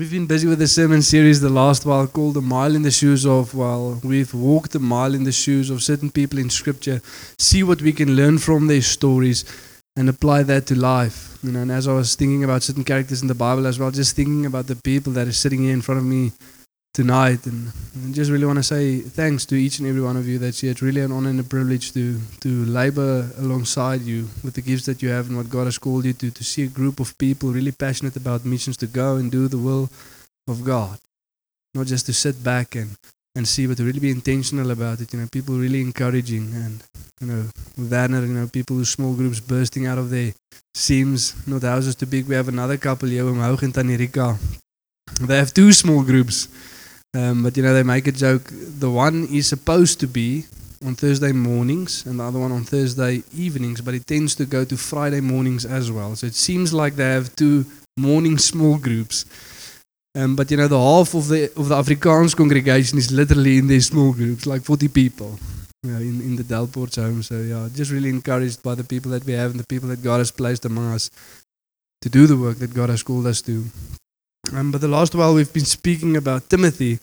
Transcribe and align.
We've 0.00 0.10
been 0.10 0.24
busy 0.24 0.48
with 0.48 0.62
a 0.62 0.66
sermon 0.66 1.02
series 1.02 1.42
the 1.42 1.50
last 1.50 1.84
while 1.84 2.06
called 2.06 2.34
A 2.38 2.40
Mile 2.40 2.74
in 2.74 2.80
the 2.80 2.90
Shoes 2.90 3.26
of, 3.26 3.54
well, 3.54 4.00
we've 4.02 4.32
walked 4.32 4.74
a 4.74 4.78
mile 4.78 5.14
in 5.14 5.24
the 5.24 5.30
shoes 5.30 5.68
of 5.68 5.82
certain 5.82 6.10
people 6.10 6.38
in 6.38 6.48
Scripture, 6.48 7.02
see 7.38 7.62
what 7.62 7.82
we 7.82 7.92
can 7.92 8.16
learn 8.16 8.38
from 8.38 8.66
their 8.66 8.80
stories 8.80 9.44
and 9.96 10.08
apply 10.08 10.44
that 10.44 10.64
to 10.68 10.74
life. 10.74 11.38
You 11.42 11.52
know, 11.52 11.60
and 11.60 11.70
as 11.70 11.86
I 11.86 11.92
was 11.92 12.14
thinking 12.14 12.44
about 12.44 12.62
certain 12.62 12.82
characters 12.82 13.20
in 13.20 13.28
the 13.28 13.34
Bible 13.34 13.66
as 13.66 13.78
well, 13.78 13.90
just 13.90 14.16
thinking 14.16 14.46
about 14.46 14.68
the 14.68 14.76
people 14.76 15.12
that 15.12 15.28
are 15.28 15.32
sitting 15.32 15.64
here 15.64 15.74
in 15.74 15.82
front 15.82 16.00
of 16.00 16.06
me 16.06 16.32
tonight, 16.92 17.46
and 17.46 17.72
I 18.08 18.12
just 18.12 18.30
really 18.30 18.46
want 18.46 18.58
to 18.58 18.62
say 18.62 19.00
thanks 19.00 19.46
to 19.46 19.54
each 19.54 19.78
and 19.78 19.88
every 19.88 20.02
one 20.02 20.16
of 20.16 20.26
you 20.26 20.38
that's 20.38 20.60
here. 20.60 20.72
It's 20.72 20.82
really 20.82 21.00
an 21.00 21.12
honor 21.12 21.30
and 21.30 21.40
a 21.40 21.44
privilege 21.44 21.92
to 21.92 22.20
to 22.40 22.64
labor 22.64 23.30
alongside 23.38 24.02
you 24.02 24.28
with 24.42 24.54
the 24.54 24.62
gifts 24.62 24.86
that 24.86 25.02
you 25.02 25.10
have 25.10 25.28
and 25.28 25.36
what 25.36 25.48
God 25.48 25.64
has 25.64 25.78
called 25.78 26.04
you 26.04 26.12
to. 26.14 26.30
To 26.30 26.44
see 26.44 26.64
a 26.64 26.68
group 26.68 27.00
of 27.00 27.16
people 27.18 27.50
really 27.52 27.72
passionate 27.72 28.16
about 28.16 28.44
missions 28.44 28.76
to 28.78 28.86
go 28.86 29.16
and 29.16 29.30
do 29.30 29.48
the 29.48 29.58
will 29.58 29.88
of 30.48 30.64
God, 30.64 30.98
not 31.74 31.86
just 31.86 32.06
to 32.06 32.12
sit 32.12 32.42
back 32.42 32.74
and 32.74 32.96
and 33.36 33.46
see, 33.46 33.66
but 33.66 33.76
to 33.76 33.84
really 33.84 34.00
be 34.00 34.10
intentional 34.10 34.70
about 34.70 35.00
it. 35.00 35.12
You 35.12 35.20
know, 35.20 35.28
people 35.30 35.54
really 35.54 35.80
encouraging 35.80 36.52
and 36.54 36.82
you 37.20 37.26
know, 37.26 37.44
Werner, 37.78 38.24
you 38.26 38.32
know, 38.32 38.48
people 38.48 38.76
who 38.76 38.84
small 38.84 39.14
groups 39.14 39.40
bursting 39.40 39.86
out 39.86 39.98
of 39.98 40.10
their 40.10 40.32
seams, 40.74 41.34
not 41.46 41.62
houses 41.62 41.94
too 41.94 42.06
big. 42.06 42.26
We 42.26 42.34
have 42.34 42.48
another 42.48 42.78
couple 42.78 43.08
here, 43.08 43.24
Omhoog 43.24 43.62
and 43.62 43.74
Tanirika. 43.74 44.38
They 45.20 45.36
have 45.36 45.52
two 45.52 45.72
small 45.72 46.02
groups. 46.02 46.48
Um, 47.14 47.42
but 47.42 47.56
you 47.56 47.62
know, 47.62 47.74
they 47.74 47.82
make 47.82 48.06
a 48.06 48.12
joke. 48.12 48.48
The 48.50 48.90
one 48.90 49.26
is 49.30 49.48
supposed 49.48 50.00
to 50.00 50.06
be 50.06 50.44
on 50.84 50.94
Thursday 50.94 51.32
mornings 51.32 52.06
and 52.06 52.20
the 52.20 52.24
other 52.24 52.38
one 52.38 52.52
on 52.52 52.64
Thursday 52.64 53.22
evenings, 53.34 53.80
but 53.80 53.94
it 53.94 54.06
tends 54.06 54.34
to 54.36 54.46
go 54.46 54.64
to 54.64 54.76
Friday 54.76 55.20
mornings 55.20 55.64
as 55.64 55.90
well. 55.90 56.16
So 56.16 56.26
it 56.26 56.34
seems 56.34 56.72
like 56.72 56.94
they 56.94 57.10
have 57.10 57.34
two 57.36 57.66
morning 57.98 58.38
small 58.38 58.78
groups. 58.78 59.26
Um, 60.16 60.36
but 60.36 60.50
you 60.50 60.56
know, 60.56 60.68
the 60.68 60.78
half 60.78 61.14
of 61.14 61.28
the 61.28 61.52
of 61.56 61.68
the 61.68 61.76
Afrikaans 61.76 62.36
congregation 62.36 62.98
is 62.98 63.12
literally 63.12 63.58
in 63.58 63.66
these 63.66 63.86
small 63.86 64.12
groups, 64.12 64.46
like 64.46 64.62
40 64.62 64.88
people 64.88 65.38
in, 65.84 66.20
in 66.20 66.36
the 66.36 66.42
Delports 66.42 66.96
home. 66.96 67.22
So 67.22 67.40
yeah, 67.40 67.68
just 67.72 67.90
really 67.90 68.08
encouraged 68.08 68.62
by 68.62 68.74
the 68.74 68.84
people 68.84 69.10
that 69.12 69.24
we 69.24 69.34
have 69.34 69.50
and 69.50 69.60
the 69.60 69.66
people 69.66 69.88
that 69.88 70.02
God 70.02 70.18
has 70.18 70.30
placed 70.30 70.64
among 70.64 70.92
us 70.92 71.10
to 72.02 72.08
do 72.08 72.26
the 72.26 72.36
work 72.36 72.58
that 72.58 72.74
God 72.74 72.88
has 72.88 73.02
called 73.02 73.26
us 73.26 73.42
to. 73.42 73.64
Um, 74.52 74.72
but 74.72 74.80
the 74.80 74.88
last 74.88 75.14
while 75.14 75.34
we've 75.34 75.52
been 75.52 75.64
speaking 75.64 76.16
about 76.16 76.50
Timothy. 76.50 76.98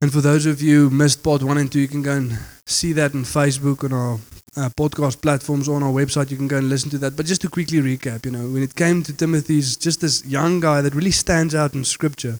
And 0.00 0.12
for 0.12 0.20
those 0.20 0.44
of 0.44 0.60
you 0.60 0.88
who 0.88 0.96
missed 0.96 1.22
part 1.22 1.42
one 1.42 1.56
and 1.56 1.70
two, 1.70 1.80
you 1.80 1.88
can 1.88 2.02
go 2.02 2.12
and 2.12 2.38
see 2.66 2.92
that 2.92 3.14
on 3.14 3.24
Facebook, 3.24 3.84
on 3.84 3.92
our 3.92 4.18
uh, 4.56 4.68
podcast 4.70 5.22
platforms, 5.22 5.68
on 5.68 5.82
our 5.82 5.92
website. 5.92 6.30
You 6.30 6.36
can 6.36 6.48
go 6.48 6.58
and 6.58 6.68
listen 6.68 6.90
to 6.90 6.98
that. 6.98 7.16
But 7.16 7.26
just 7.26 7.40
to 7.42 7.48
quickly 7.48 7.78
recap, 7.78 8.26
you 8.26 8.32
know, 8.32 8.48
when 8.48 8.62
it 8.62 8.74
came 8.74 9.02
to 9.04 9.16
Timothy's 9.16 9.76
just 9.76 10.00
this 10.00 10.24
young 10.26 10.60
guy 10.60 10.80
that 10.82 10.94
really 10.94 11.10
stands 11.10 11.54
out 11.54 11.74
in 11.74 11.84
Scripture. 11.84 12.38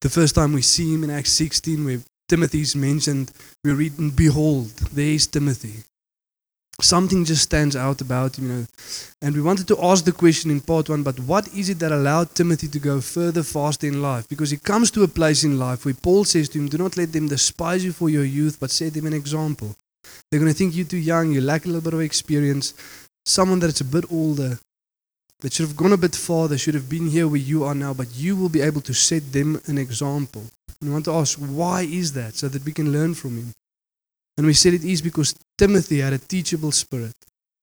The 0.00 0.10
first 0.10 0.34
time 0.34 0.52
we 0.52 0.62
see 0.62 0.94
him 0.94 1.04
in 1.04 1.10
Acts 1.10 1.32
16, 1.32 1.84
where 1.84 2.00
Timothy's 2.28 2.76
mentioned, 2.76 3.32
we 3.64 3.72
read, 3.72 4.16
Behold, 4.16 4.68
there 4.92 5.06
is 5.06 5.26
Timothy. 5.26 5.84
Something 6.80 7.24
just 7.24 7.42
stands 7.42 7.74
out 7.74 8.00
about 8.00 8.38
him, 8.38 8.46
you 8.46 8.54
know. 8.54 8.66
And 9.20 9.34
we 9.34 9.42
wanted 9.42 9.66
to 9.68 9.84
ask 9.84 10.04
the 10.04 10.12
question 10.12 10.50
in 10.50 10.60
part 10.60 10.88
one, 10.88 11.02
but 11.02 11.18
what 11.18 11.48
is 11.48 11.68
it 11.68 11.80
that 11.80 11.90
allowed 11.90 12.36
Timothy 12.36 12.68
to 12.68 12.78
go 12.78 13.00
further 13.00 13.42
faster 13.42 13.88
in 13.88 14.00
life? 14.00 14.28
Because 14.28 14.50
he 14.50 14.58
comes 14.58 14.92
to 14.92 15.02
a 15.02 15.08
place 15.08 15.42
in 15.42 15.58
life 15.58 15.84
where 15.84 15.94
Paul 15.94 16.24
says 16.24 16.48
to 16.50 16.58
him, 16.58 16.68
Do 16.68 16.78
not 16.78 16.96
let 16.96 17.12
them 17.12 17.26
despise 17.26 17.84
you 17.84 17.92
for 17.92 18.08
your 18.08 18.24
youth, 18.24 18.58
but 18.60 18.70
set 18.70 18.94
them 18.94 19.06
an 19.06 19.12
example. 19.12 19.74
They're 20.30 20.38
going 20.38 20.52
to 20.52 20.56
think 20.56 20.76
you're 20.76 20.86
too 20.86 20.98
young, 20.98 21.32
you 21.32 21.40
lack 21.40 21.64
a 21.64 21.68
little 21.68 21.82
bit 21.82 21.94
of 21.94 22.00
experience. 22.00 22.74
Someone 23.26 23.58
that's 23.58 23.80
a 23.80 23.84
bit 23.84 24.04
older, 24.12 24.58
that 25.40 25.52
should 25.52 25.66
have 25.66 25.76
gone 25.76 25.92
a 25.92 25.96
bit 25.96 26.14
farther, 26.14 26.56
should 26.56 26.74
have 26.74 26.88
been 26.88 27.08
here 27.08 27.26
where 27.26 27.40
you 27.40 27.64
are 27.64 27.74
now, 27.74 27.92
but 27.92 28.14
you 28.14 28.36
will 28.36 28.48
be 28.48 28.60
able 28.60 28.80
to 28.82 28.94
set 28.94 29.32
them 29.32 29.60
an 29.66 29.78
example. 29.78 30.44
And 30.80 30.90
we 30.90 30.92
want 30.92 31.06
to 31.06 31.12
ask, 31.14 31.38
why 31.38 31.82
is 31.82 32.12
that? 32.12 32.36
So 32.36 32.48
that 32.48 32.64
we 32.64 32.72
can 32.72 32.92
learn 32.92 33.14
from 33.14 33.36
him. 33.36 33.52
And 34.36 34.46
we 34.46 34.54
said 34.54 34.74
it 34.74 34.84
is 34.84 35.02
because 35.02 35.34
Timothy 35.58 35.98
had 36.00 36.12
a 36.12 36.18
teachable 36.18 36.72
spirit. 36.72 37.14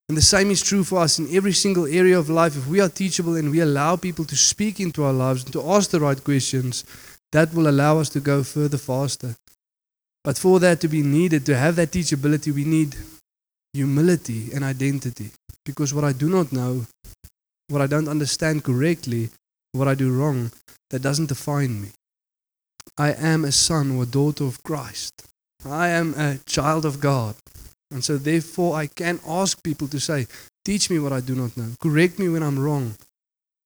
And 0.08 0.18
the 0.18 0.22
same 0.22 0.52
is 0.52 0.62
true 0.62 0.84
for 0.84 1.00
us 1.00 1.18
in 1.18 1.34
every 1.36 1.54
single 1.54 1.88
area 1.88 2.20
of 2.20 2.30
life. 2.30 2.56
If 2.56 2.68
we 2.68 2.80
are 2.80 2.90
teachable 2.90 3.36
and 3.36 3.50
we 3.50 3.62
allow 3.62 3.96
people 3.96 4.26
to 4.26 4.36
speak 4.36 4.80
into 4.80 5.04
our 5.04 5.14
lives 5.14 5.44
and 5.44 5.54
to 5.54 5.64
ask 5.72 5.90
the 5.90 6.00
right 6.00 6.22
questions, 6.24 6.84
that 7.32 7.54
will 7.54 7.68
allow 7.68 7.98
us 7.98 8.10
to 8.10 8.20
go 8.20 8.44
further 8.44 8.78
faster. 8.78 9.36
But 10.24 10.38
for 10.38 10.60
that 10.60 10.80
to 10.82 10.88
be 10.88 11.02
needed, 11.02 11.46
to 11.46 11.58
have 11.58 11.76
that 11.78 11.92
teachability, 11.92 12.54
we 12.54 12.66
need 12.66 12.96
humility 13.74 14.50
and 14.54 14.64
identity. 14.64 15.32
Because 15.66 15.94
what 15.94 16.04
I 16.04 16.14
do 16.14 16.30
not 16.30 16.52
know, 16.52 16.86
what 17.70 17.82
I 17.82 17.88
don't 17.88 18.08
understand 18.08 18.64
correctly, 18.64 19.30
what 19.72 19.88
I 19.88 19.96
do 19.96 20.12
wrong, 20.12 20.52
that 20.92 21.02
doesn't 21.02 21.30
define 21.30 21.82
me. 21.82 21.90
I 22.98 23.14
am 23.14 23.44
a 23.44 23.52
son 23.52 23.92
or 23.92 24.04
a 24.04 24.06
daughter 24.06 24.44
of 24.44 24.62
Christ. 24.64 25.28
I 25.66 25.90
am 25.90 26.14
a 26.14 26.38
child 26.46 26.86
of 26.86 27.00
God. 27.00 27.36
And 27.96 28.04
so, 28.04 28.18
therefore, 28.18 28.76
I 28.76 28.88
can 28.88 29.22
ask 29.26 29.64
people 29.64 29.88
to 29.88 30.02
say, 30.02 30.28
Teach 30.66 30.90
me 30.90 31.00
what 31.00 31.14
I 31.14 31.22
do 31.22 31.34
not 31.34 31.56
know. 31.56 31.70
Correct 31.80 32.20
me 32.20 32.28
when 32.28 32.44
I'm 32.44 32.60
wrong. 32.60 32.96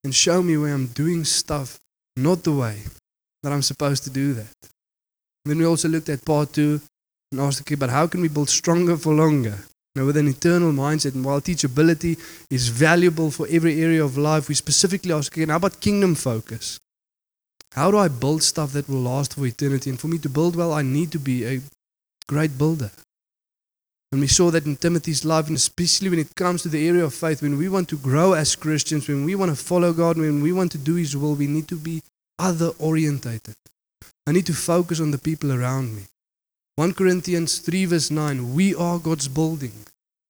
And 0.03 0.13
show 0.13 0.43
me 0.43 0.55
where 0.55 0.71
I'm 0.71 0.85
doing 0.87 1.25
stuff 1.25 1.79
not 2.15 2.43
the 2.43 2.53
way 2.53 2.83
that 3.41 3.51
I'm 3.51 3.63
supposed 3.63 4.03
to 4.03 4.11
do 4.11 4.33
that. 4.33 4.53
Then 5.45 5.57
we 5.57 5.65
also 5.65 5.87
looked 5.87 6.09
at 6.09 6.23
part 6.23 6.53
two 6.53 6.79
and 7.31 7.41
asked, 7.41 7.61
okay, 7.61 7.73
but 7.73 7.89
how 7.89 8.05
can 8.05 8.21
we 8.21 8.27
build 8.27 8.49
stronger 8.49 8.97
for 8.97 9.15
longer? 9.15 9.57
Now, 9.95 10.05
with 10.05 10.17
an 10.17 10.27
eternal 10.27 10.73
mindset, 10.73 11.15
and 11.15 11.25
while 11.25 11.41
teachability 11.41 12.19
is 12.51 12.67
valuable 12.67 13.31
for 13.31 13.47
every 13.49 13.81
area 13.81 14.05
of 14.05 14.15
life, 14.15 14.47
we 14.47 14.53
specifically 14.53 15.11
ask, 15.11 15.33
okay, 15.33 15.49
how 15.49 15.55
about 15.55 15.81
kingdom 15.81 16.13
focus? 16.13 16.79
How 17.73 17.89
do 17.89 17.97
I 17.97 18.09
build 18.09 18.43
stuff 18.43 18.73
that 18.73 18.87
will 18.87 19.01
last 19.01 19.33
for 19.33 19.45
eternity? 19.47 19.89
And 19.89 19.99
for 19.99 20.07
me 20.07 20.19
to 20.19 20.29
build 20.29 20.55
well, 20.55 20.71
I 20.71 20.83
need 20.83 21.11
to 21.13 21.19
be 21.19 21.45
a 21.45 21.61
great 22.27 22.57
builder. 22.57 22.91
And 24.11 24.21
we 24.21 24.27
saw 24.27 24.49
that 24.49 24.65
in 24.65 24.75
Timothy's 24.75 25.23
life, 25.23 25.47
and 25.47 25.55
especially 25.55 26.09
when 26.09 26.19
it 26.19 26.35
comes 26.35 26.63
to 26.63 26.69
the 26.69 26.87
area 26.87 27.05
of 27.05 27.13
faith, 27.13 27.43
when 27.43 27.57
we 27.57 27.69
want 27.69 27.89
to 27.89 27.97
grow 27.97 28.33
as 28.33 28.55
Christians, 28.55 29.07
when 29.07 29.23
we 29.23 29.35
want 29.35 29.51
to 29.51 29.63
follow 29.63 29.93
God, 29.93 30.17
when 30.17 30.41
we 30.41 30.51
want 30.51 30.71
to 30.71 30.79
do 30.79 30.95
His 30.95 31.15
will, 31.15 31.35
we 31.35 31.45
need 31.45 31.67
to 31.67 31.75
be 31.75 32.01
other 32.39 32.71
orientated. 32.79 33.55
I 34.25 34.31
need 34.31 34.47
to 34.47 34.53
focus 34.53 34.99
on 34.99 35.11
the 35.11 35.19
people 35.19 35.51
around 35.51 35.95
me. 35.95 36.03
1 36.77 36.93
Corinthians 36.93 37.59
3, 37.59 37.85
verse 37.85 38.09
9 38.09 38.55
We 38.55 38.73
are 38.73 38.97
God's 38.97 39.27
building. 39.27 39.73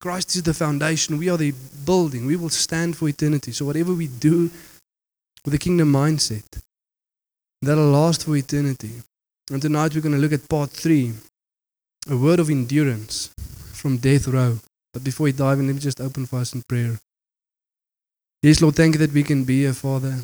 Christ 0.01 0.35
is 0.35 0.43
the 0.43 0.53
foundation. 0.53 1.17
We 1.17 1.29
are 1.29 1.37
the 1.37 1.53
building. 1.85 2.25
We 2.25 2.35
will 2.35 2.49
stand 2.49 2.97
for 2.97 3.07
eternity. 3.07 3.51
So, 3.51 3.65
whatever 3.65 3.93
we 3.93 4.07
do 4.07 4.49
with 5.45 5.53
a 5.53 5.57
kingdom 5.57 5.93
mindset, 5.93 6.61
that'll 7.61 7.91
last 7.91 8.25
for 8.25 8.35
eternity. 8.35 8.91
And 9.51 9.61
tonight 9.61 9.95
we're 9.95 10.01
going 10.01 10.15
to 10.15 10.21
look 10.21 10.33
at 10.33 10.49
part 10.49 10.69
three 10.69 11.13
a 12.09 12.17
word 12.17 12.39
of 12.39 12.49
endurance 12.49 13.29
from 13.79 13.97
death 13.97 14.27
row. 14.27 14.59
But 14.93 15.03
before 15.03 15.25
we 15.25 15.31
dive 15.31 15.59
in, 15.59 15.67
let 15.67 15.75
me 15.75 15.81
just 15.81 16.01
open 16.01 16.25
for 16.25 16.39
us 16.39 16.53
in 16.53 16.63
prayer. 16.63 16.99
Yes, 18.41 18.61
Lord, 18.61 18.75
thank 18.75 18.95
you 18.95 18.99
that 18.99 19.13
we 19.13 19.23
can 19.23 19.43
be 19.43 19.61
here, 19.61 19.73
Father. 19.73 20.15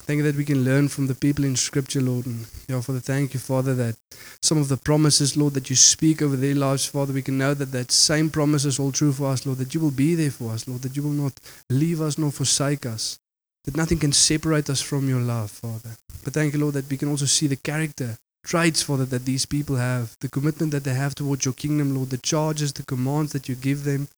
Thank 0.00 0.18
you 0.18 0.24
that 0.24 0.36
we 0.36 0.44
can 0.44 0.64
learn 0.64 0.88
from 0.88 1.06
the 1.06 1.14
people 1.14 1.44
in 1.44 1.56
Scripture, 1.56 2.00
Lord. 2.00 2.26
And 2.26 2.46
yeah, 2.68 2.80
Father, 2.80 3.00
thank 3.00 3.32
you, 3.32 3.40
Father, 3.40 3.74
that 3.74 3.96
some 4.42 4.58
of 4.58 4.68
the 4.68 4.76
promises, 4.76 5.36
Lord, 5.36 5.54
that 5.54 5.70
you 5.70 5.76
speak 5.76 6.20
over 6.20 6.36
their 6.36 6.54
lives, 6.54 6.86
Father, 6.86 7.12
we 7.12 7.22
can 7.22 7.38
know 7.38 7.54
that 7.54 7.72
that 7.72 7.92
same 7.92 8.28
promise 8.30 8.64
is 8.64 8.78
all 8.78 8.92
true 8.92 9.12
for 9.12 9.26
us, 9.26 9.46
Lord, 9.46 9.58
that 9.58 9.74
you 9.74 9.80
will 9.80 9.90
be 9.90 10.14
there 10.14 10.30
for 10.30 10.52
us, 10.52 10.66
Lord, 10.66 10.82
that 10.82 10.96
you 10.96 11.02
will 11.02 11.10
not 11.10 11.38
leave 11.68 12.00
us 12.00 12.18
nor 12.18 12.32
forsake 12.32 12.86
us, 12.86 13.18
that 13.64 13.76
nothing 13.76 13.98
can 13.98 14.12
separate 14.12 14.68
us 14.68 14.80
from 14.80 15.08
your 15.08 15.20
love, 15.20 15.50
Father. 15.50 15.96
But 16.24 16.32
thank 16.32 16.54
you, 16.54 16.60
Lord, 16.60 16.74
that 16.74 16.90
we 16.90 16.96
can 16.96 17.08
also 17.08 17.26
see 17.26 17.46
the 17.46 17.56
character 17.56 18.16
traits, 18.44 18.82
Father, 18.82 19.04
that 19.06 19.24
these 19.24 19.46
people 19.46 19.76
have, 19.76 20.16
the 20.20 20.28
commitment 20.28 20.72
that 20.72 20.84
they 20.84 20.94
have 20.94 21.14
towards 21.14 21.44
your 21.44 21.54
kingdom, 21.54 21.94
Lord, 21.94 22.10
the 22.10 22.18
charges, 22.18 22.72
the 22.72 22.84
commands 22.84 23.32
that 23.32 23.48
you 23.48 23.54
give 23.54 23.84
them, 23.84 24.08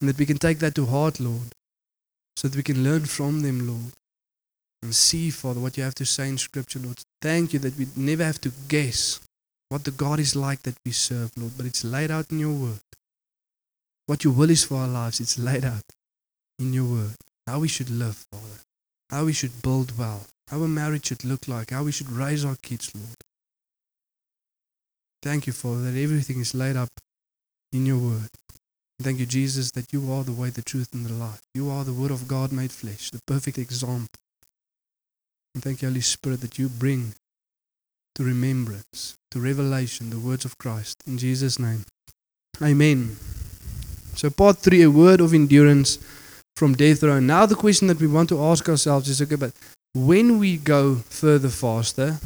and 0.00 0.08
that 0.08 0.18
we 0.18 0.26
can 0.26 0.38
take 0.38 0.58
that 0.60 0.74
to 0.76 0.86
heart, 0.86 1.20
Lord, 1.20 1.52
so 2.36 2.48
that 2.48 2.56
we 2.56 2.62
can 2.62 2.84
learn 2.84 3.06
from 3.06 3.40
them, 3.40 3.66
Lord, 3.66 3.92
and 4.82 4.94
see, 4.94 5.30
Father, 5.30 5.60
what 5.60 5.76
you 5.76 5.82
have 5.82 5.94
to 5.96 6.06
say 6.06 6.28
in 6.28 6.38
Scripture, 6.38 6.78
Lord. 6.78 6.98
Thank 7.20 7.52
you 7.52 7.58
that 7.60 7.76
we 7.76 7.86
never 7.96 8.24
have 8.24 8.40
to 8.42 8.52
guess 8.68 9.20
what 9.70 9.84
the 9.84 9.90
God 9.90 10.20
is 10.20 10.36
like 10.36 10.62
that 10.62 10.76
we 10.84 10.92
serve, 10.92 11.30
Lord, 11.36 11.52
but 11.56 11.66
it's 11.66 11.84
laid 11.84 12.10
out 12.10 12.30
in 12.30 12.38
your 12.38 12.54
word. 12.54 12.80
What 14.06 14.24
your 14.24 14.32
will 14.32 14.50
is 14.50 14.64
for 14.64 14.76
our 14.76 14.88
lives, 14.88 15.20
it's 15.20 15.38
laid 15.38 15.64
out 15.64 15.84
in 16.58 16.72
your 16.72 16.84
word. 16.84 17.16
How 17.46 17.58
we 17.58 17.68
should 17.68 17.90
live, 17.90 18.24
Father. 18.32 18.62
How 19.10 19.24
we 19.24 19.32
should 19.32 19.62
build 19.62 19.98
well. 19.98 20.26
How 20.48 20.62
a 20.62 20.68
marriage 20.68 21.06
should 21.06 21.24
look 21.24 21.48
like. 21.48 21.70
How 21.70 21.82
we 21.82 21.92
should 21.92 22.10
raise 22.10 22.44
our 22.44 22.56
kids, 22.62 22.90
Lord. 22.94 23.16
Thank 25.22 25.46
you, 25.46 25.52
Father, 25.52 25.90
that 25.90 25.98
everything 25.98 26.40
is 26.40 26.54
laid 26.54 26.76
up 26.76 26.90
in 27.72 27.86
your 27.86 27.98
word. 27.98 28.30
Thank 29.00 29.20
you, 29.20 29.26
Jesus, 29.26 29.70
that 29.72 29.92
you 29.92 30.12
are 30.12 30.24
the 30.24 30.32
way, 30.32 30.50
the 30.50 30.62
truth, 30.62 30.88
and 30.92 31.06
the 31.06 31.12
life. 31.12 31.40
You 31.54 31.70
are 31.70 31.84
the 31.84 31.92
Word 31.92 32.10
of 32.10 32.26
God 32.26 32.50
made 32.50 32.72
flesh, 32.72 33.10
the 33.10 33.20
perfect 33.26 33.56
example. 33.56 34.08
And 35.54 35.62
thank 35.62 35.82
you, 35.82 35.88
Holy 35.88 36.00
Spirit, 36.00 36.40
that 36.40 36.58
you 36.58 36.68
bring 36.68 37.14
to 38.16 38.24
remembrance, 38.24 39.14
to 39.30 39.40
revelation, 39.40 40.10
the 40.10 40.18
words 40.18 40.44
of 40.44 40.58
Christ. 40.58 40.96
In 41.06 41.16
Jesus' 41.16 41.60
name. 41.60 41.84
Amen. 42.60 43.16
So, 44.16 44.30
part 44.30 44.58
three, 44.58 44.82
a 44.82 44.90
word 44.90 45.20
of 45.20 45.32
endurance 45.32 45.98
from 46.56 46.74
death 46.74 47.04
row. 47.04 47.20
Now, 47.20 47.46
the 47.46 47.54
question 47.54 47.86
that 47.86 48.00
we 48.00 48.08
want 48.08 48.28
to 48.30 48.42
ask 48.42 48.68
ourselves 48.68 49.08
is 49.08 49.22
okay, 49.22 49.36
but 49.36 49.52
when 49.94 50.40
we 50.40 50.56
go 50.56 50.96
further 50.96 51.50
faster, 51.50 52.18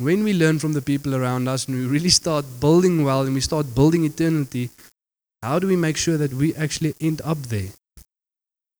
when 0.00 0.24
we 0.24 0.32
learn 0.32 0.58
from 0.58 0.72
the 0.72 0.80
people 0.80 1.14
around 1.14 1.46
us 1.46 1.68
and 1.68 1.76
we 1.76 1.84
really 1.84 2.08
start 2.08 2.46
building 2.58 3.04
well 3.04 3.20
and 3.22 3.34
we 3.34 3.40
start 3.40 3.74
building 3.74 4.04
eternity, 4.04 4.70
how 5.42 5.58
do 5.58 5.66
we 5.66 5.76
make 5.76 5.98
sure 5.98 6.16
that 6.16 6.32
we 6.32 6.54
actually 6.54 6.94
end 7.00 7.20
up 7.22 7.36
there? 7.54 7.68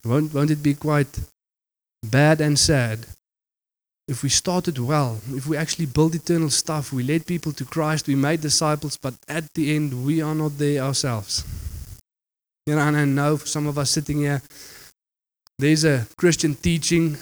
Won't, 0.02 0.32
won't 0.32 0.50
it 0.50 0.62
be 0.62 0.74
quite 0.74 1.20
bad 2.02 2.40
and 2.40 2.58
sad 2.58 3.06
if 4.08 4.22
we 4.22 4.30
started 4.30 4.78
well, 4.78 5.20
if 5.28 5.46
we 5.46 5.58
actually 5.58 5.86
build 5.86 6.14
eternal 6.14 6.48
stuff, 6.48 6.90
we 6.90 7.02
led 7.02 7.26
people 7.26 7.52
to 7.52 7.66
Christ, 7.66 8.08
we 8.08 8.14
made 8.14 8.40
disciples, 8.40 8.96
but 8.96 9.14
at 9.28 9.44
the 9.54 9.76
end 9.76 10.06
we 10.06 10.22
are 10.22 10.34
not 10.34 10.56
there 10.56 10.82
ourselves? 10.82 11.44
You 12.66 12.76
know, 12.76 12.80
and 12.80 12.96
I 12.96 13.04
know 13.04 13.36
for 13.36 13.46
some 13.46 13.66
of 13.66 13.78
us 13.78 13.90
sitting 13.90 14.20
here, 14.20 14.40
there's 15.58 15.84
a 15.84 16.06
Christian 16.16 16.54
teaching 16.54 17.18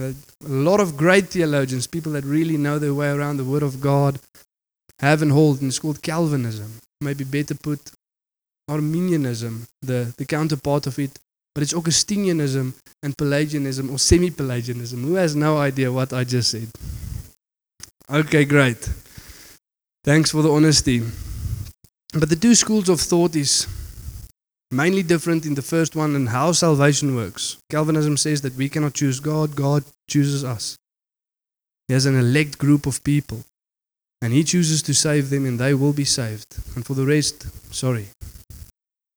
a 0.00 0.14
lot 0.48 0.80
of 0.80 0.96
great 0.96 1.28
theologians, 1.28 1.86
people 1.86 2.12
that 2.12 2.24
really 2.24 2.56
know 2.56 2.78
their 2.78 2.94
way 2.94 3.10
around 3.10 3.36
the 3.36 3.44
Word 3.44 3.62
of 3.62 3.80
God, 3.80 4.18
have 5.00 5.22
and 5.22 5.32
hold, 5.32 5.60
and 5.60 5.68
it's 5.68 5.78
called 5.78 6.02
Calvinism. 6.02 6.80
Maybe 7.00 7.24
better 7.24 7.54
put 7.54 7.92
Arminianism, 8.68 9.66
the, 9.82 10.12
the 10.16 10.24
counterpart 10.24 10.86
of 10.86 10.98
it, 10.98 11.18
but 11.54 11.62
it's 11.62 11.72
Augustinianism 11.72 12.74
and 13.02 13.16
Pelagianism 13.16 13.90
or 13.90 13.98
semi 13.98 14.30
Pelagianism. 14.30 15.02
Who 15.02 15.14
has 15.14 15.34
no 15.34 15.58
idea 15.58 15.90
what 15.90 16.12
I 16.12 16.24
just 16.24 16.50
said? 16.50 16.68
Okay, 18.10 18.44
great. 18.44 18.88
Thanks 20.04 20.30
for 20.30 20.42
the 20.42 20.52
honesty. 20.52 21.02
But 22.12 22.28
the 22.28 22.36
two 22.36 22.54
schools 22.54 22.88
of 22.88 23.00
thought 23.00 23.36
is 23.36 23.66
mainly 24.70 25.02
different 25.02 25.46
in 25.46 25.54
the 25.54 25.62
first 25.62 25.96
one 25.96 26.14
and 26.14 26.28
how 26.28 26.52
salvation 26.52 27.14
works. 27.14 27.56
Calvinism 27.70 28.16
says 28.16 28.42
that 28.42 28.54
we 28.54 28.68
cannot 28.68 28.94
choose 28.94 29.20
God, 29.20 29.56
God 29.56 29.84
chooses 30.08 30.44
us. 30.44 30.76
He 31.86 31.94
has 31.94 32.06
an 32.06 32.18
elect 32.18 32.58
group 32.58 32.86
of 32.86 33.02
people, 33.02 33.44
and 34.20 34.32
He 34.32 34.44
chooses 34.44 34.82
to 34.82 34.94
save 34.94 35.30
them, 35.30 35.46
and 35.46 35.58
they 35.58 35.72
will 35.72 35.94
be 35.94 36.04
saved. 36.04 36.58
And 36.76 36.84
for 36.84 36.94
the 36.94 37.06
rest, 37.06 37.46
sorry. 37.74 38.08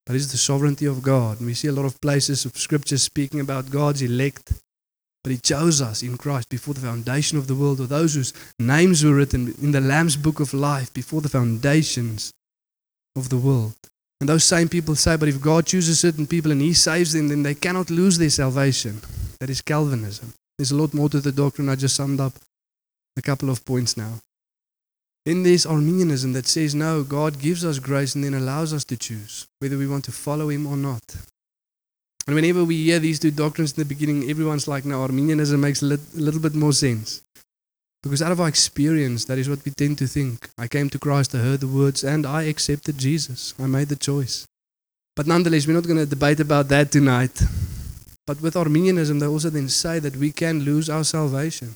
That 0.06 0.15
is 0.15 0.31
the 0.31 0.38
sovereignty 0.38 0.86
of 0.86 1.03
God. 1.03 1.39
And 1.39 1.48
we 1.48 1.53
see 1.53 1.68
a 1.68 1.74
lot 1.74 1.86
of 1.86 2.00
places 2.01 2.45
of 2.45 2.57
scripture 2.57 2.98
speaking 2.98 3.39
about 3.39 3.69
God's 3.69 4.01
elect, 4.01 4.53
but 5.24 5.31
He 5.31 5.38
chose 5.38 5.81
us 5.81 6.01
in 6.01 6.18
Christ 6.18 6.50
before 6.50 6.74
the 6.74 6.80
foundation 6.80 7.38
of 7.38 7.48
the 7.48 7.56
world, 7.56 7.81
or 7.81 7.88
those 7.88 8.15
whose 8.15 8.33
names 8.57 9.03
were 9.03 9.15
written 9.15 9.53
in 9.62 9.71
the 9.71 9.81
Lamb's 9.81 10.15
book 10.15 10.39
of 10.39 10.53
life 10.53 10.94
before 10.94 11.19
the 11.19 11.30
foundations 11.30 12.31
of 13.18 13.27
the 13.27 13.38
world. 13.38 13.75
And 14.22 14.30
those 14.30 14.44
same 14.44 14.70
people 14.70 14.96
say, 14.96 15.18
but 15.18 15.28
if 15.28 15.42
God 15.42 15.66
chooses 15.66 16.00
certain 16.00 16.28
people 16.28 16.52
and 16.52 16.62
He 16.62 16.74
saves 16.74 17.12
them, 17.12 17.28
then 17.28 17.42
they 17.42 17.56
cannot 17.56 17.90
lose 17.90 18.20
their 18.20 18.30
salvation. 18.30 19.02
That 19.40 19.50
is 19.50 19.62
Calvinism. 19.62 20.32
There's 20.58 20.72
a 20.72 20.76
lot 20.76 20.94
more 20.94 21.10
to 21.10 21.20
the 21.20 21.32
doctrine. 21.32 21.68
I 21.68 21.76
just 21.76 21.96
summed 21.96 22.20
up 22.20 22.34
a 23.18 23.22
couple 23.24 23.50
of 23.50 23.66
points 23.66 23.98
now. 23.98 24.20
Then 25.26 25.42
there's 25.42 25.66
Arminianism 25.66 26.34
that 26.34 26.48
says, 26.48 26.76
no, 26.76 27.04
God 27.04 27.40
gives 27.40 27.66
us 27.66 27.80
grace 27.80 28.14
and 28.14 28.24
then 28.24 28.36
allows 28.36 28.74
us 28.74 28.84
to 28.86 28.98
choose 28.98 29.48
whether 29.60 29.78
we 29.78 29.88
want 29.88 30.06
to 30.06 30.12
follow 30.12 30.50
Him 30.50 30.68
or 30.68 30.78
not. 30.78 31.02
And 32.28 32.36
whenever 32.36 32.64
we 32.64 32.84
hear 32.84 33.00
these 33.00 33.18
two 33.18 33.32
doctrines 33.32 33.72
in 33.72 33.82
the 33.82 33.86
beginning, 33.86 34.30
everyone's 34.30 34.68
like, 34.68 34.86
no, 34.86 35.02
Arminianism 35.02 35.60
makes 35.60 35.82
a 35.82 35.98
little 36.14 36.40
bit 36.40 36.54
more 36.54 36.74
sense. 36.74 37.24
Because 38.03 38.21
out 38.21 38.31
of 38.31 38.42
our 38.42 38.48
experience, 38.48 39.25
that 39.25 39.38
is 39.38 39.48
what 39.48 39.63
we 39.63 39.71
tend 39.71 39.98
to 40.00 40.07
think. 40.07 40.50
I 40.57 40.68
came 40.68 40.89
to 40.89 41.00
Christ, 41.00 41.36
I 41.36 41.39
heard 41.39 41.59
the 41.59 41.68
words, 41.68 42.03
and 42.03 42.25
I 42.25 42.44
accepted 42.44 42.98
Jesus. 42.98 43.53
I 43.59 43.68
made 43.68 43.89
the 43.89 43.95
choice. 43.95 44.48
But 45.15 45.27
nonetheless, 45.27 45.68
we're 45.68 45.74
not 45.74 45.86
going 45.86 46.00
to 46.00 46.06
debate 46.06 46.39
about 46.39 46.69
that 46.69 46.92
tonight. 46.92 47.44
But 48.25 48.42
with 48.42 48.56
Arminianism, 48.56 49.19
they 49.19 49.27
also 49.27 49.50
then 49.50 49.69
say 49.69 50.00
that 50.00 50.15
we 50.15 50.31
can 50.31 50.62
lose 50.62 50.89
our 50.89 51.03
salvation. 51.03 51.75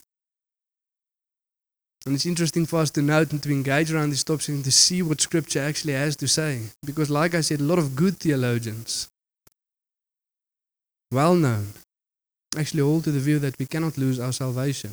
And 2.05 2.15
it's 2.15 2.25
interesting 2.25 2.65
for 2.65 2.79
us 2.79 2.91
to 2.91 3.01
note 3.01 3.31
and 3.31 3.41
to 3.43 3.51
engage 3.51 3.91
around 3.91 4.11
these 4.11 4.23
topics 4.23 4.47
and 4.47 4.63
to 4.63 4.71
see 4.71 5.01
what 5.01 5.21
Scripture 5.21 5.61
actually 5.61 5.93
has 5.93 6.15
to 6.17 6.27
say. 6.27 6.61
Because, 6.83 7.09
like 7.09 7.33
I 7.33 7.41
said, 7.41 7.59
a 7.59 7.63
lot 7.63 7.79
of 7.79 7.95
good 7.95 8.17
theologians, 8.17 9.09
well 11.11 11.35
known, 11.35 11.73
actually 12.57 12.81
hold 12.81 13.03
to 13.05 13.11
the 13.11 13.19
view 13.19 13.39
that 13.39 13.57
we 13.57 13.65
cannot 13.65 13.97
lose 13.97 14.19
our 14.19 14.31
salvation. 14.31 14.91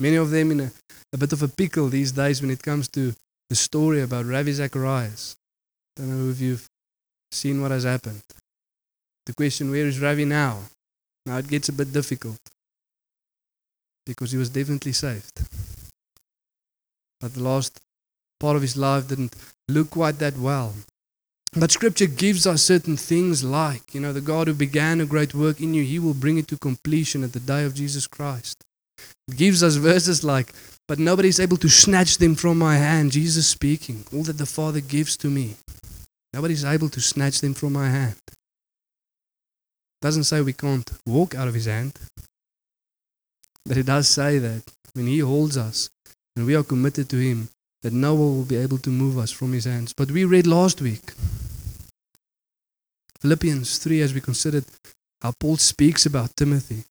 Many 0.00 0.16
of 0.16 0.30
them 0.30 0.50
in 0.50 0.60
a, 0.60 0.72
a 1.12 1.18
bit 1.18 1.32
of 1.32 1.42
a 1.42 1.48
pickle 1.48 1.88
these 1.88 2.12
days 2.12 2.40
when 2.40 2.50
it 2.50 2.62
comes 2.62 2.88
to 2.88 3.14
the 3.48 3.54
story 3.54 4.02
about 4.02 4.26
Ravi 4.26 4.52
Zacharias. 4.52 5.36
I 5.96 6.02
Don't 6.02 6.26
know 6.26 6.30
if 6.30 6.40
you've 6.40 6.66
seen 7.30 7.62
what 7.62 7.70
has 7.70 7.84
happened. 7.84 8.22
The 9.26 9.34
question, 9.34 9.70
where 9.70 9.86
is 9.86 10.00
Ravi 10.00 10.24
now? 10.24 10.60
Now 11.26 11.38
it 11.38 11.48
gets 11.48 11.68
a 11.68 11.72
bit 11.72 11.92
difficult 11.92 12.38
because 14.04 14.32
he 14.32 14.38
was 14.38 14.50
definitely 14.50 14.92
saved. 14.92 15.40
But 17.20 17.34
the 17.34 17.42
last 17.42 17.80
part 18.40 18.56
of 18.56 18.62
his 18.62 18.76
life 18.76 19.08
didn't 19.08 19.34
look 19.68 19.90
quite 19.90 20.18
that 20.18 20.36
well. 20.36 20.74
But 21.56 21.70
scripture 21.70 22.06
gives 22.06 22.46
us 22.46 22.62
certain 22.62 22.96
things 22.96 23.44
like, 23.44 23.94
you 23.94 24.00
know, 24.00 24.12
the 24.12 24.20
God 24.20 24.48
who 24.48 24.54
began 24.54 25.00
a 25.00 25.06
great 25.06 25.34
work 25.34 25.60
in 25.60 25.72
you, 25.72 25.84
he 25.84 25.98
will 26.00 26.12
bring 26.12 26.36
it 26.36 26.48
to 26.48 26.58
completion 26.58 27.22
at 27.22 27.32
the 27.32 27.40
day 27.40 27.64
of 27.64 27.74
Jesus 27.74 28.06
Christ. 28.06 28.64
Gives 29.30 29.62
us 29.62 29.76
verses 29.76 30.22
like, 30.22 30.52
but 30.86 30.98
nobody 30.98 31.28
is 31.28 31.40
able 31.40 31.56
to 31.58 31.68
snatch 31.68 32.18
them 32.18 32.34
from 32.34 32.58
my 32.58 32.76
hand. 32.76 33.12
Jesus 33.12 33.46
speaking, 33.46 34.04
all 34.12 34.22
that 34.24 34.38
the 34.38 34.46
Father 34.46 34.80
gives 34.80 35.16
to 35.18 35.28
me. 35.28 35.56
Nobody 36.32 36.54
is 36.54 36.64
able 36.64 36.88
to 36.90 37.00
snatch 37.00 37.40
them 37.40 37.54
from 37.54 37.72
my 37.72 37.88
hand. 37.88 38.16
Doesn't 40.02 40.24
say 40.24 40.42
we 40.42 40.52
can't 40.52 40.90
walk 41.06 41.34
out 41.34 41.48
of 41.48 41.54
his 41.54 41.64
hand. 41.64 41.98
But 43.64 43.78
it 43.78 43.86
does 43.86 44.08
say 44.08 44.38
that 44.38 44.62
when 44.92 45.06
he 45.06 45.20
holds 45.20 45.56
us 45.56 45.88
and 46.36 46.44
we 46.44 46.54
are 46.54 46.62
committed 46.62 47.08
to 47.10 47.16
him, 47.16 47.48
that 47.82 47.92
no 47.92 48.14
one 48.14 48.36
will 48.36 48.44
be 48.44 48.56
able 48.56 48.78
to 48.78 48.90
move 48.90 49.16
us 49.16 49.30
from 49.30 49.52
his 49.52 49.64
hands. 49.64 49.94
But 49.94 50.10
we 50.10 50.24
read 50.24 50.46
last 50.46 50.80
week 50.80 51.12
Philippians 53.20 53.78
3 53.78 54.02
as 54.02 54.12
we 54.12 54.20
considered 54.20 54.64
how 55.22 55.32
Paul 55.40 55.56
speaks 55.56 56.04
about 56.04 56.36
Timothy. 56.36 56.84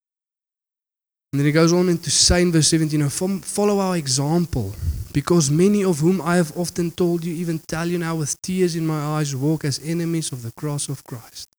And 1.34 1.40
then 1.40 1.48
he 1.48 1.52
goes 1.52 1.74
on 1.74 1.90
into 1.90 2.12
say 2.12 2.44
in 2.44 2.52
verse 2.52 2.68
17, 2.68 3.00
you 3.00 3.04
know, 3.04 3.10
follow 3.10 3.80
our 3.80 3.98
example, 3.98 4.76
because 5.14 5.50
many 5.50 5.84
of 5.84 5.98
whom 5.98 6.22
I 6.22 6.36
have 6.36 6.56
often 6.56 6.92
told 6.92 7.26
you, 7.26 7.34
even 7.34 7.58
tell 7.58 7.88
you 7.88 7.98
now 7.98 8.18
with 8.18 8.40
tears 8.44 8.76
in 8.76 8.86
my 8.86 9.00
eyes, 9.00 9.36
walk 9.36 9.66
as 9.66 9.82
enemies 9.84 10.32
of 10.32 10.44
the 10.44 10.52
cross 10.52 10.90
of 10.90 11.04
Christ. 11.04 11.50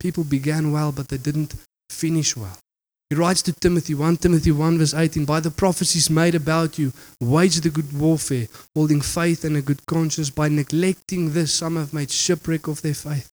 People 0.00 0.24
began 0.24 0.72
well, 0.72 0.92
but 0.92 1.08
they 1.08 1.18
didn't 1.18 1.56
finish 1.90 2.34
well. 2.34 2.56
He 3.10 3.16
writes 3.16 3.42
to 3.42 3.52
Timothy, 3.52 3.92
1 3.92 4.16
Timothy 4.16 4.50
1, 4.50 4.78
verse 4.78 4.94
18, 4.94 5.26
By 5.26 5.40
the 5.40 5.50
prophecies 5.50 6.08
made 6.08 6.34
about 6.34 6.78
you, 6.78 6.94
wage 7.20 7.60
the 7.60 7.68
good 7.68 7.92
warfare, 7.92 8.46
holding 8.74 9.02
faith 9.02 9.44
and 9.44 9.58
a 9.58 9.62
good 9.62 9.84
conscience. 9.84 10.30
By 10.30 10.48
neglecting 10.48 11.34
this, 11.34 11.52
some 11.52 11.76
have 11.76 11.92
made 11.92 12.10
shipwreck 12.10 12.66
of 12.66 12.80
their 12.80 12.94
faith. 12.94 13.28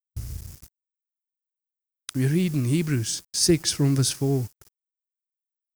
We 2.14 2.28
read 2.28 2.54
in 2.54 2.66
Hebrews 2.66 3.22
6 3.32 3.72
from 3.72 3.96
verse 3.96 4.12
4 4.12 4.44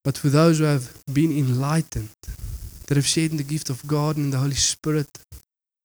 but 0.03 0.17
for 0.17 0.29
those 0.29 0.59
who 0.59 0.65
have 0.65 0.93
been 1.11 1.31
enlightened, 1.31 2.09
that 2.87 2.97
have 2.97 3.05
shared 3.07 3.31
in 3.31 3.37
the 3.37 3.43
gift 3.43 3.69
of 3.69 3.87
God 3.87 4.17
and 4.17 4.33
the 4.33 4.39
Holy 4.39 4.55
Spirit, 4.55 5.07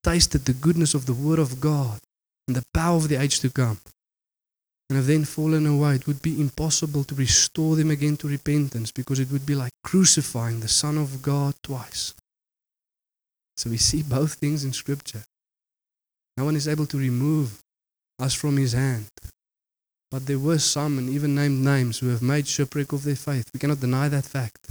tasted 0.02 0.44
the 0.44 0.54
goodness 0.54 0.94
of 0.94 1.06
the 1.06 1.14
Word 1.14 1.38
of 1.38 1.60
God 1.60 2.00
and 2.48 2.56
the 2.56 2.64
power 2.72 2.96
of 2.96 3.08
the 3.08 3.20
age 3.20 3.40
to 3.40 3.50
come, 3.50 3.78
and 4.88 4.96
have 4.96 5.06
then 5.06 5.24
fallen 5.24 5.66
away, 5.66 5.96
it 5.96 6.06
would 6.06 6.22
be 6.22 6.40
impossible 6.40 7.02
to 7.04 7.14
restore 7.14 7.74
them 7.74 7.90
again 7.90 8.16
to 8.18 8.28
repentance 8.28 8.92
because 8.92 9.18
it 9.18 9.30
would 9.32 9.44
be 9.44 9.54
like 9.54 9.72
crucifying 9.82 10.60
the 10.60 10.68
Son 10.68 10.96
of 10.96 11.22
God 11.22 11.54
twice. 11.62 12.14
So 13.56 13.70
we 13.70 13.78
see 13.78 14.02
both 14.02 14.34
things 14.34 14.64
in 14.64 14.72
Scripture. 14.72 15.24
No 16.36 16.44
one 16.44 16.56
is 16.56 16.68
able 16.68 16.86
to 16.86 16.98
remove 16.98 17.60
us 18.20 18.34
from 18.34 18.56
His 18.56 18.72
hand. 18.72 19.06
But 20.10 20.26
there 20.26 20.38
were 20.38 20.58
some, 20.58 20.98
and 20.98 21.08
even 21.08 21.34
named 21.34 21.64
names, 21.64 21.98
who 21.98 22.08
have 22.08 22.22
made 22.22 22.46
shipwreck 22.46 22.92
of 22.92 23.02
their 23.02 23.16
faith. 23.16 23.44
We 23.52 23.60
cannot 23.60 23.80
deny 23.80 24.08
that 24.08 24.24
fact. 24.24 24.68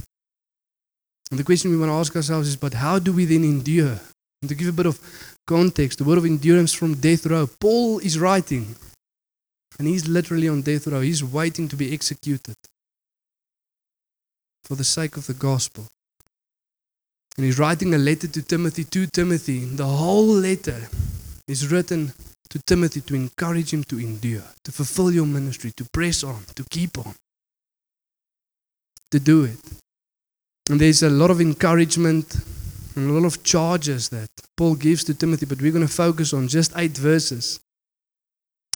And 1.30 1.38
the 1.38 1.44
question 1.44 1.70
we 1.70 1.76
want 1.76 1.90
to 1.90 1.94
ask 1.94 2.14
ourselves 2.16 2.48
is 2.48 2.56
but 2.56 2.74
how 2.74 2.98
do 2.98 3.12
we 3.12 3.24
then 3.24 3.44
endure? 3.44 4.00
And 4.42 4.48
to 4.48 4.54
give 4.54 4.68
a 4.68 4.72
bit 4.72 4.86
of 4.86 5.00
context, 5.46 5.98
the 5.98 6.04
word 6.04 6.18
of 6.18 6.24
endurance 6.24 6.72
from 6.72 6.94
death 6.94 7.26
row, 7.26 7.48
Paul 7.60 7.98
is 7.98 8.18
writing, 8.18 8.76
and 9.78 9.88
he's 9.88 10.08
literally 10.08 10.48
on 10.48 10.62
death 10.62 10.86
row. 10.86 11.00
He's 11.00 11.24
waiting 11.24 11.68
to 11.68 11.76
be 11.76 11.92
executed 11.92 12.56
for 14.64 14.74
the 14.74 14.84
sake 14.84 15.16
of 15.16 15.26
the 15.26 15.34
gospel. 15.34 15.86
And 17.36 17.44
he's 17.44 17.58
writing 17.58 17.94
a 17.94 17.98
letter 17.98 18.28
to 18.28 18.42
Timothy, 18.42 18.84
to 18.84 19.06
Timothy. 19.06 19.64
The 19.64 19.84
whole 19.84 20.26
letter 20.26 20.88
is 21.46 21.70
written 21.70 22.12
to 22.50 22.60
Timothy 22.66 23.00
to 23.02 23.14
encourage 23.14 23.72
him 23.72 23.84
to 23.84 23.98
endure, 23.98 24.44
to 24.64 24.72
fulfill 24.72 25.12
your 25.12 25.26
ministry, 25.26 25.72
to 25.76 25.84
press 25.92 26.22
on, 26.24 26.42
to 26.54 26.64
keep 26.70 26.98
on, 26.98 27.14
to 29.10 29.18
do 29.18 29.44
it. 29.44 29.58
And 30.70 30.80
there's 30.80 31.02
a 31.02 31.10
lot 31.10 31.30
of 31.30 31.40
encouragement 31.40 32.36
and 32.96 33.10
a 33.10 33.12
lot 33.12 33.26
of 33.26 33.42
charges 33.42 34.08
that 34.08 34.28
Paul 34.56 34.74
gives 34.74 35.04
to 35.04 35.14
Timothy, 35.14 35.46
but 35.46 35.60
we're 35.60 35.72
going 35.72 35.86
to 35.86 35.92
focus 35.92 36.32
on 36.32 36.48
just 36.48 36.72
eight 36.76 36.96
verses. 36.96 37.60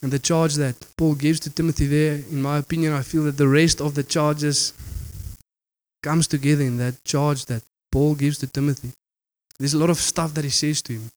And 0.02 0.12
the 0.12 0.18
charge 0.18 0.54
that 0.54 0.76
Paul 0.96 1.14
gives 1.14 1.40
to 1.40 1.50
Timothy 1.50 1.86
there, 1.86 2.14
in 2.14 2.40
my 2.40 2.58
opinion, 2.58 2.92
I 2.92 3.02
feel 3.02 3.24
that 3.24 3.36
the 3.36 3.48
rest 3.48 3.80
of 3.80 3.94
the 3.94 4.02
charges 4.02 4.72
comes 6.02 6.26
together 6.26 6.62
in 6.62 6.78
that 6.78 7.04
charge 7.04 7.46
that 7.46 7.62
Paul 7.92 8.14
gives 8.14 8.38
to 8.38 8.46
Timothy. 8.46 8.92
There's 9.58 9.74
a 9.74 9.78
lot 9.78 9.90
of 9.90 9.98
stuff 9.98 10.32
that 10.34 10.44
he 10.44 10.50
says 10.50 10.80
to 10.82 10.94
him. 10.94 11.10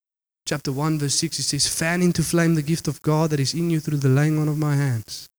Chapter 0.46 0.72
1, 0.72 1.00
verse 1.00 1.16
6, 1.16 1.38
he 1.38 1.44
says, 1.44 1.68
Fan 1.68 2.02
into 2.02 2.22
flame 2.22 2.56
the 2.56 2.62
gift 2.62 2.88
of 2.88 3.02
God 3.02 3.30
that 3.30 3.40
is 3.40 3.54
in 3.54 3.70
you 3.70 3.80
through 3.80 4.00
the 4.00 4.10
laying 4.10 4.38
on 4.38 4.50
of 4.50 4.58
my 4.58 4.76
hands. 4.76 5.30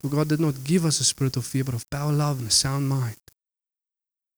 For 0.00 0.08
God 0.08 0.28
did 0.28 0.40
not 0.40 0.62
give 0.62 0.84
us 0.84 1.00
a 1.00 1.04
spirit 1.04 1.36
of 1.36 1.46
fear, 1.46 1.64
but 1.64 1.74
of 1.74 1.88
power, 1.90 2.12
love, 2.12 2.38
and 2.38 2.48
a 2.48 2.50
sound 2.50 2.88
mind. 2.88 3.16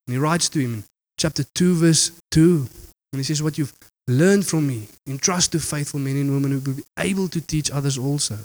And 0.07 0.15
he 0.15 0.17
writes 0.17 0.47
to 0.49 0.59
him 0.59 0.73
in 0.75 0.83
chapter 1.17 1.43
2, 1.43 1.75
verse 1.75 2.11
2, 2.31 2.67
and 3.11 3.19
he 3.19 3.23
says, 3.23 3.43
What 3.43 3.57
you've 3.57 3.73
learned 4.07 4.47
from 4.47 4.67
me, 4.67 4.87
entrust 5.05 5.51
to 5.51 5.59
faithful 5.59 5.99
men 5.99 6.15
and 6.15 6.31
women 6.31 6.51
who 6.51 6.59
will 6.59 6.77
be 6.77 6.83
able 6.97 7.27
to 7.27 7.41
teach 7.41 7.69
others 7.69 7.97
also. 7.97 8.37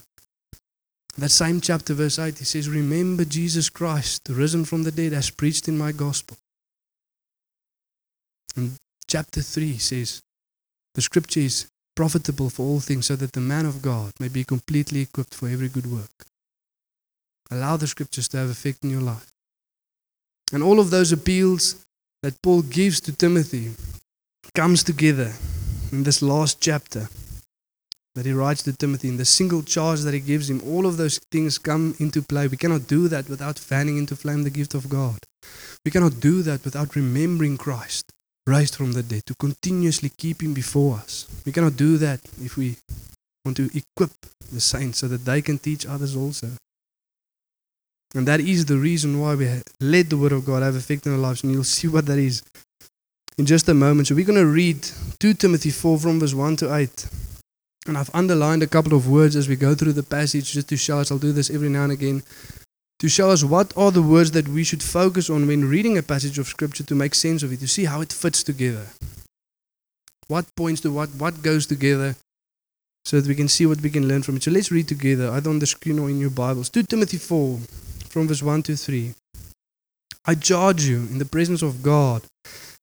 That 1.16 1.30
same 1.30 1.61
chapter, 1.61 1.94
verse 1.94 2.18
8, 2.18 2.37
he 2.38 2.44
says, 2.44 2.68
Remember 2.68 3.25
Jesus 3.25 3.70
Christ, 3.70 4.28
risen 4.28 4.64
from 4.64 4.82
the 4.82 4.90
dead, 4.90 5.12
as 5.12 5.30
preached 5.30 5.68
in 5.68 5.78
my 5.78 5.92
gospel. 5.92 6.37
And 8.56 8.73
chapter 9.06 9.40
3 9.40 9.78
says, 9.78 10.20
The 10.94 11.02
scripture 11.02 11.40
is 11.40 11.68
profitable 11.96 12.50
for 12.50 12.62
all 12.62 12.80
things, 12.80 13.06
so 13.06 13.16
that 13.16 13.32
the 13.32 13.40
man 13.40 13.66
of 13.66 13.82
God 13.82 14.12
may 14.20 14.28
be 14.28 14.44
completely 14.44 15.00
equipped 15.00 15.34
for 15.34 15.48
every 15.48 15.68
good 15.68 15.86
work. 15.86 16.26
Allow 17.50 17.76
the 17.76 17.86
scriptures 17.86 18.28
to 18.28 18.38
have 18.38 18.50
effect 18.50 18.84
in 18.84 18.90
your 18.90 19.00
life. 19.00 19.30
And 20.52 20.62
all 20.62 20.80
of 20.80 20.90
those 20.90 21.12
appeals 21.12 21.84
that 22.22 22.40
Paul 22.42 22.62
gives 22.62 23.00
to 23.02 23.12
Timothy 23.12 23.72
comes 24.54 24.82
together 24.82 25.32
in 25.92 26.04
this 26.04 26.22
last 26.22 26.60
chapter 26.60 27.08
that 28.14 28.26
he 28.26 28.32
writes 28.32 28.62
to 28.62 28.72
Timothy 28.72 29.08
in 29.08 29.16
the 29.16 29.24
single 29.24 29.62
charge 29.62 30.00
that 30.00 30.14
he 30.14 30.20
gives 30.20 30.48
him 30.48 30.62
all 30.64 30.86
of 30.86 30.96
those 30.96 31.18
things 31.32 31.58
come 31.58 31.94
into 31.98 32.22
play 32.22 32.46
we 32.46 32.56
cannot 32.56 32.86
do 32.86 33.08
that 33.08 33.28
without 33.28 33.58
fanning 33.58 33.98
into 33.98 34.14
flame 34.14 34.44
the 34.44 34.50
gift 34.50 34.74
of 34.74 34.88
God 34.88 35.18
we 35.84 35.90
cannot 35.90 36.20
do 36.20 36.42
that 36.42 36.64
without 36.64 36.94
remembering 36.94 37.56
Christ 37.56 38.12
raised 38.46 38.74
from 38.76 38.92
the 38.92 39.02
dead 39.02 39.24
to 39.26 39.34
continuously 39.34 40.10
keep 40.16 40.42
him 40.42 40.54
before 40.54 40.96
us 40.96 41.26
we 41.46 41.52
cannot 41.52 41.76
do 41.76 41.96
that 41.98 42.20
if 42.42 42.56
we 42.56 42.76
want 43.44 43.56
to 43.56 43.70
equip 43.74 44.12
the 44.52 44.60
saints 44.60 44.98
so 44.98 45.08
that 45.08 45.24
they 45.24 45.40
can 45.42 45.58
teach 45.58 45.86
others 45.86 46.14
also 46.16 46.48
and 48.14 48.28
that 48.28 48.40
is 48.40 48.66
the 48.66 48.78
reason 48.78 49.20
why 49.20 49.34
we 49.34 49.50
let 49.80 50.08
the 50.08 50.16
Word 50.16 50.30
of 50.30 50.46
God 50.46 50.62
have 50.62 50.76
effect 50.76 51.06
in 51.06 51.12
our 51.12 51.18
lives. 51.18 51.42
And 51.42 51.52
you'll 51.52 51.64
see 51.64 51.88
what 51.88 52.06
that 52.06 52.18
is 52.18 52.42
in 53.36 53.44
just 53.44 53.68
a 53.68 53.74
moment. 53.74 54.06
So 54.06 54.14
we're 54.14 54.24
going 54.24 54.38
to 54.38 54.46
read 54.46 54.86
2 55.18 55.34
Timothy 55.34 55.70
4 55.70 55.98
from 55.98 56.20
verse 56.20 56.32
1 56.32 56.56
to 56.56 56.74
8. 56.74 57.06
And 57.86 57.98
I've 57.98 58.14
underlined 58.14 58.62
a 58.62 58.68
couple 58.68 58.94
of 58.94 59.08
words 59.08 59.34
as 59.34 59.48
we 59.48 59.56
go 59.56 59.74
through 59.74 59.94
the 59.94 60.04
passage 60.04 60.52
just 60.52 60.68
to 60.68 60.76
show 60.76 61.00
us. 61.00 61.10
I'll 61.10 61.18
do 61.18 61.32
this 61.32 61.50
every 61.50 61.68
now 61.68 61.82
and 61.82 61.92
again. 61.92 62.22
To 63.04 63.11
show 63.11 63.30
us 63.30 63.44
what 63.44 63.76
are 63.76 63.90
the 63.90 64.00
words 64.00 64.30
that 64.30 64.49
we 64.49 64.64
should 64.64 64.82
focus 64.82 65.28
on 65.28 65.46
when 65.46 65.68
reading 65.68 65.99
a 65.99 66.02
passage 66.02 66.38
of 66.38 66.46
Scripture 66.46 66.84
to 66.84 66.94
make 66.94 67.14
sense 67.14 67.42
of 67.42 67.52
it, 67.52 67.61
to 67.61 67.68
see 67.68 67.84
how 67.84 68.00
it 68.00 68.11
fits 68.11 68.42
together. 68.42 68.87
What 70.28 70.46
points 70.56 70.80
to 70.80 70.90
what, 70.90 71.11
what 71.11 71.42
goes 71.42 71.66
together, 71.66 72.16
so 73.04 73.20
that 73.20 73.28
we 73.28 73.34
can 73.34 73.46
see 73.46 73.66
what 73.66 73.82
we 73.82 73.90
can 73.90 74.08
learn 74.08 74.23
from 74.23 74.37
it. 74.37 74.44
So 74.44 74.50
let's 74.50 74.73
read 74.73 74.88
together, 74.88 75.28
either 75.32 75.50
on 75.50 75.58
the 75.58 75.66
screen 75.66 75.99
or 75.99 76.08
in 76.08 76.18
your 76.18 76.30
Bibles. 76.30 76.70
2 76.70 76.84
Timothy 76.84 77.18
4 77.18 77.58
from 78.08 78.26
verse 78.26 78.42
1 78.42 78.62
to 78.62 78.75
3. 78.75 79.12
I 80.25 80.34
charge 80.34 80.84
you 80.84 81.00
in 81.00 81.18
the 81.18 81.26
presence 81.26 81.61
of 81.61 81.82
God 81.82 82.23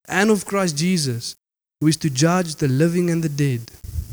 and 0.07 0.29
of 0.29 0.45
Christ 0.45 0.77
Jesus, 0.77 1.35
who 1.79 1.87
is 1.87 1.97
to 1.97 2.11
judge 2.11 2.57
the 2.57 2.67
living 2.67 3.09
and 3.09 3.23
the 3.23 3.29
dead, 3.29 3.71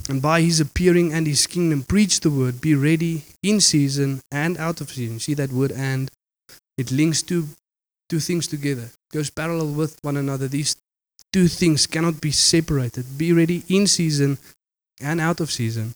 and 0.09 0.23
by 0.23 0.41
his 0.41 0.59
appearing 0.59 1.13
and 1.13 1.27
his 1.27 1.47
kingdom 1.47 1.83
preach 1.83 2.21
the 2.21 2.31
word, 2.31 2.63
be 2.63 2.75
ready 2.75 3.25
in 3.43 3.61
season 3.61 4.21
and 4.31 4.57
out 4.59 4.81
of 4.81 4.91
season. 4.91 5.21
See 5.21 5.35
that 5.35 5.53
word 5.53 5.73
and? 5.73 6.11
It 6.77 6.93
links 6.93 7.23
two, 7.23 7.49
two 8.09 8.21
things 8.21 8.47
together, 8.47 8.91
goes 9.13 9.31
parallel 9.31 9.73
with 9.73 9.99
one 10.03 10.17
another. 10.17 10.47
These 10.47 10.77
two 11.33 11.49
things 11.49 11.87
cannot 11.87 12.21
be 12.21 12.31
separated. 12.31 13.19
Be 13.19 13.33
ready 13.33 13.65
in 13.69 13.87
season 13.87 14.39
and 15.01 15.21
out 15.21 15.41
of 15.41 15.51
season. 15.51 15.95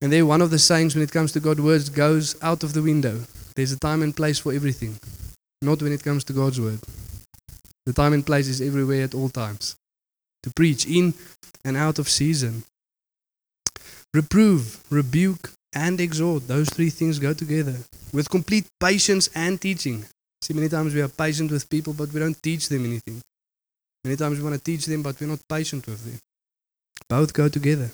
And 0.00 0.12
there, 0.12 0.26
one 0.26 0.42
of 0.42 0.50
the 0.50 0.58
sayings 0.58 0.94
when 0.94 1.04
it 1.04 1.12
comes 1.12 1.32
to 1.32 1.40
God's 1.40 1.60
words 1.60 1.88
goes 1.88 2.40
out 2.42 2.62
of 2.62 2.72
the 2.72 2.82
window. 2.82 3.20
There's 3.54 3.72
a 3.72 3.78
time 3.78 4.02
and 4.02 4.14
place 4.14 4.38
for 4.38 4.52
everything, 4.52 4.98
not 5.62 5.82
when 5.82 5.92
it 5.92 6.04
comes 6.04 6.24
to 6.24 6.32
God's 6.32 6.60
word. 6.60 6.80
The 7.86 7.92
time 7.92 8.12
and 8.12 8.26
place 8.26 8.48
is 8.48 8.60
everywhere 8.60 9.04
at 9.04 9.14
all 9.14 9.28
times. 9.28 9.74
To 10.42 10.50
preach 10.54 10.86
in 10.86 11.14
and 11.64 11.76
out 11.76 11.98
of 11.98 12.08
season. 12.08 12.64
Reprove, 14.14 14.82
rebuke, 14.90 15.50
and 15.74 16.00
exhort. 16.00 16.46
Those 16.46 16.68
three 16.70 16.90
things 16.90 17.18
go 17.18 17.34
together 17.34 17.76
with 18.12 18.30
complete 18.30 18.66
patience 18.80 19.28
and 19.34 19.60
teaching. 19.60 20.04
See, 20.42 20.54
many 20.54 20.68
times 20.68 20.94
we 20.94 21.00
are 21.00 21.08
patient 21.08 21.50
with 21.50 21.68
people, 21.68 21.92
but 21.92 22.12
we 22.12 22.20
don't 22.20 22.40
teach 22.42 22.68
them 22.68 22.84
anything. 22.84 23.20
Many 24.04 24.16
times 24.16 24.38
we 24.38 24.44
want 24.44 24.56
to 24.56 24.62
teach 24.62 24.86
them, 24.86 25.02
but 25.02 25.20
we're 25.20 25.26
not 25.26 25.40
patient 25.48 25.86
with 25.86 26.04
them. 26.04 26.18
Both 27.08 27.32
go 27.32 27.48
together. 27.48 27.90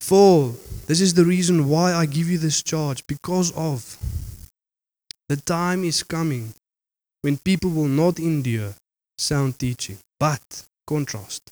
For 0.00 0.54
this 0.86 1.00
is 1.00 1.14
the 1.14 1.24
reason 1.24 1.68
why 1.68 1.92
I 1.92 2.06
give 2.06 2.28
you 2.28 2.38
this 2.38 2.62
charge, 2.62 3.06
because 3.06 3.52
of 3.52 3.96
the 5.28 5.36
time 5.36 5.84
is 5.84 6.02
coming 6.02 6.54
when 7.22 7.36
people 7.36 7.70
will 7.70 7.88
not 7.88 8.18
endure 8.18 8.74
sound 9.18 9.58
teaching, 9.58 9.98
but 10.18 10.64
contrast. 10.86 11.42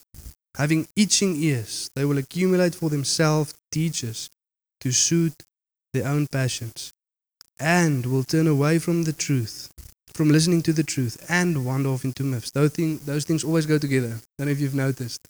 Having 0.56 0.88
itching 0.96 1.36
ears, 1.36 1.90
they 1.94 2.04
will 2.04 2.18
accumulate 2.18 2.74
for 2.74 2.90
themselves 2.90 3.54
teachers 3.70 4.30
to 4.80 4.92
suit 4.92 5.34
their 5.92 6.06
own 6.06 6.26
passions, 6.26 6.92
and 7.58 8.06
will 8.06 8.24
turn 8.24 8.46
away 8.46 8.78
from 8.78 9.04
the 9.04 9.12
truth, 9.12 9.70
from 10.12 10.30
listening 10.30 10.62
to 10.62 10.72
the 10.72 10.82
truth, 10.82 11.24
and 11.28 11.64
wander 11.64 11.90
off 11.90 12.04
into 12.04 12.22
myths. 12.22 12.50
Those, 12.50 12.70
thing, 12.70 12.98
those 13.04 13.24
things 13.24 13.44
always 13.44 13.66
go 13.66 13.78
together. 13.78 14.14
I 14.14 14.20
don't 14.38 14.46
know 14.46 14.52
if 14.52 14.60
you've 14.60 14.74
noticed. 14.74 15.20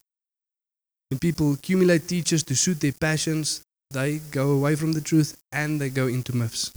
When 1.11 1.19
people 1.19 1.55
accumulate 1.55 2.07
teachers 2.09 2.43
to 2.45 2.55
suit 2.55 2.81
their 2.81 2.93
passions, 2.93 3.63
they 3.91 4.19
go 4.31 4.51
away 4.51 4.77
from 4.77 4.93
the 4.93 5.01
truth 5.01 5.37
and 5.53 5.81
they 5.81 5.89
go 5.89 6.07
into 6.07 6.37
myths. 6.37 6.71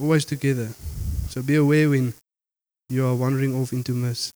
Always 0.00 0.24
together. 0.24 0.70
So 1.28 1.42
be 1.42 1.54
aware 1.54 1.88
when 1.88 2.14
you 2.88 3.06
are 3.06 3.14
wandering 3.14 3.54
off 3.54 3.72
into 3.72 3.92
myths. 3.92 4.32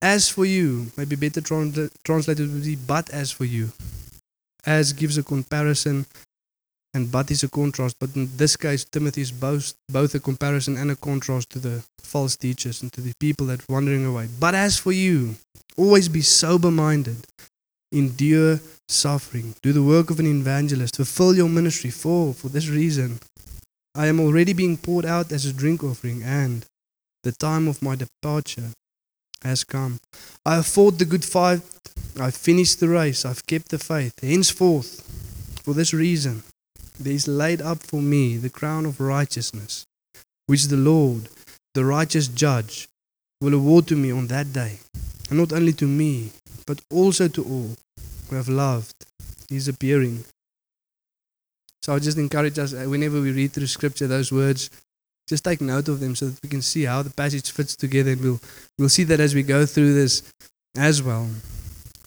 As 0.00 0.28
for 0.28 0.44
you, 0.44 0.92
maybe 0.96 1.16
better 1.16 1.40
trans- 1.40 1.90
translated 2.04 2.52
would 2.52 2.62
be 2.62 2.76
but 2.76 3.10
as 3.10 3.32
for 3.32 3.44
you. 3.44 3.72
As 4.64 4.92
gives 4.92 5.18
a 5.18 5.24
comparison 5.24 6.06
and 6.94 7.12
but 7.12 7.30
is 7.30 7.42
a 7.42 7.48
contrast. 7.48 7.96
But 8.00 8.16
in 8.16 8.28
this 8.36 8.56
case, 8.56 8.84
Timothy 8.84 9.22
is 9.22 9.32
both, 9.32 9.74
both 9.88 10.14
a 10.14 10.20
comparison 10.20 10.76
and 10.76 10.90
a 10.90 10.96
contrast 10.96 11.50
to 11.50 11.58
the 11.58 11.84
false 12.00 12.36
teachers 12.36 12.82
and 12.82 12.92
to 12.92 13.00
the 13.00 13.12
people 13.20 13.46
that 13.46 13.60
are 13.60 13.72
wandering 13.72 14.06
away. 14.06 14.28
But 14.40 14.54
as 14.54 14.78
for 14.78 14.92
you, 14.92 15.36
always 15.76 16.08
be 16.08 16.22
sober 16.22 16.70
minded, 16.70 17.26
endure 17.92 18.60
suffering, 18.88 19.54
do 19.62 19.72
the 19.72 19.82
work 19.82 20.10
of 20.10 20.18
an 20.18 20.26
evangelist, 20.26 20.96
fulfill 20.96 21.34
your 21.34 21.48
ministry. 21.48 21.90
For, 21.90 22.32
for 22.32 22.48
this 22.48 22.68
reason, 22.68 23.20
I 23.94 24.06
am 24.06 24.20
already 24.20 24.52
being 24.52 24.76
poured 24.76 25.04
out 25.04 25.32
as 25.32 25.44
a 25.44 25.52
drink 25.52 25.82
offering, 25.82 26.22
and 26.22 26.64
the 27.24 27.32
time 27.32 27.68
of 27.68 27.82
my 27.82 27.96
departure 27.96 28.70
has 29.42 29.64
come. 29.64 30.00
I 30.44 30.56
have 30.56 30.66
fought 30.66 30.98
the 30.98 31.04
good 31.04 31.24
fight, 31.24 31.62
I've 32.20 32.36
finished 32.36 32.80
the 32.80 32.88
race, 32.88 33.24
I've 33.24 33.46
kept 33.46 33.68
the 33.70 33.78
faith. 33.78 34.14
Henceforth, 34.20 35.02
for 35.64 35.74
this 35.74 35.92
reason, 35.92 36.42
there 36.98 37.12
is 37.12 37.28
laid 37.28 37.62
up 37.62 37.78
for 37.78 38.00
me 38.00 38.36
the 38.36 38.50
crown 38.50 38.86
of 38.86 39.00
righteousness, 39.00 39.86
which 40.46 40.64
the 40.64 40.76
Lord, 40.76 41.28
the 41.74 41.84
righteous 41.84 42.28
judge, 42.28 42.88
will 43.40 43.54
award 43.54 43.86
to 43.88 43.96
me 43.96 44.10
on 44.10 44.26
that 44.28 44.52
day, 44.52 44.78
and 45.30 45.38
not 45.38 45.52
only 45.52 45.72
to 45.74 45.86
me, 45.86 46.30
but 46.66 46.80
also 46.90 47.28
to 47.28 47.44
all 47.44 47.76
who 48.28 48.36
have 48.36 48.48
loved 48.48 48.94
his 49.48 49.68
appearing. 49.68 50.24
So 51.82 51.94
I 51.94 51.98
just 52.00 52.18
encourage 52.18 52.58
us, 52.58 52.74
uh, 52.74 52.84
whenever 52.84 53.20
we 53.20 53.32
read 53.32 53.52
through 53.52 53.68
scripture, 53.68 54.06
those 54.06 54.32
words, 54.32 54.68
just 55.28 55.44
take 55.44 55.60
note 55.60 55.88
of 55.88 56.00
them 56.00 56.16
so 56.16 56.26
that 56.26 56.42
we 56.42 56.48
can 56.48 56.62
see 56.62 56.84
how 56.84 57.02
the 57.02 57.10
passage 57.10 57.50
fits 57.50 57.76
together 57.76 58.12
and 58.12 58.20
we'll, 58.20 58.40
we'll 58.78 58.88
see 58.88 59.04
that 59.04 59.20
as 59.20 59.34
we 59.34 59.42
go 59.42 59.64
through 59.66 59.94
this 59.94 60.22
as 60.76 61.02
well. 61.02 61.28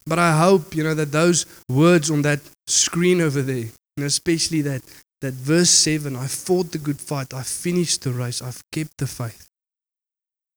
But 0.06 0.18
I 0.18 0.36
hope, 0.36 0.74
you 0.74 0.82
know, 0.82 0.94
that 0.94 1.12
those 1.12 1.46
words 1.68 2.10
on 2.10 2.22
that 2.22 2.40
screen 2.66 3.20
over 3.20 3.40
there, 3.40 3.66
and 4.02 4.08
especially 4.08 4.62
that, 4.62 4.82
that 5.20 5.34
verse 5.34 5.70
7, 5.70 6.16
I 6.16 6.26
fought 6.26 6.72
the 6.72 6.78
good 6.78 7.00
fight, 7.00 7.32
I 7.32 7.44
finished 7.44 8.02
the 8.02 8.10
race, 8.10 8.42
I've 8.42 8.60
kept 8.72 8.98
the 8.98 9.06
faith. 9.06 9.48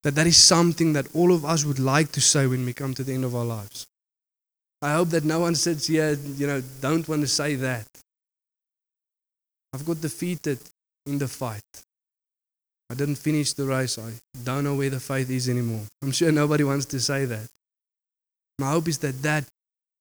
That 0.02 0.16
that 0.16 0.26
is 0.26 0.36
something 0.36 0.94
that 0.94 1.14
all 1.14 1.32
of 1.32 1.44
us 1.44 1.64
would 1.64 1.78
like 1.78 2.10
to 2.12 2.20
say 2.20 2.48
when 2.48 2.64
we 2.64 2.72
come 2.72 2.92
to 2.94 3.04
the 3.04 3.14
end 3.14 3.24
of 3.24 3.36
our 3.36 3.44
lives. 3.44 3.86
I 4.82 4.94
hope 4.94 5.10
that 5.10 5.22
no 5.22 5.38
one 5.38 5.54
sits 5.66 5.86
here, 5.86 6.18
you 6.36 6.48
know, 6.48 6.60
don't 6.80 7.08
want 7.08 7.20
to 7.22 7.28
say 7.28 7.54
that. 7.54 7.86
I've 9.72 9.86
got 9.86 10.00
defeated 10.00 10.58
in 11.06 11.18
the 11.18 11.28
fight. 11.28 11.62
I 12.90 12.94
didn't 12.94 13.16
finish 13.16 13.52
the 13.52 13.66
race. 13.66 13.96
I 13.96 14.10
don't 14.42 14.64
know 14.64 14.74
where 14.74 14.90
the 14.90 14.98
faith 14.98 15.30
is 15.30 15.48
anymore. 15.48 15.84
I'm 16.02 16.10
sure 16.10 16.32
nobody 16.32 16.64
wants 16.64 16.86
to 16.86 16.98
say 16.98 17.26
that. 17.26 17.46
My 18.58 18.70
hope 18.70 18.88
is 18.88 18.98
that 18.98 19.22
that 19.22 19.44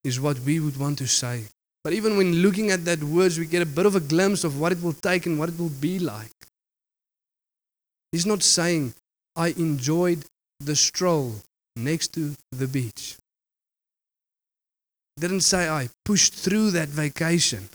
is 0.03 0.19
what 0.19 0.39
we 0.39 0.59
would 0.59 0.77
want 0.77 0.97
to 0.97 1.07
say. 1.07 1.45
But 1.85 1.93
even 1.93 2.17
when 2.17 2.41
looking 2.41 2.71
at 2.71 2.83
that 2.85 3.03
words, 3.03 3.37
we 3.37 3.45
get 3.45 3.61
a 3.61 3.65
bit 3.77 3.85
of 3.85 3.95
a 3.95 3.99
glimpse 3.99 4.43
of 4.43 4.59
what 4.59 4.71
it 4.71 4.81
will 4.81 4.93
take 4.93 5.27
and 5.27 5.37
what 5.37 5.49
it 5.49 5.59
will 5.59 5.69
be 5.69 5.99
like. 5.99 6.33
He's 8.11 8.25
not 8.25 8.41
saying, 8.41 8.95
I 9.35 9.49
enjoyed 9.49 10.25
the 10.59 10.75
stroll 10.75 11.35
next 11.75 12.07
to 12.15 12.35
the 12.51 12.67
beach. 12.67 13.17
He 15.15 15.21
Didn't 15.21 15.41
say 15.41 15.69
I 15.69 15.89
pushed 16.03 16.33
through 16.33 16.71
that 16.71 16.89
vacation. 16.89 17.69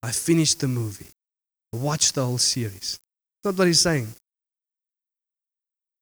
I 0.00 0.12
finished 0.12 0.60
the 0.60 0.68
movie, 0.68 1.10
watched 1.72 2.14
the 2.14 2.24
whole 2.24 2.38
series. 2.38 3.00
That's 3.42 3.56
not 3.56 3.58
what 3.58 3.66
he's 3.66 3.80
saying. 3.80 4.06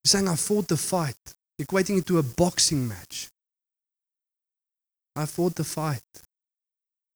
He's 0.03 0.11
saying 0.11 0.27
I 0.27 0.35
fought 0.35 0.67
the 0.67 0.77
fight, 0.77 1.17
equating 1.59 1.97
it 1.97 2.05
to 2.05 2.19
a 2.19 2.23
boxing 2.23 2.87
match. 2.87 3.29
I 5.15 5.25
fought 5.25 5.55
the 5.55 5.63
fight. 5.63 6.03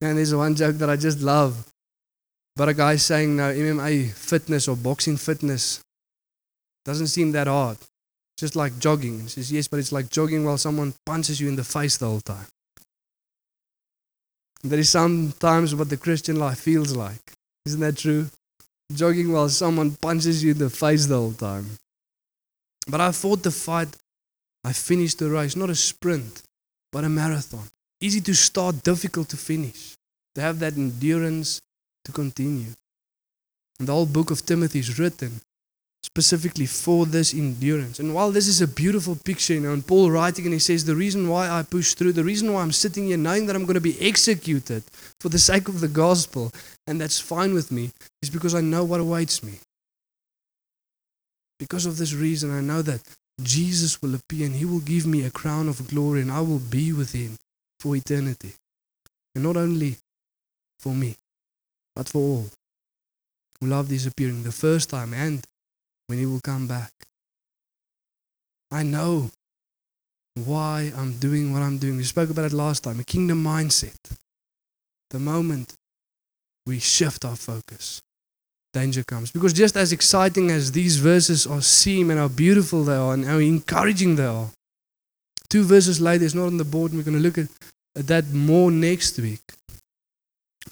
And 0.02 0.18
there's 0.18 0.34
one 0.34 0.56
joke 0.56 0.78
that 0.78 0.90
I 0.90 0.96
just 0.96 1.22
love. 1.22 1.68
But 2.56 2.70
a 2.70 2.74
guy 2.74 2.96
saying 2.96 3.36
no, 3.36 3.54
MMA 3.54 4.12
fitness 4.12 4.68
or 4.68 4.76
boxing 4.76 5.18
fitness 5.18 5.82
doesn't 6.84 7.08
seem 7.08 7.32
that 7.34 7.48
hard. 7.48 7.78
It's 7.78 8.40
Just 8.40 8.56
like 8.56 8.78
jogging. 8.80 9.22
He 9.22 9.28
says, 9.28 9.52
yes, 9.52 9.68
but 9.68 9.80
it's 9.80 9.92
like 9.92 10.10
jogging 10.10 10.44
while 10.44 10.58
someone 10.58 10.94
punches 11.06 11.40
you 11.40 11.48
in 11.48 11.56
the 11.56 11.64
face 11.64 11.98
the 11.98 12.08
whole 12.08 12.22
time. 12.22 12.48
That 14.64 14.80
is 14.80 14.90
sometimes 14.90 15.74
what 15.74 15.90
the 15.90 15.98
Christian 15.98 16.38
life 16.38 16.60
feels 16.60 16.96
like. 16.96 17.34
Isn't 17.66 17.80
that 17.80 17.98
true? 17.98 18.30
Jogging 18.94 19.32
while 19.32 19.50
someone 19.50 19.92
punches 19.92 20.44
you 20.44 20.52
in 20.52 20.58
the 20.58 20.70
face 20.70 21.06
the 21.06 21.16
whole 21.16 21.34
time. 21.34 21.78
But 22.88 23.02
I 23.02 23.12
fought 23.12 23.44
the 23.44 23.52
fight. 23.52 23.90
I 24.64 24.74
finished 24.74 25.20
the 25.20 25.30
race, 25.30 25.56
not 25.56 25.70
a 25.70 25.76
sprint, 25.76 26.44
but 26.92 27.04
a 27.04 27.10
marathon. 27.10 27.68
Easy 28.02 28.20
to 28.22 28.34
start, 28.34 28.84
difficult 28.84 29.30
to 29.30 29.38
finish. 29.38 29.96
To 30.36 30.42
have 30.42 30.60
that 30.60 30.76
endurance 30.76 31.62
to 32.06 32.12
continue. 32.12 32.72
And 33.80 33.88
the 33.88 33.94
whole 33.94 34.08
book 34.08 34.32
of 34.32 34.46
Timothy 34.46 34.80
is 34.80 34.98
written 34.98 35.40
specifically 36.04 36.66
for 36.66 37.06
this 37.06 37.34
endurance. 37.34 38.00
And 38.00 38.14
while 38.14 38.32
this 38.32 38.48
is 38.48 38.60
a 38.60 38.68
beautiful 38.68 39.16
picture, 39.16 39.54
you 39.54 39.60
know, 39.60 39.74
and 39.74 39.86
Paul 39.86 40.10
writing 40.10 40.46
and 40.46 40.54
he 40.54 40.60
says, 40.60 40.84
The 40.84 40.96
reason 40.96 41.30
why 41.30 41.50
I 41.50 41.62
push 41.64 41.94
through, 41.94 42.14
the 42.14 42.24
reason 42.24 42.52
why 42.52 42.64
I'm 42.64 42.72
sitting 42.72 43.06
here 43.06 43.18
knowing 43.18 43.46
that 43.46 43.56
I'm 43.56 43.66
going 43.66 43.76
to 43.76 43.82
be 43.82 44.02
executed 44.02 44.84
for 45.20 45.30
the 45.30 45.40
sake 45.40 45.68
of 45.68 45.80
the 45.80 45.88
gospel, 45.88 46.52
and 46.88 47.00
that's 47.00 47.20
fine 47.20 47.54
with 47.54 47.72
me, 47.72 47.92
is 48.24 48.30
because 48.30 48.56
I 48.56 48.62
know 48.62 48.84
what 48.84 49.00
awaits 49.00 49.44
me. 49.44 49.54
Because 51.60 51.86
of 51.86 51.98
this 51.98 52.16
reason, 52.16 52.52
I 52.52 52.62
know 52.62 52.82
that 52.82 53.02
Jesus 53.44 54.02
will 54.02 54.16
appear 54.16 54.48
and 54.48 54.56
he 54.56 54.66
will 54.66 54.80
give 54.80 55.06
me 55.06 55.24
a 55.24 55.32
crown 55.32 55.70
of 55.70 55.88
glory, 55.88 56.22
and 56.22 56.32
I 56.32 56.42
will 56.42 56.60
be 56.60 56.92
with 56.92 57.14
him 57.14 57.38
for 57.82 57.96
eternity. 57.96 58.54
And 59.34 59.44
not 59.44 59.58
only 59.58 59.98
for 60.80 60.94
me, 60.94 61.16
but 61.96 62.08
for 62.08 62.20
all 62.20 62.46
who 63.60 63.68
love 63.68 63.90
this 63.90 64.06
appearing 64.06 64.44
the 64.44 64.52
first 64.52 64.90
time 64.90 65.14
and 65.14 65.46
when 66.08 66.20
He 66.20 66.26
will 66.26 66.42
come 66.42 66.68
back. 66.68 66.92
I 68.72 68.84
know 68.84 69.32
why 70.36 70.94
I'm 70.96 71.14
doing 71.14 71.54
what 71.54 71.62
I'm 71.62 71.78
doing. 71.78 71.98
We 71.98 72.04
spoke 72.04 72.30
about 72.30 72.46
it 72.46 72.54
last 72.54 72.84
time 72.84 73.00
a 73.00 73.04
kingdom 73.04 73.44
mindset. 73.44 74.18
The 75.10 75.20
moment 75.20 75.74
we 76.66 76.80
shift 76.80 77.26
our 77.26 77.36
focus, 77.36 78.02
danger 78.74 79.04
comes. 79.04 79.32
Because 79.32 79.54
just 79.54 79.76
as 79.76 79.92
exciting 79.92 80.50
as 80.52 80.72
these 80.72 80.98
verses 80.98 81.46
are 81.46 81.62
seem 81.62 82.10
and 82.10 82.20
how 82.20 82.30
beautiful 82.30 82.84
they 82.84 82.96
are 82.96 83.14
and 83.14 83.26
how 83.26 83.40
encouraging 83.40 84.16
they 84.16 84.26
are, 84.26 84.50
two 85.52 85.64
verses 85.66 86.00
later, 86.00 86.24
it's 86.24 86.34
not 86.34 86.48
on 86.48 86.58
the 86.58 86.64
board, 86.64 86.92
and 86.92 87.00
we're 87.00 87.12
going 87.12 87.22
to 87.22 87.24
look 87.24 87.38
at, 87.38 87.50
at 87.96 88.08
that 88.08 88.28
more 88.30 88.72
next 88.72 89.20
week. 89.20 89.44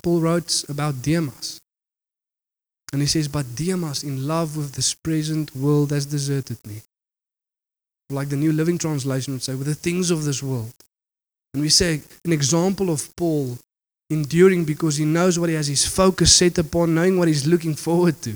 Paul 0.02 0.22
writes 0.22 0.68
about 0.70 1.02
Demas. 1.02 1.60
And 2.92 3.02
he 3.02 3.08
says, 3.08 3.28
But 3.28 3.56
Demas, 3.56 4.04
in 4.04 4.26
love 4.26 4.56
with 4.58 4.74
this 4.74 4.96
present 4.96 5.56
world, 5.56 5.92
has 5.92 6.06
deserted 6.06 6.58
me. 6.66 6.82
Like 8.10 8.30
the 8.30 8.38
New 8.38 8.54
Living 8.54 8.78
Translation 8.78 9.34
would 9.34 9.44
say, 9.44 9.54
with 9.54 9.68
the 9.68 9.76
things 9.76 10.10
of 10.10 10.24
this 10.24 10.42
world. 10.42 10.74
And 11.54 11.62
we 11.62 11.70
say 11.70 12.02
an 12.26 12.32
example 12.32 12.90
of 12.90 13.16
Paul 13.16 13.58
enduring 14.10 14.66
because 14.66 14.98
he 14.98 15.06
knows 15.06 15.38
what 15.38 15.50
he 15.50 15.56
has 15.56 15.68
his 15.68 15.86
focus 15.86 16.36
set 16.36 16.58
upon, 16.58 16.96
knowing 16.96 17.20
what 17.20 17.28
he's 17.28 17.46
looking 17.46 17.76
forward 17.76 18.22
to. 18.24 18.34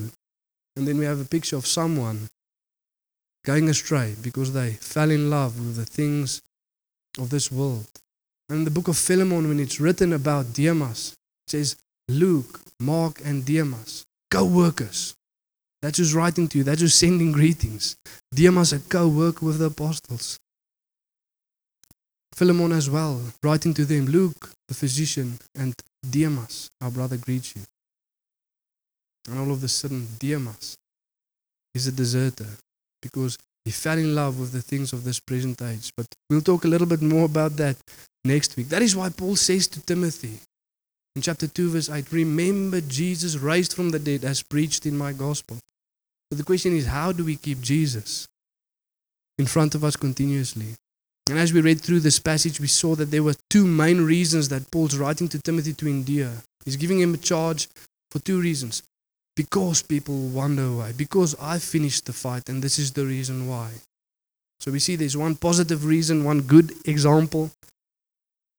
And 0.75 0.87
then 0.87 0.97
we 0.97 1.05
have 1.05 1.21
a 1.21 1.25
picture 1.25 1.55
of 1.55 1.65
someone 1.65 2.27
going 3.45 3.69
astray 3.69 4.15
because 4.21 4.53
they 4.53 4.71
fell 4.71 5.11
in 5.11 5.29
love 5.29 5.59
with 5.59 5.75
the 5.75 5.85
things 5.85 6.41
of 7.19 7.29
this 7.29 7.51
world. 7.51 7.87
And 8.49 8.59
in 8.59 8.65
the 8.65 8.71
book 8.71 8.87
of 8.87 8.97
Philemon, 8.97 9.47
when 9.47 9.59
it's 9.59 9.79
written 9.79 10.13
about 10.13 10.53
Demas, 10.53 11.15
it 11.47 11.51
says 11.51 11.75
Luke, 12.07 12.61
Mark, 12.79 13.21
and 13.23 13.45
Demas 13.45 14.05
co 14.31 14.45
workers. 14.45 15.15
That's 15.81 15.97
who's 15.97 16.15
writing 16.15 16.47
to 16.49 16.59
you, 16.59 16.63
that's 16.63 16.81
who's 16.81 16.93
sending 16.93 17.31
greetings. 17.31 17.97
Demas, 18.33 18.73
a 18.73 18.79
co 18.79 19.07
worker 19.07 19.45
with 19.45 19.59
the 19.59 19.65
apostles. 19.65 20.39
Philemon 22.33 22.71
as 22.71 22.89
well, 22.89 23.21
writing 23.43 23.73
to 23.75 23.85
them, 23.85 24.05
Luke, 24.07 24.49
the 24.67 24.73
physician, 24.73 25.37
and 25.55 25.75
Demas, 26.09 26.69
our 26.81 26.89
brother, 26.89 27.17
greets 27.17 27.55
you. 27.55 27.61
And 29.29 29.39
all 29.39 29.51
of 29.51 29.63
a 29.63 29.67
sudden, 29.67 30.07
Demas 30.19 30.75
is 31.75 31.85
a 31.85 31.91
deserter 31.91 32.47
because 33.03 33.37
he 33.65 33.71
fell 33.71 33.97
in 33.97 34.15
love 34.15 34.39
with 34.39 34.51
the 34.51 34.61
things 34.61 34.93
of 34.93 35.03
this 35.03 35.19
present 35.19 35.61
age. 35.61 35.91
But 35.95 36.07
we'll 36.29 36.41
talk 36.41 36.65
a 36.65 36.67
little 36.67 36.87
bit 36.87 37.01
more 37.01 37.25
about 37.25 37.57
that 37.57 37.77
next 38.25 38.57
week. 38.57 38.69
That 38.69 38.81
is 38.81 38.95
why 38.95 39.09
Paul 39.09 39.35
says 39.35 39.67
to 39.67 39.81
Timothy, 39.81 40.39
in 41.15 41.21
chapter 41.21 41.47
2, 41.47 41.69
verse 41.69 41.89
8, 41.89 42.11
remember 42.11 42.81
Jesus 42.81 43.37
raised 43.37 43.73
from 43.73 43.91
the 43.91 43.99
dead 43.99 44.23
as 44.23 44.41
preached 44.41 44.85
in 44.85 44.97
my 44.97 45.13
gospel. 45.13 45.57
But 46.29 46.37
the 46.37 46.43
question 46.43 46.75
is, 46.75 46.87
how 46.87 47.11
do 47.11 47.23
we 47.23 47.35
keep 47.35 47.61
Jesus 47.61 48.25
in 49.37 49.45
front 49.45 49.75
of 49.75 49.83
us 49.83 49.95
continuously? 49.95 50.75
And 51.29 51.37
as 51.37 51.53
we 51.53 51.61
read 51.61 51.79
through 51.79 52.01
this 52.01 52.19
passage, 52.19 52.59
we 52.59 52.67
saw 52.67 52.95
that 52.95 53.11
there 53.11 53.23
were 53.23 53.35
two 53.49 53.65
main 53.65 54.01
reasons 54.01 54.49
that 54.49 54.69
Paul's 54.71 54.97
writing 54.97 55.29
to 55.29 55.39
Timothy 55.41 55.73
to 55.73 55.87
endure. 55.87 56.31
He's 56.65 56.75
giving 56.75 56.99
him 56.99 57.13
a 57.13 57.17
charge 57.17 57.69
for 58.11 58.19
two 58.19 58.41
reasons. 58.41 58.83
Because 59.35 59.81
people 59.81 60.15
wonder 60.27 60.71
why, 60.71 60.91
because 60.91 61.35
I 61.41 61.57
finished 61.57 62.05
the 62.05 62.13
fight, 62.13 62.49
and 62.49 62.61
this 62.61 62.77
is 62.77 62.91
the 62.91 63.05
reason 63.05 63.47
why. 63.47 63.71
So 64.59 64.71
we 64.71 64.79
see 64.79 64.95
there's 64.95 65.17
one 65.17 65.35
positive 65.35 65.85
reason, 65.85 66.23
one 66.23 66.41
good 66.41 66.71
example, 66.85 67.51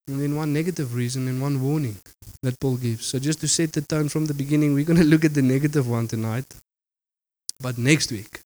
and 0.09 0.21
then 0.21 0.37
one 0.37 0.53
negative 0.53 0.95
reason 0.95 1.29
and 1.29 1.41
one 1.41 1.63
warning 1.63 1.97
that 2.43 2.61
Paul 2.61 2.77
gives. 2.77 3.07
So 3.07 3.19
just 3.19 3.41
to 3.41 3.49
set 3.49 3.73
the 3.73 3.81
tone 3.81 4.09
from 4.09 4.27
the 4.27 4.35
beginning, 4.35 4.75
we're 4.75 4.85
going 4.85 4.99
to 5.05 5.07
look 5.07 5.25
at 5.25 5.35
the 5.35 5.43
negative 5.43 5.89
one 5.89 6.09
tonight. 6.09 6.45
But 7.61 7.79
next 7.79 8.11
week, 8.11 8.41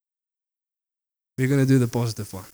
we're 1.37 1.49
going 1.49 1.61
to 1.61 1.67
do 1.67 1.79
the 1.79 1.89
positive 1.89 2.33
one. 2.33 2.45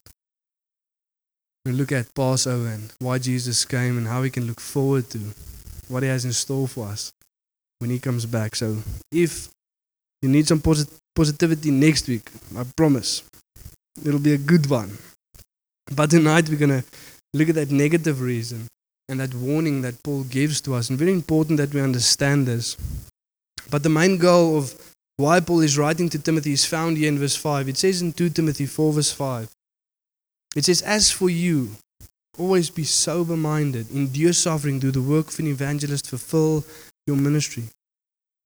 We'll 1.65 1.75
look 1.75 1.91
at 1.91 2.13
Passover 2.13 2.67
and 2.67 2.93
why 2.99 3.17
Jesus 3.17 3.65
came 3.65 3.97
and 3.97 4.07
how 4.07 4.21
we 4.21 4.29
can 4.29 4.45
look 4.45 4.59
forward 4.59 5.09
to 5.11 5.19
what 5.87 6.03
he 6.03 6.09
has 6.09 6.25
in 6.25 6.33
store 6.33 6.67
for 6.67 6.87
us 6.87 7.11
when 7.79 7.89
he 7.89 7.99
comes 7.99 8.25
back. 8.25 8.55
So 8.55 8.77
if 9.11 9.49
you 10.21 10.29
need 10.29 10.47
some 10.47 10.61
posit- 10.61 10.93
positivity 11.15 11.71
next 11.71 12.07
week, 12.07 12.29
I 12.57 12.63
promise 12.75 13.23
it'll 14.03 14.19
be 14.19 14.33
a 14.33 14.37
good 14.37 14.69
one. 14.69 14.97
But 15.95 16.09
tonight 16.09 16.49
we're 16.49 16.57
going 16.57 16.81
to 16.81 16.87
look 17.33 17.49
at 17.49 17.55
that 17.55 17.71
negative 17.71 18.21
reason 18.21 18.67
and 19.07 19.19
that 19.19 19.33
warning 19.33 19.81
that 19.81 20.01
Paul 20.03 20.23
gives 20.23 20.61
to 20.61 20.73
us. 20.73 20.89
And 20.89 20.97
very 20.97 21.11
important 21.11 21.57
that 21.57 21.73
we 21.73 21.81
understand 21.81 22.47
this. 22.47 22.75
But 23.69 23.83
the 23.83 23.89
main 23.89 24.17
goal 24.17 24.57
of 24.57 24.73
why 25.17 25.39
Paul 25.39 25.61
is 25.61 25.77
writing 25.77 26.09
to 26.09 26.19
Timothy 26.19 26.53
is 26.53 26.65
found 26.65 26.97
here 26.97 27.07
in 27.07 27.19
verse 27.19 27.35
5. 27.35 27.69
It 27.69 27.77
says 27.77 28.01
in 28.01 28.13
2 28.13 28.29
Timothy 28.29 28.65
4, 28.65 28.93
verse 28.93 29.11
5. 29.11 29.49
It 30.55 30.65
says, 30.65 30.81
As 30.81 31.11
for 31.11 31.29
you, 31.29 31.71
always 32.37 32.69
be 32.69 32.83
sober 32.83 33.37
minded, 33.37 33.91
endure 33.91 34.33
suffering, 34.33 34.79
do 34.79 34.91
the 34.91 35.01
work 35.01 35.29
of 35.29 35.39
an 35.39 35.47
evangelist, 35.47 36.09
fulfill 36.09 36.65
your 37.07 37.17
ministry. 37.17 37.63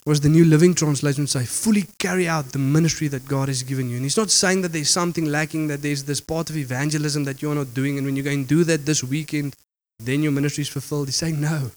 Was 0.05 0.21
the 0.21 0.29
New 0.29 0.45
Living 0.45 0.73
Translation 0.73 1.27
say, 1.27 1.45
fully 1.45 1.85
carry 1.99 2.27
out 2.27 2.51
the 2.51 2.59
ministry 2.59 3.07
that 3.09 3.27
God 3.27 3.47
has 3.47 3.63
given 3.63 3.89
you. 3.89 3.97
And 3.97 4.05
he's 4.05 4.17
not 4.17 4.31
saying 4.31 4.61
that 4.61 4.71
there's 4.71 4.89
something 4.89 5.25
lacking, 5.25 5.67
that 5.67 5.81
there's 5.81 6.03
this 6.03 6.21
part 6.21 6.49
of 6.49 6.57
evangelism 6.57 7.25
that 7.25 7.41
you're 7.41 7.53
not 7.53 7.73
doing, 7.73 7.97
and 7.97 8.05
when 8.05 8.15
you 8.15 8.23
go 8.23 8.31
and 8.31 8.47
do 8.47 8.63
that 8.63 8.85
this 8.85 9.03
weekend, 9.03 9.55
then 9.99 10.23
your 10.23 10.31
ministry 10.31 10.61
is 10.61 10.69
fulfilled. 10.69 11.07
He's 11.07 11.17
saying, 11.17 11.39
No. 11.39 11.71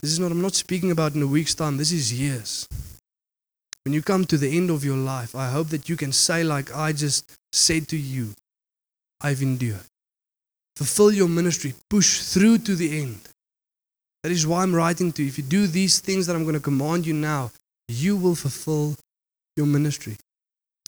This 0.00 0.12
is 0.12 0.20
not, 0.20 0.30
I'm 0.30 0.40
not 0.40 0.54
speaking 0.54 0.92
about 0.92 1.16
in 1.16 1.22
a 1.22 1.26
week's 1.26 1.56
time. 1.56 1.76
This 1.76 1.90
is 1.90 2.12
years. 2.12 2.68
When 3.84 3.92
you 3.92 4.02
come 4.02 4.24
to 4.26 4.36
the 4.36 4.56
end 4.56 4.70
of 4.70 4.84
your 4.84 4.96
life, 4.96 5.34
I 5.34 5.50
hope 5.50 5.68
that 5.68 5.88
you 5.88 5.96
can 5.96 6.12
say, 6.12 6.44
like 6.44 6.74
I 6.74 6.92
just 6.92 7.32
said 7.52 7.88
to 7.88 7.96
you, 7.96 8.34
I've 9.20 9.42
endured. 9.42 9.80
Fulfill 10.76 11.10
your 11.10 11.28
ministry, 11.28 11.74
push 11.90 12.20
through 12.20 12.58
to 12.58 12.76
the 12.76 13.00
end. 13.00 13.18
That 14.22 14.32
is 14.32 14.46
why 14.46 14.62
I'm 14.62 14.74
writing 14.74 15.12
to 15.12 15.22
you. 15.22 15.28
If 15.28 15.38
you 15.38 15.44
do 15.44 15.66
these 15.66 16.00
things 16.00 16.26
that 16.26 16.34
I'm 16.34 16.42
going 16.42 16.54
to 16.54 16.60
command 16.60 17.06
you 17.06 17.14
now, 17.14 17.50
you 17.88 18.16
will 18.16 18.34
fulfill 18.34 18.96
your 19.56 19.66
ministry. 19.66 20.16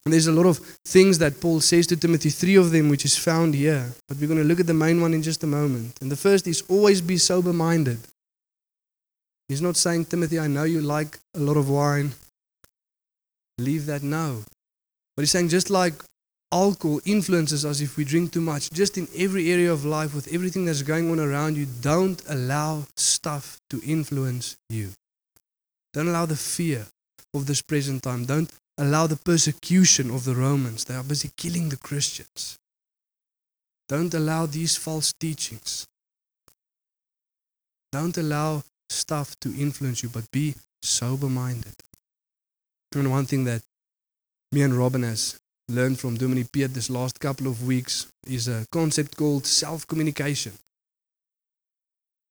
And 0.04 0.14
there's 0.14 0.26
a 0.26 0.32
lot 0.32 0.46
of 0.46 0.58
things 0.86 1.18
that 1.18 1.40
Paul 1.40 1.60
says 1.60 1.86
to 1.88 1.96
Timothy, 1.96 2.30
three 2.30 2.56
of 2.56 2.70
them 2.70 2.88
which 2.88 3.04
is 3.04 3.16
found 3.16 3.54
here. 3.54 3.92
But 4.08 4.16
we're 4.18 4.28
going 4.28 4.38
to 4.38 4.44
look 4.44 4.60
at 4.60 4.66
the 4.66 4.74
main 4.74 5.00
one 5.00 5.12
in 5.12 5.22
just 5.22 5.44
a 5.44 5.46
moment. 5.46 5.98
And 6.00 6.10
the 6.10 6.16
first 6.16 6.46
is 6.46 6.62
always 6.68 7.00
be 7.00 7.18
sober 7.18 7.52
minded. 7.52 7.98
He's 9.48 9.60
not 9.60 9.76
saying, 9.76 10.06
Timothy, 10.06 10.38
I 10.38 10.46
know 10.46 10.64
you 10.64 10.80
like 10.80 11.18
a 11.34 11.40
lot 11.40 11.56
of 11.56 11.68
wine. 11.68 12.12
Leave 13.58 13.86
that 13.86 14.02
now. 14.02 14.38
But 15.16 15.22
he's 15.22 15.32
saying, 15.32 15.48
just 15.48 15.68
like 15.68 15.94
alcohol 16.52 17.00
influences 17.04 17.64
us 17.64 17.80
if 17.80 17.96
we 17.96 18.04
drink 18.04 18.32
too 18.32 18.40
much, 18.40 18.70
just 18.70 18.98
in 18.98 19.08
every 19.16 19.52
area 19.52 19.72
of 19.72 19.84
life, 19.84 20.14
with 20.14 20.32
everything 20.32 20.64
that's 20.64 20.82
going 20.82 21.10
on 21.10 21.20
around 21.20 21.56
you, 21.56 21.66
don't 21.80 22.22
allow 22.28 22.84
stuff 22.96 23.58
to 23.70 23.80
influence 23.84 24.56
you. 24.68 24.90
Don't 25.92 26.08
allow 26.08 26.26
the 26.26 26.36
fear 26.36 26.86
of 27.34 27.46
this 27.46 27.62
present 27.62 28.02
time. 28.02 28.24
Don't 28.24 28.50
allow 28.78 29.06
the 29.06 29.16
persecution 29.16 30.10
of 30.10 30.24
the 30.24 30.34
Romans. 30.34 30.84
They 30.84 30.94
are 30.94 31.02
busy 31.02 31.30
killing 31.36 31.68
the 31.68 31.76
Christians. 31.76 32.58
Don't 33.88 34.14
allow 34.14 34.46
these 34.46 34.76
false 34.76 35.12
teachings. 35.12 35.86
Don't 37.92 38.16
allow 38.16 38.62
stuff 38.88 39.34
to 39.40 39.48
influence 39.60 40.02
you, 40.02 40.08
but 40.08 40.30
be 40.30 40.54
sober 40.82 41.28
minded. 41.28 41.74
And 42.94 43.10
one 43.10 43.26
thing 43.26 43.44
that 43.44 43.62
me 44.52 44.62
and 44.62 44.74
Robin 44.74 45.02
has 45.02 45.38
learned 45.70 45.98
from 45.98 46.16
Dominic 46.16 46.52
Piet 46.52 46.74
this 46.74 46.90
last 46.90 47.18
couple 47.20 47.46
of 47.46 47.66
weeks 47.66 48.06
is 48.26 48.48
a 48.48 48.66
concept 48.70 49.16
called 49.16 49.46
self 49.46 49.86
communication. 49.86 50.52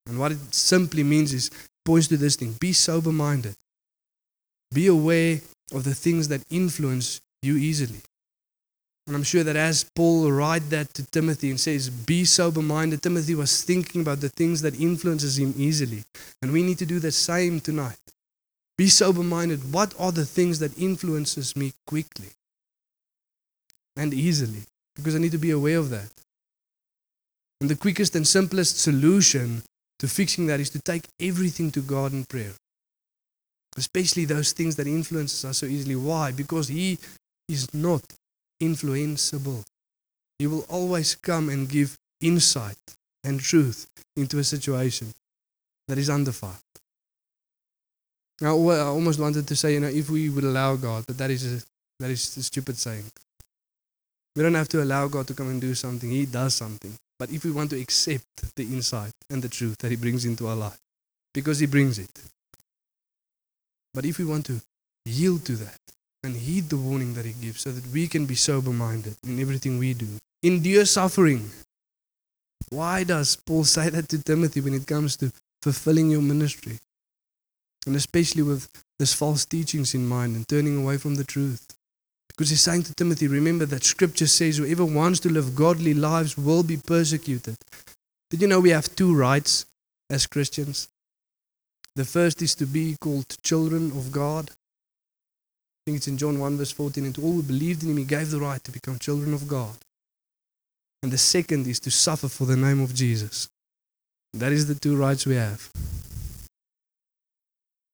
And 0.08 0.20
what 0.20 0.32
it 0.32 0.54
simply 0.54 1.04
means 1.04 1.34
is 1.34 1.52
points 1.86 2.08
to 2.08 2.18
this 2.18 2.36
thing 2.36 2.54
be 2.60 2.74
sober 2.74 3.12
minded. 3.12 3.56
Be 4.74 4.88
aware 4.88 5.40
of 5.74 5.84
the 5.84 5.96
things 5.96 6.28
that 6.28 6.44
influence 6.50 7.22
you 7.42 7.58
easily. 7.58 8.02
And 9.08 9.16
I'm 9.16 9.24
sure 9.24 9.44
that 9.44 9.56
as 9.56 9.90
Paul 9.96 10.32
write 10.32 10.70
that 10.70 10.94
to 10.94 11.06
Timothy 11.08 11.50
and 11.50 11.60
says, 11.60 11.90
be 11.90 12.26
sober 12.26 12.62
minded, 12.62 13.02
Timothy 13.02 13.34
was 13.34 13.64
thinking 13.64 14.02
about 14.02 14.22
the 14.22 14.30
things 14.30 14.62
that 14.62 14.80
influences 14.80 15.40
him 15.40 15.56
easily. 15.58 16.04
And 16.44 16.52
we 16.52 16.62
need 16.62 16.78
to 16.78 16.86
do 16.86 17.00
the 17.00 17.12
same 17.12 17.60
tonight. 17.60 17.98
Be 18.78 18.88
sober 18.88 19.24
minded. 19.24 19.74
What 19.74 19.96
are 20.00 20.12
the 20.12 20.26
things 20.26 20.60
that 20.60 20.78
influences 20.78 21.56
me 21.56 21.74
quickly 21.88 22.30
and 24.00 24.14
easily? 24.14 24.64
Because 24.96 25.16
I 25.16 25.20
need 25.20 25.34
to 25.34 25.38
be 25.38 25.52
aware 25.52 25.78
of 25.78 25.90
that. 25.90 26.12
And 27.62 27.70
the 27.70 27.76
quickest 27.76 28.16
and 28.16 28.26
simplest 28.26 28.80
solution 28.80 29.64
to 30.00 30.08
fixing 30.08 30.48
that 30.48 30.60
is 30.60 30.70
to 30.72 30.82
take 30.82 31.06
everything 31.20 31.72
to 31.72 31.82
God 31.82 32.14
in 32.14 32.26
prayer 32.26 32.54
especially 33.78 34.26
those 34.26 34.52
things 34.52 34.76
that 34.76 34.88
influences 34.88 35.46
us 35.46 35.60
so 35.60 35.66
easily. 35.66 35.96
Why? 35.96 36.32
Because 36.32 36.68
He 36.68 36.98
is 37.48 37.74
not 37.74 38.04
influenceable. 38.62 39.64
He 40.38 40.48
will 40.48 40.66
always 40.70 41.16
come 41.16 41.50
and 41.50 41.68
give 41.68 41.98
insight 42.22 42.78
and 43.24 43.40
truth 43.40 43.88
into 44.16 44.40
a 44.40 44.44
situation 44.44 45.14
that 45.88 45.98
is 45.98 46.10
undefiled. 46.10 46.56
Now, 48.42 48.58
I 48.70 48.80
almost 48.80 49.20
wanted 49.20 49.48
to 49.48 49.56
say, 49.56 49.74
you 49.74 49.82
know, 49.82 49.88
if 49.88 50.10
we 50.10 50.30
would 50.30 50.46
allow 50.46 50.76
God, 50.76 51.06
but 51.08 51.18
that 51.18 51.30
is 51.30 51.44
a, 51.46 51.66
that 52.00 52.10
is 52.10 52.38
a 52.38 52.44
stupid 52.44 52.78
saying. 52.78 53.04
We 54.40 54.44
don't 54.44 54.54
have 54.54 54.70
to 54.70 54.82
allow 54.82 55.10
God 55.10 55.28
to 55.28 55.34
come 55.34 55.50
and 55.50 55.60
do 55.60 55.76
something. 55.76 56.10
He 56.10 56.26
does 56.26 56.56
something. 56.56 56.94
But 57.20 57.30
if 57.30 57.44
we 57.44 57.52
want 57.52 57.72
to 57.72 57.82
accept 57.82 58.56
the 58.56 58.64
insight 58.64 59.12
and 59.30 59.42
the 59.42 59.50
truth 59.50 59.78
that 59.80 59.92
He 59.92 59.98
brings 59.98 60.24
into 60.24 60.48
our 60.48 60.56
life, 60.56 60.80
because 61.34 61.60
He 61.60 61.66
brings 61.66 62.00
it, 62.00 62.22
but 63.94 64.06
if 64.06 64.18
we 64.18 64.24
want 64.24 64.46
to 64.46 64.62
yield 65.04 65.44
to 65.48 65.58
that 65.58 65.82
and 66.24 66.38
heed 66.38 66.70
the 66.70 66.78
warning 66.78 67.16
that 67.16 67.26
He 67.26 67.34
gives 67.34 67.60
so 67.60 67.72
that 67.74 67.86
we 67.88 68.08
can 68.08 68.26
be 68.26 68.36
sober 68.36 68.72
minded 68.72 69.18
in 69.28 69.42
everything 69.42 69.78
we 69.78 69.94
do, 69.94 70.08
endure 70.42 70.86
suffering. 70.86 71.52
Why 72.70 73.04
does 73.04 73.36
Paul 73.36 73.66
say 73.66 73.90
that 73.90 74.08
to 74.08 74.24
Timothy 74.24 74.62
when 74.62 74.74
it 74.74 74.88
comes 74.88 75.18
to 75.18 75.34
fulfilling 75.62 76.12
your 76.12 76.22
ministry? 76.22 76.80
And 77.86 77.94
especially 77.94 78.44
with 78.44 78.70
this 79.00 79.14
false 79.14 79.44
teachings 79.44 79.94
in 79.94 80.08
mind 80.08 80.38
and 80.38 80.48
turning 80.48 80.82
away 80.82 80.96
from 80.96 81.16
the 81.16 81.26
truth. 81.26 81.76
Because 82.40 82.52
he's 82.52 82.62
saying 82.62 82.84
to 82.84 82.94
Timothy, 82.94 83.28
remember 83.28 83.66
that 83.66 83.84
scripture 83.84 84.26
says 84.26 84.56
whoever 84.56 84.86
wants 84.86 85.20
to 85.20 85.30
live 85.30 85.56
godly 85.56 85.94
lives 85.94 86.38
will 86.38 86.64
be 86.64 86.78
persecuted. 86.78 87.58
Did 88.30 88.42
you 88.42 88.48
know 88.48 88.62
we 88.62 88.70
have 88.70 88.96
two 88.96 89.14
rights 89.14 89.66
as 90.10 90.26
Christians? 90.26 90.88
The 91.98 92.06
first 92.06 92.42
is 92.42 92.56
to 92.56 92.66
be 92.66 92.96
called 93.02 93.26
children 93.44 93.92
of 93.92 94.14
God. 94.14 94.52
I 94.52 95.84
think 95.86 95.98
it's 95.98 96.08
in 96.08 96.18
John 96.18 96.40
1, 96.40 96.56
verse 96.56 96.72
14. 96.72 97.04
And 97.04 97.16
to 97.16 97.22
all 97.22 97.34
who 97.34 97.44
believed 97.44 97.84
in 97.84 97.90
him, 97.90 97.98
he 97.98 98.06
gave 98.06 98.32
the 98.32 98.40
right 98.40 98.64
to 98.64 98.72
become 98.72 99.00
children 99.00 99.34
of 99.34 99.46
God. 99.46 99.76
And 101.04 101.12
the 101.12 101.18
second 101.18 101.68
is 101.68 101.82
to 101.82 101.92
suffer 101.92 102.30
for 102.30 102.46
the 102.46 102.56
name 102.56 102.80
of 102.80 102.96
Jesus. 102.96 103.50
That 104.34 104.54
is 104.54 104.66
the 104.66 104.76
two 104.76 104.96
rights 104.96 105.26
we 105.26 105.36
have. 105.36 105.70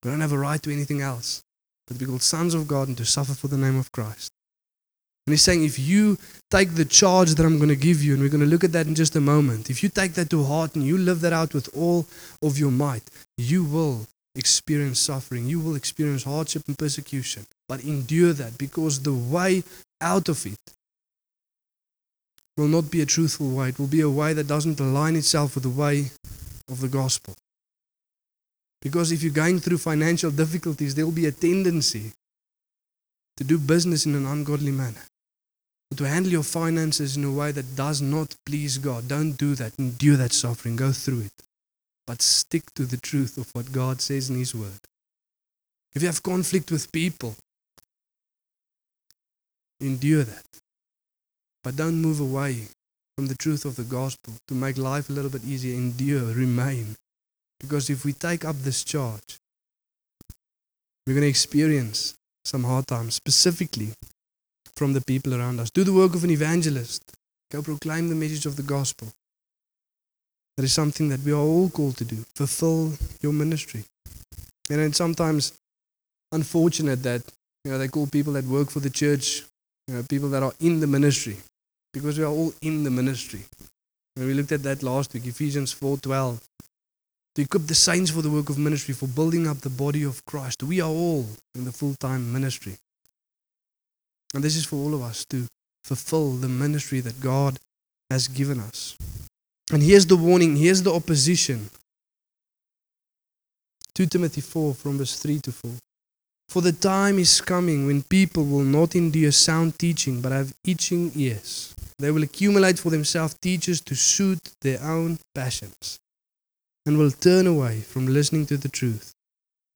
We 0.04 0.12
don't 0.12 0.22
have 0.22 0.34
a 0.34 0.38
right 0.38 0.62
to 0.62 0.72
anything 0.72 1.02
else 1.02 1.42
but 1.88 1.96
to 1.96 2.00
be 2.00 2.06
called 2.06 2.22
sons 2.22 2.54
of 2.54 2.68
God 2.68 2.88
and 2.88 2.98
to 2.98 3.06
suffer 3.06 3.34
for 3.34 3.48
the 3.48 3.58
name 3.58 3.80
of 3.80 3.92
Christ. 3.92 4.35
And 5.26 5.34
he's 5.34 5.42
saying, 5.42 5.64
if 5.64 5.80
you 5.80 6.18
take 6.52 6.76
the 6.76 6.86
charge 6.86 7.34
that 7.34 7.46
I'm 7.46 7.58
going 7.58 7.70
to 7.70 7.76
give 7.76 8.04
you, 8.04 8.14
and 8.14 8.22
we're 8.22 8.30
going 8.30 8.44
to 8.44 8.50
look 8.50 8.64
at 8.64 8.72
that 8.74 8.86
in 8.86 8.94
just 8.94 9.16
a 9.16 9.22
moment, 9.22 9.72
if 9.72 9.82
you 9.82 9.90
take 9.90 10.14
that 10.14 10.30
to 10.30 10.44
heart 10.44 10.76
and 10.76 10.86
you 10.86 11.00
live 11.00 11.22
that 11.22 11.34
out 11.34 11.56
with 11.56 11.68
all 11.76 12.06
of 12.44 12.60
your 12.60 12.70
might, 12.70 13.02
you 13.36 13.64
will 13.64 14.06
experience 14.36 15.00
suffering. 15.00 15.48
You 15.48 15.60
will 15.60 15.76
experience 15.76 16.24
hardship 16.24 16.62
and 16.68 16.78
persecution. 16.78 17.48
But 17.68 17.84
endure 17.84 18.34
that 18.34 18.60
because 18.60 19.02
the 19.02 19.16
way 19.16 19.64
out 20.00 20.30
of 20.30 20.46
it 20.46 20.60
will 22.56 22.68
not 22.68 22.92
be 22.92 23.02
a 23.02 23.08
truthful 23.08 23.50
way. 23.50 23.70
It 23.70 23.80
will 23.80 23.88
be 23.88 24.02
a 24.02 24.10
way 24.10 24.34
that 24.34 24.48
doesn't 24.48 24.80
align 24.80 25.16
itself 25.16 25.56
with 25.56 25.64
the 25.64 25.72
way 25.72 26.12
of 26.70 26.82
the 26.82 26.88
gospel. 26.88 27.34
Because 28.80 29.12
if 29.12 29.24
you're 29.24 29.34
going 29.34 29.60
through 29.60 29.80
financial 29.80 30.30
difficulties, 30.30 30.94
there 30.94 31.06
will 31.06 31.12
be 31.12 31.26
a 31.26 31.32
tendency 31.32 32.12
to 33.38 33.44
do 33.44 33.58
business 33.58 34.06
in 34.06 34.14
an 34.14 34.28
ungodly 34.28 34.72
manner 34.72 35.02
to 35.98 36.08
handle 36.08 36.32
your 36.32 36.44
finances 36.44 37.18
in 37.18 37.24
a 37.24 37.32
way 37.32 37.52
that 37.52 37.76
does 37.76 38.02
not 38.02 38.36
please 38.46 38.78
God. 38.78 39.08
Don't 39.08 39.34
do 39.34 39.56
that. 39.56 39.78
Endure 39.78 40.18
that 40.18 40.34
suffering. 40.34 40.76
Go 40.76 40.92
through 40.92 41.22
it. 41.22 41.34
But 42.08 42.22
stick 42.22 42.74
to 42.76 42.86
the 42.86 42.98
truth 42.98 43.38
of 43.38 43.50
what 43.54 43.72
God 43.72 44.02
says 44.02 44.30
in 44.30 44.38
His 44.38 44.54
Word. 44.56 44.80
If 45.94 46.02
you 46.02 46.08
have 46.08 46.24
conflict 46.24 46.72
with 46.72 46.92
people, 46.92 47.36
endure 49.80 50.24
that. 50.24 50.46
But 51.64 51.76
don't 51.76 52.02
move 52.02 52.20
away 52.20 52.68
from 53.16 53.28
the 53.28 53.36
truth 53.36 53.66
of 53.66 53.76
the 53.76 53.84
gospel 53.84 54.34
to 54.48 54.54
make 54.54 54.78
life 54.78 55.10
a 55.10 55.14
little 55.14 55.32
bit 55.32 55.44
easier. 55.44 55.76
Endure, 55.76 56.34
remain. 56.34 56.96
Because 57.60 57.90
if 57.90 58.06
we 58.06 58.14
take 58.14 58.46
up 58.46 58.58
this 58.58 58.84
charge, 58.84 59.38
we're 61.08 61.14
going 61.14 61.22
to 61.22 61.30
experience 61.30 62.14
some 62.44 62.64
hard 62.64 62.88
times, 62.88 63.16
specifically 63.16 63.94
from 64.78 64.94
the 64.94 65.02
people 65.02 65.34
around 65.34 65.60
us. 65.60 65.70
Do 65.72 65.84
the 65.84 65.94
work 65.94 66.16
of 66.16 66.24
an 66.24 66.32
evangelist. 66.32 67.04
Go 67.52 67.62
proclaim 67.62 68.10
the 68.10 68.16
message 68.16 68.46
of 68.46 68.56
the 68.56 68.64
gospel. 68.64 69.08
That 70.58 70.64
is 70.64 70.74
something 70.74 71.10
that 71.10 71.22
we 71.22 71.32
are 71.32 71.36
all 71.36 71.70
called 71.70 71.98
to 71.98 72.06
do. 72.06 72.26
Fulfill 72.36 72.94
your 73.22 73.34
ministry. 73.34 73.84
And 74.70 74.82
it's 74.82 74.98
sometimes 74.98 75.54
unfortunate 76.32 77.04
that 77.04 77.22
you 77.64 77.72
know 77.72 77.78
they 77.78 77.88
call 77.88 78.08
people 78.08 78.34
that 78.34 78.46
work 78.46 78.70
for 78.70 78.80
the 78.80 78.90
church, 78.90 79.44
you 79.88 79.96
know, 79.96 80.04
people 80.04 80.30
that 80.30 80.44
are 80.44 80.54
in 80.60 80.80
the 80.80 80.88
ministry, 80.88 81.38
because 81.94 82.18
we 82.18 82.24
are 82.24 82.32
all 82.32 82.54
in 82.62 82.84
the 82.84 82.90
ministry. 82.90 83.42
And 84.16 84.26
we 84.26 84.34
looked 84.34 84.52
at 84.54 84.64
that 84.64 84.82
last 84.82 85.14
week, 85.14 85.26
Ephesians 85.26 85.72
four 85.72 85.98
twelve. 85.98 86.42
To 87.36 87.42
equip 87.42 87.68
the 87.68 87.76
saints 87.76 88.12
for 88.12 88.22
the 88.22 88.32
work 88.32 88.50
of 88.50 88.58
ministry, 88.58 88.94
for 88.94 89.08
building 89.08 89.46
up 89.46 89.60
the 89.60 89.70
body 89.70 90.04
of 90.04 90.24
Christ. 90.26 90.64
We 90.64 90.80
are 90.80 90.90
all 90.90 91.26
in 91.54 91.66
the 91.66 91.72
full 91.74 91.94
time 91.96 92.32
ministry. 92.32 92.78
And 94.36 94.44
this 94.44 94.58
is 94.58 94.66
for 94.66 94.76
all 94.76 94.94
of 94.94 95.02
us 95.02 95.24
to 95.30 95.48
fulfill 95.86 96.32
the 96.32 96.50
ministry 96.50 97.00
that 97.00 97.22
God 97.22 97.58
has 98.10 98.28
given 98.28 98.60
us. 98.60 98.98
And 99.72 99.82
here's 99.82 100.06
the 100.06 100.18
warning, 100.18 100.58
here's 100.58 100.84
the 100.84 100.94
opposition. 100.94 101.70
2 103.96 104.08
Timothy 104.08 104.42
4 104.42 104.74
from 104.74 104.98
verse 104.98 105.18
3 105.20 105.40
to 105.40 105.52
4. 105.54 105.72
For 106.50 106.62
the 106.62 106.74
time 106.74 107.18
is 107.18 107.40
coming 107.40 107.88
when 107.88 108.04
people 108.04 108.46
will 108.46 108.66
not 108.66 108.94
endure 108.94 109.32
sound 109.32 109.80
teaching, 109.80 110.20
but 110.20 110.34
have 110.34 110.54
itching 110.66 111.14
ears. 111.16 111.74
They 111.98 112.12
will 112.12 112.24
accumulate 112.24 112.78
for 112.78 112.90
themselves 112.90 113.38
teachers 113.42 113.80
to 113.82 113.96
suit 113.96 114.40
their 114.62 114.82
own 114.84 115.18
passions, 115.34 115.98
and 116.86 116.98
will 116.98 117.12
turn 117.12 117.48
away 117.48 117.80
from 117.80 118.08
listening 118.08 118.46
to 118.48 118.58
the 118.58 118.68
truth 118.68 119.14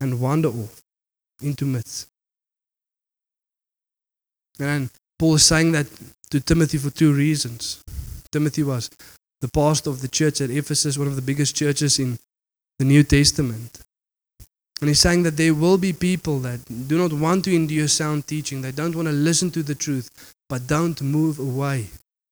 and 0.01 0.19
wander 0.19 0.49
off 0.49 0.81
into 1.41 1.65
myths. 1.65 2.07
And 4.59 4.89
Paul 5.17 5.35
is 5.35 5.45
saying 5.45 5.71
that 5.73 5.87
to 6.31 6.39
Timothy 6.39 6.77
for 6.77 6.89
two 6.89 7.13
reasons. 7.13 7.83
Timothy 8.31 8.63
was 8.63 8.89
the 9.41 9.47
pastor 9.47 9.89
of 9.89 10.01
the 10.01 10.07
church 10.07 10.41
at 10.41 10.49
Ephesus, 10.49 10.97
one 10.97 11.07
of 11.07 11.15
the 11.15 11.21
biggest 11.21 11.55
churches 11.55 11.99
in, 11.99 12.19
the 12.77 12.85
New 12.85 13.03
Testament. 13.03 13.79
And 14.79 14.87
he's 14.87 15.01
saying 15.01 15.23
that 15.23 15.35
there 15.35 15.53
will 15.53 15.77
be 15.77 15.91
people 15.91 16.39
that 16.39 16.59
do 16.87 16.97
not 16.97 17.11
want 17.11 17.43
to 17.45 17.55
endure 17.55 17.87
sound 17.89 18.27
teaching, 18.27 18.61
they 18.61 18.71
don't 18.71 18.95
want 18.95 19.07
to 19.07 19.13
listen 19.13 19.51
to 19.51 19.63
the 19.63 19.75
truth, 19.75 20.09
but 20.47 20.67
don't 20.67 21.01
move 21.01 21.39
away 21.39 21.87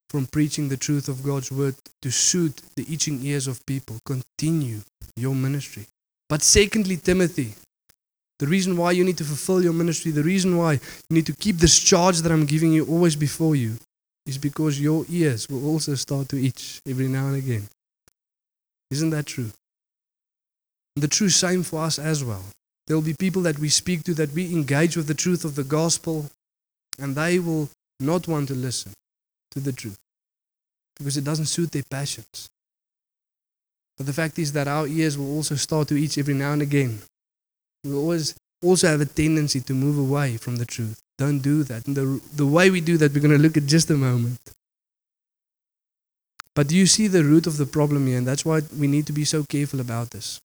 from 0.09 0.25
preaching 0.27 0.69
the 0.69 0.77
truth 0.77 1.09
of 1.09 1.23
God's 1.23 1.51
word 1.51 1.75
to 2.01 2.11
suit 2.11 2.61
the 2.75 2.85
itching 2.89 3.21
ears 3.25 3.47
of 3.47 3.65
people. 3.65 3.97
Continue 4.05 4.79
your 5.17 5.35
ministry. 5.35 5.85
But 6.29 6.41
secondly, 6.41 6.95
Timothy, 6.95 7.55
the 8.39 8.47
reason 8.47 8.77
why 8.77 8.91
you 8.91 9.03
need 9.03 9.17
to 9.17 9.23
fulfill 9.23 9.63
your 9.63 9.73
ministry, 9.73 10.11
the 10.11 10.23
reason 10.23 10.57
why 10.57 10.73
you 10.73 10.79
need 11.09 11.25
to 11.25 11.33
keep 11.33 11.57
this 11.57 11.79
charge 11.79 12.21
that 12.21 12.31
I'm 12.31 12.45
giving 12.45 12.71
you 12.71 12.85
always 12.85 13.15
before 13.15 13.55
you, 13.55 13.77
is 14.25 14.37
because 14.37 14.79
your 14.79 15.05
ears 15.09 15.47
will 15.49 15.65
also 15.65 15.95
start 15.95 16.29
to 16.29 16.45
itch 16.45 16.81
every 16.87 17.07
now 17.07 17.27
and 17.27 17.37
again. 17.37 17.67
Isn't 18.91 19.09
that 19.11 19.25
true? 19.25 19.51
The 20.95 21.07
true 21.07 21.29
same 21.29 21.63
for 21.63 21.83
us 21.83 21.97
as 21.97 22.23
well. 22.23 22.43
There 22.85 22.95
will 22.95 23.03
be 23.03 23.15
people 23.17 23.41
that 23.43 23.59
we 23.59 23.69
speak 23.69 24.03
to 24.03 24.13
that 24.15 24.33
we 24.33 24.53
engage 24.53 24.95
with 24.95 25.07
the 25.07 25.13
truth 25.13 25.43
of 25.45 25.55
the 25.55 25.63
gospel, 25.63 26.25
and 26.99 27.15
they 27.15 27.39
will 27.39 27.69
not 27.99 28.27
want 28.27 28.47
to 28.49 28.53
listen 28.53 28.93
to 29.51 29.59
the 29.59 29.71
truth 29.73 29.97
because 30.97 31.17
it 31.17 31.23
doesn't 31.23 31.45
suit 31.45 31.71
their 31.71 31.83
passions. 31.89 32.47
But 33.97 34.05
the 34.05 34.13
fact 34.13 34.37
is 34.39 34.51
that 34.53 34.67
our 34.67 34.87
ears 34.87 35.17
will 35.17 35.35
also 35.35 35.55
start 35.55 35.87
to 35.89 36.03
itch 36.03 36.17
every 36.17 36.33
now 36.33 36.53
and 36.53 36.61
again. 36.61 36.99
We 37.87 37.95
always 37.95 38.35
also 38.63 38.87
have 38.87 39.01
a 39.01 39.05
tendency 39.05 39.61
to 39.61 39.73
move 39.73 39.97
away 39.97 40.37
from 40.37 40.57
the 40.57 40.65
truth. 40.65 40.99
Don't 41.17 41.39
do 41.39 41.63
that. 41.63 41.87
And 41.87 41.95
the, 41.95 42.21
the 42.35 42.45
way 42.45 42.69
we 42.69 42.81
do 42.81 42.97
that, 42.97 43.13
we're 43.13 43.21
going 43.21 43.31
to 43.31 43.41
look 43.41 43.57
at 43.57 43.65
just 43.65 43.89
a 43.89 43.95
moment. 43.95 44.39
But 46.53 46.67
do 46.67 46.75
you 46.75 46.87
see 46.87 47.07
the 47.07 47.23
root 47.23 47.47
of 47.47 47.57
the 47.57 47.65
problem 47.65 48.07
here? 48.07 48.17
And 48.17 48.27
that's 48.27 48.45
why 48.45 48.61
we 48.77 48.87
need 48.87 49.05
to 49.07 49.13
be 49.13 49.25
so 49.25 49.43
careful 49.43 49.79
about 49.79 50.11
this. 50.11 50.39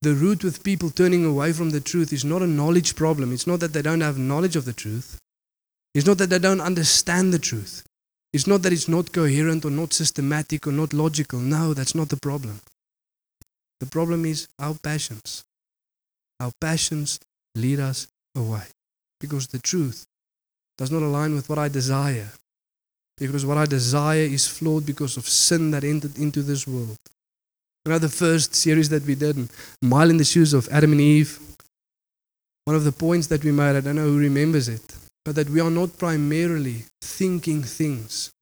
The 0.00 0.14
root 0.14 0.42
with 0.42 0.64
people 0.64 0.90
turning 0.90 1.24
away 1.24 1.52
from 1.52 1.70
the 1.70 1.80
truth 1.80 2.12
is 2.12 2.24
not 2.24 2.42
a 2.42 2.46
knowledge 2.46 2.96
problem. 2.96 3.32
It's 3.32 3.46
not 3.46 3.60
that 3.60 3.72
they 3.72 3.82
don't 3.82 4.00
have 4.00 4.18
knowledge 4.18 4.56
of 4.56 4.64
the 4.64 4.72
truth. 4.72 5.18
It's 5.94 6.06
not 6.06 6.18
that 6.18 6.30
they 6.30 6.38
don't 6.38 6.60
understand 6.60 7.32
the 7.32 7.38
truth. 7.38 7.84
It's 8.32 8.46
not 8.46 8.62
that 8.62 8.72
it's 8.72 8.88
not 8.88 9.12
coherent 9.12 9.64
or 9.64 9.70
not 9.70 9.92
systematic 9.92 10.66
or 10.66 10.72
not 10.72 10.92
logical. 10.92 11.38
No, 11.38 11.74
that's 11.74 11.94
not 11.94 12.08
the 12.08 12.16
problem. 12.16 12.60
The 13.80 13.86
problem 13.86 14.24
is 14.24 14.48
our 14.58 14.74
passions. 14.74 15.44
Our 16.42 16.50
passions 16.60 17.20
lead 17.54 17.78
us 17.78 18.08
away 18.34 18.66
because 19.20 19.46
the 19.46 19.60
truth 19.60 20.04
does 20.76 20.90
not 20.90 21.02
align 21.02 21.36
with 21.36 21.48
what 21.48 21.58
I 21.58 21.68
desire. 21.68 22.32
Because 23.16 23.46
what 23.46 23.58
I 23.58 23.66
desire 23.66 24.26
is 24.38 24.48
flawed 24.48 24.84
because 24.84 25.16
of 25.16 25.28
sin 25.28 25.70
that 25.70 25.84
entered 25.84 26.18
into 26.18 26.42
this 26.42 26.66
world. 26.66 26.98
You 27.84 27.92
know, 27.92 27.98
the 27.98 28.08
first 28.08 28.56
series 28.56 28.88
that 28.88 29.04
we 29.04 29.14
did, 29.14 29.50
Mile 29.82 30.10
in 30.10 30.16
the 30.16 30.24
Shoes 30.24 30.52
of 30.52 30.68
Adam 30.72 30.90
and 30.90 31.00
Eve, 31.00 31.38
one 32.64 32.74
of 32.74 32.82
the 32.82 32.90
points 32.90 33.28
that 33.28 33.44
we 33.44 33.52
made, 33.52 33.76
I 33.76 33.80
don't 33.80 33.94
know 33.94 34.10
who 34.10 34.18
remembers 34.18 34.68
it, 34.68 34.96
but 35.24 35.36
that 35.36 35.48
we 35.48 35.60
are 35.60 35.70
not 35.70 35.96
primarily 35.96 36.86
thinking 37.00 37.62
things, 37.62 38.32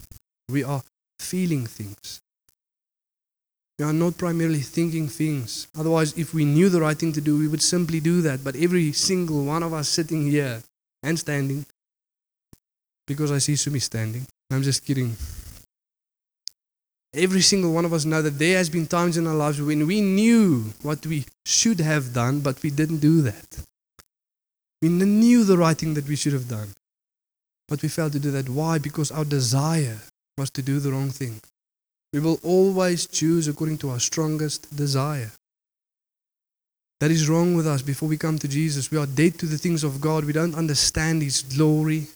we 0.48 0.64
are 0.64 0.82
feeling 1.18 1.66
things. 1.66 2.22
We 3.80 3.86
are 3.86 3.94
not 3.94 4.18
primarily 4.18 4.60
thinking 4.60 5.08
things. 5.08 5.66
Otherwise, 5.74 6.12
if 6.18 6.34
we 6.34 6.44
knew 6.44 6.68
the 6.68 6.82
right 6.82 6.98
thing 6.98 7.14
to 7.14 7.20
do, 7.22 7.38
we 7.38 7.48
would 7.48 7.62
simply 7.62 7.98
do 7.98 8.20
that. 8.20 8.44
But 8.44 8.54
every 8.54 8.92
single 8.92 9.46
one 9.46 9.62
of 9.62 9.72
us 9.72 9.88
sitting 9.88 10.30
here 10.30 10.62
and 11.02 11.18
standing, 11.18 11.64
because 13.06 13.32
I 13.32 13.38
see 13.38 13.56
Sumi 13.56 13.78
standing, 13.78 14.26
I'm 14.52 14.62
just 14.62 14.84
kidding. 14.84 15.16
Every 17.14 17.40
single 17.40 17.72
one 17.72 17.86
of 17.86 17.94
us 17.94 18.04
know 18.04 18.20
that 18.20 18.38
there 18.38 18.58
has 18.58 18.68
been 18.68 18.86
times 18.86 19.16
in 19.16 19.26
our 19.26 19.34
lives 19.34 19.62
when 19.62 19.86
we 19.86 20.02
knew 20.02 20.74
what 20.82 21.06
we 21.06 21.24
should 21.46 21.80
have 21.80 22.12
done, 22.12 22.40
but 22.40 22.62
we 22.62 22.68
didn't 22.68 22.98
do 22.98 23.22
that. 23.22 23.64
We 24.82 24.90
knew 24.90 25.42
the 25.42 25.56
right 25.56 25.78
thing 25.78 25.94
that 25.94 26.06
we 26.06 26.16
should 26.16 26.34
have 26.34 26.50
done, 26.50 26.68
but 27.66 27.80
we 27.80 27.88
failed 27.88 28.12
to 28.12 28.20
do 28.20 28.30
that. 28.32 28.50
Why? 28.50 28.76
Because 28.76 29.10
our 29.10 29.24
desire 29.24 30.00
was 30.36 30.50
to 30.50 30.60
do 30.60 30.80
the 30.80 30.92
wrong 30.92 31.08
thing. 31.08 31.40
We 32.12 32.20
will 32.20 32.40
always 32.42 33.07
choose 33.07 33.46
according 33.49 33.79
to 33.79 33.90
our 33.90 34.01
strongest 34.01 34.75
desire. 34.75 35.31
That 37.01 37.11
is 37.11 37.29
wrong 37.29 37.55
with 37.55 37.66
us 37.66 37.83
before 37.83 38.09
we 38.09 38.18
come 38.18 38.38
to 38.38 38.49
Jesus. 38.49 38.90
We 38.90 38.99
are 38.99 39.07
dead 39.07 39.38
to 39.38 39.46
the 39.46 39.59
things 39.59 39.85
of 39.85 40.01
God. 40.01 40.25
We 40.25 40.33
don't 40.33 40.55
understand 40.55 41.23
His 41.23 41.42
glory. 41.42 42.09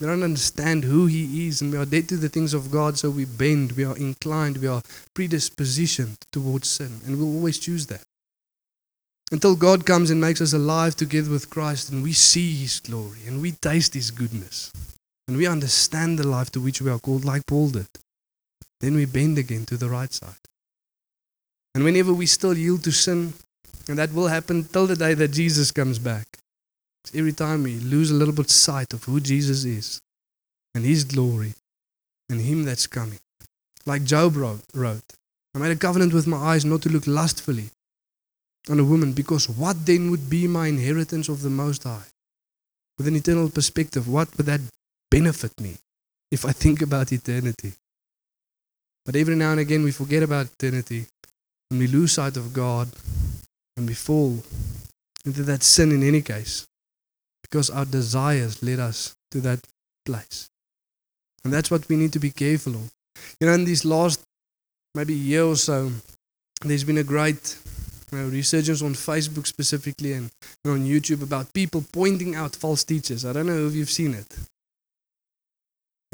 We 0.00 0.06
don't 0.06 0.22
understand 0.22 0.84
who 0.84 1.06
He 1.06 1.48
is, 1.48 1.60
and 1.60 1.70
we 1.70 1.78
are 1.78 1.84
dead 1.84 2.08
to 2.08 2.16
the 2.16 2.28
things 2.28 2.54
of 2.54 2.70
God, 2.70 2.98
so 2.98 3.10
we 3.10 3.24
bend, 3.24 3.72
we 3.72 3.84
are 3.84 3.96
inclined, 3.96 4.58
we 4.58 4.66
are 4.66 4.82
predispositioned 5.16 6.16
towards 6.32 6.68
sin, 6.68 7.00
and 7.06 7.16
we'll 7.16 7.36
always 7.36 7.58
choose 7.58 7.86
that. 7.86 8.02
Until 9.30 9.54
God 9.54 9.86
comes 9.86 10.10
and 10.10 10.20
makes 10.20 10.40
us 10.40 10.52
alive 10.52 10.96
together 10.96 11.30
with 11.30 11.48
Christ, 11.48 11.90
and 11.90 12.02
we 12.02 12.12
see 12.12 12.54
His 12.54 12.80
glory, 12.80 13.20
and 13.26 13.40
we 13.40 13.52
taste 13.52 13.94
His 13.94 14.10
goodness, 14.10 14.72
and 15.28 15.36
we 15.36 15.46
understand 15.46 16.18
the 16.18 16.26
life 16.26 16.50
to 16.52 16.60
which 16.60 16.82
we 16.82 16.90
are 16.90 16.98
called, 16.98 17.24
like 17.24 17.46
Paul 17.46 17.70
did, 17.70 17.86
then 18.84 18.94
we 18.94 19.06
bend 19.06 19.38
again 19.38 19.64
to 19.66 19.76
the 19.76 19.88
right 19.88 20.12
side. 20.12 20.44
And 21.74 21.82
whenever 21.82 22.12
we 22.12 22.26
still 22.26 22.56
yield 22.56 22.84
to 22.84 22.92
sin, 22.92 23.32
and 23.88 23.98
that 23.98 24.12
will 24.12 24.28
happen 24.28 24.64
till 24.64 24.86
the 24.86 24.96
day 24.96 25.14
that 25.14 25.28
Jesus 25.28 25.70
comes 25.70 25.98
back, 25.98 26.38
Every 27.12 27.32
time 27.32 27.64
we 27.64 27.74
lose 27.74 28.10
a 28.10 28.14
little 28.14 28.32
bit 28.32 28.48
sight 28.48 28.94
of 28.94 29.04
who 29.04 29.20
Jesus 29.20 29.64
is 29.64 30.00
and 30.74 30.84
his 30.84 31.04
glory 31.04 31.54
and 32.30 32.40
him 32.40 32.64
that's 32.64 32.86
coming. 32.86 33.18
Like 33.84 34.04
Job 34.04 34.36
wrote, 34.36 35.12
I 35.54 35.58
made 35.58 35.72
a 35.72 35.76
covenant 35.76 36.14
with 36.14 36.26
my 36.26 36.38
eyes 36.38 36.64
not 36.64 36.82
to 36.82 36.88
look 36.88 37.06
lustfully 37.06 37.70
on 38.70 38.80
a 38.80 38.84
woman 38.84 39.12
because 39.12 39.48
what 39.48 39.84
then 39.84 40.10
would 40.10 40.30
be 40.30 40.46
my 40.46 40.68
inheritance 40.68 41.28
of 41.28 41.42
the 41.42 41.50
Most 41.50 41.84
High? 41.84 42.08
With 42.96 43.06
an 43.06 43.16
eternal 43.16 43.50
perspective, 43.50 44.08
what 44.08 44.34
would 44.36 44.46
that 44.46 44.60
benefit 45.10 45.60
me 45.60 45.76
if 46.30 46.46
I 46.46 46.52
think 46.52 46.80
about 46.80 47.12
eternity? 47.12 47.74
But 49.04 49.16
every 49.16 49.36
now 49.36 49.50
and 49.52 49.60
again 49.60 49.82
we 49.82 49.92
forget 49.92 50.22
about 50.22 50.46
eternity 50.46 51.06
and 51.70 51.78
we 51.78 51.86
lose 51.86 52.12
sight 52.12 52.36
of 52.36 52.52
God 52.52 52.88
and 53.76 53.86
we 53.86 53.94
fall 53.94 54.42
into 55.24 55.42
that 55.44 55.62
sin 55.62 55.92
in 55.92 56.02
any 56.02 56.22
case 56.22 56.66
because 57.42 57.70
our 57.70 57.84
desires 57.84 58.62
lead 58.62 58.78
us 58.78 59.14
to 59.30 59.40
that 59.40 59.60
place. 60.06 60.48
And 61.44 61.52
that's 61.52 61.70
what 61.70 61.88
we 61.88 61.96
need 61.96 62.12
to 62.14 62.18
be 62.18 62.30
careful 62.30 62.74
of. 62.74 62.90
You 63.40 63.46
know, 63.46 63.52
in 63.52 63.64
these 63.64 63.84
last 63.84 64.20
maybe 64.94 65.14
year 65.14 65.44
or 65.44 65.56
so, 65.56 65.90
there's 66.62 66.84
been 66.84 66.98
a 66.98 67.04
great 67.04 67.58
you 68.10 68.18
know, 68.18 68.28
resurgence 68.28 68.82
on 68.82 68.94
Facebook 68.94 69.46
specifically 69.46 70.12
and, 70.12 70.30
and 70.64 70.74
on 70.74 70.86
YouTube 70.86 71.22
about 71.22 71.52
people 71.52 71.84
pointing 71.92 72.34
out 72.34 72.56
false 72.56 72.84
teachers. 72.84 73.24
I 73.24 73.32
don't 73.32 73.46
know 73.46 73.66
if 73.66 73.74
you've 73.74 73.90
seen 73.90 74.14
it. 74.14 74.26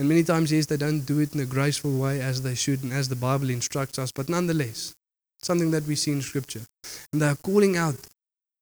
And 0.01 0.09
many 0.09 0.23
times, 0.23 0.51
yes, 0.51 0.65
they 0.65 0.79
don't 0.79 1.01
do 1.05 1.19
it 1.19 1.35
in 1.35 1.41
a 1.41 1.45
graceful 1.45 1.95
way 1.99 2.23
as 2.23 2.41
they 2.41 2.55
should 2.55 2.83
and 2.83 2.91
as 2.91 3.11
the 3.11 3.17
Bible 3.17 3.51
instructs 3.51 3.99
us, 3.99 4.11
but 4.11 4.31
nonetheless, 4.31 4.95
something 5.43 5.71
that 5.73 5.85
we 5.85 5.95
see 5.95 6.11
in 6.11 6.23
Scripture. 6.23 6.63
And 7.13 7.21
they 7.21 7.27
are 7.27 7.37
calling 7.37 7.77
out 7.77 7.97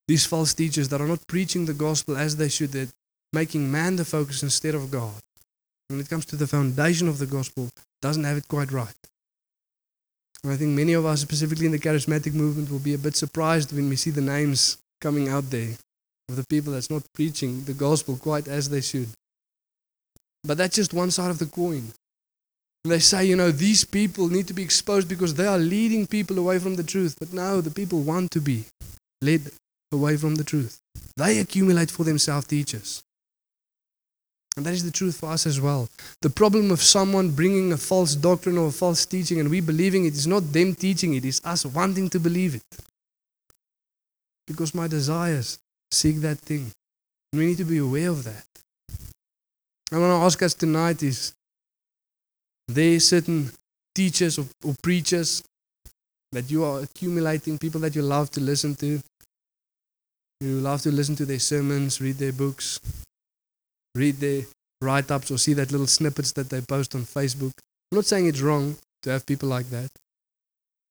these 0.09 0.27
false 0.27 0.53
teachers 0.53 0.89
that 0.89 1.01
are 1.01 1.07
not 1.07 1.25
preaching 1.29 1.65
the 1.65 1.75
gospel 1.75 2.17
as 2.17 2.35
they 2.35 2.49
should, 2.49 2.73
they're 2.73 2.89
making 3.33 3.71
man 3.71 3.95
the 3.95 4.05
focus 4.05 4.43
instead 4.43 4.75
of 4.75 4.91
God. 4.91 5.15
When 5.87 6.01
it 6.01 6.11
comes 6.11 6.27
to 6.27 6.37
the 6.37 6.49
foundation 6.49 7.07
of 7.07 7.21
the 7.21 7.27
gospel, 7.27 7.69
doesn't 8.03 8.25
have 8.25 8.39
it 8.39 8.49
quite 8.49 8.73
right. 8.73 8.99
And 10.43 10.53
I 10.53 10.57
think 10.57 10.71
many 10.71 10.95
of 10.95 11.07
us, 11.07 11.21
specifically 11.21 11.67
in 11.67 11.73
the 11.73 11.79
charismatic 11.79 12.35
movement, 12.35 12.69
will 12.69 12.81
be 12.81 12.95
a 12.95 12.99
bit 12.99 13.15
surprised 13.15 13.73
when 13.73 13.89
we 13.89 13.95
see 13.95 14.11
the 14.11 14.21
names 14.21 14.79
coming 15.01 15.29
out 15.29 15.51
there 15.51 15.77
of 16.29 16.35
the 16.35 16.47
people 16.51 16.73
that's 16.73 16.91
not 16.91 17.05
preaching 17.15 17.63
the 17.63 17.75
gospel 17.75 18.17
quite 18.17 18.49
as 18.49 18.71
they 18.71 18.81
should. 18.81 19.11
But 20.49 20.57
that's 20.57 20.77
just 20.77 20.95
one 20.95 21.11
side 21.11 21.31
of 21.31 21.39
the 21.39 21.45
coin. 21.45 21.93
And 22.83 22.93
they 22.93 23.01
say, 23.01 23.27
you 23.27 23.37
know, 23.37 23.51
these 23.51 23.85
people 23.85 24.29
need 24.29 24.47
to 24.47 24.55
be 24.55 24.63
exposed 24.63 25.07
because 25.07 25.35
they 25.35 25.47
are 25.47 25.59
leading 25.59 26.07
people 26.07 26.39
away 26.39 26.59
from 26.59 26.77
the 26.77 26.83
truth. 26.83 27.17
But 27.21 27.35
no, 27.35 27.61
the 27.61 27.71
people 27.71 28.01
want 28.01 28.31
to 28.31 28.41
be 28.41 28.65
led 29.21 29.43
away 29.93 30.17
from 30.17 30.37
the 30.37 30.45
truth. 30.45 30.81
They 31.19 31.39
accumulate 31.39 31.91
for 31.91 32.05
themselves 32.05 32.47
teachers. 32.47 33.03
And 34.57 34.65
that 34.65 34.73
is 34.73 34.85
the 34.85 34.91
truth 34.91 35.19
for 35.19 35.29
us 35.29 35.47
as 35.47 35.61
well. 35.61 35.91
The 36.23 36.31
problem 36.31 36.71
of 36.71 36.83
someone 36.83 37.33
bringing 37.33 37.71
a 37.73 37.77
false 37.77 38.15
doctrine 38.15 38.57
or 38.57 38.69
a 38.69 38.73
false 38.73 39.05
teaching 39.05 39.41
and 39.41 39.51
we 39.51 39.61
believing 39.61 40.07
it 40.07 40.15
is 40.15 40.27
not 40.27 40.55
them 40.55 40.75
teaching 40.75 41.13
it, 41.13 41.27
it's 41.27 41.45
us 41.45 41.67
wanting 41.67 42.09
to 42.09 42.19
believe 42.19 42.55
it. 42.55 42.85
Because 44.47 44.75
my 44.75 44.89
desires 44.89 45.59
seek 45.93 46.17
that 46.23 46.39
thing. 46.39 46.73
And 47.33 47.41
we 47.41 47.47
need 47.49 47.59
to 47.59 47.65
be 47.65 47.77
aware 47.77 48.09
of 48.09 48.25
that. 48.25 48.47
I 49.91 49.99
want 49.99 50.11
to 50.11 50.25
ask 50.27 50.43
us 50.43 50.55
tonight 50.55 51.03
is 51.03 51.33
there 52.69 53.01
certain 53.01 53.51
teachers 53.95 54.39
or, 54.39 54.45
or 54.65 54.75
preachers 54.83 55.43
that 56.33 56.51
you 56.51 56.63
are 56.65 56.81
accumulating, 56.81 57.57
people 57.57 57.81
that 57.81 57.95
you 57.95 58.03
love 58.03 58.31
to 58.33 58.41
listen 58.41 58.75
to, 58.77 59.01
you 60.41 60.61
love 60.61 60.83
to 60.83 60.93
listen 60.93 61.17
to 61.17 61.25
their 61.25 61.39
sermons, 61.39 62.01
read 62.01 62.17
their 62.17 62.33
books, 62.33 62.81
read 63.95 64.17
their 64.17 64.43
write 64.83 65.11
ups, 65.11 65.31
or 65.31 65.39
see 65.39 65.55
that 65.55 65.73
little 65.73 65.87
snippets 65.87 66.33
that 66.33 66.51
they 66.51 66.61
post 66.61 66.95
on 66.95 67.03
Facebook. 67.03 67.53
I'm 67.91 67.97
not 67.97 68.05
saying 68.05 68.27
it's 68.27 68.43
wrong 68.43 68.77
to 69.03 69.11
have 69.11 69.25
people 69.25 69.49
like 69.49 69.71
that. 69.71 69.91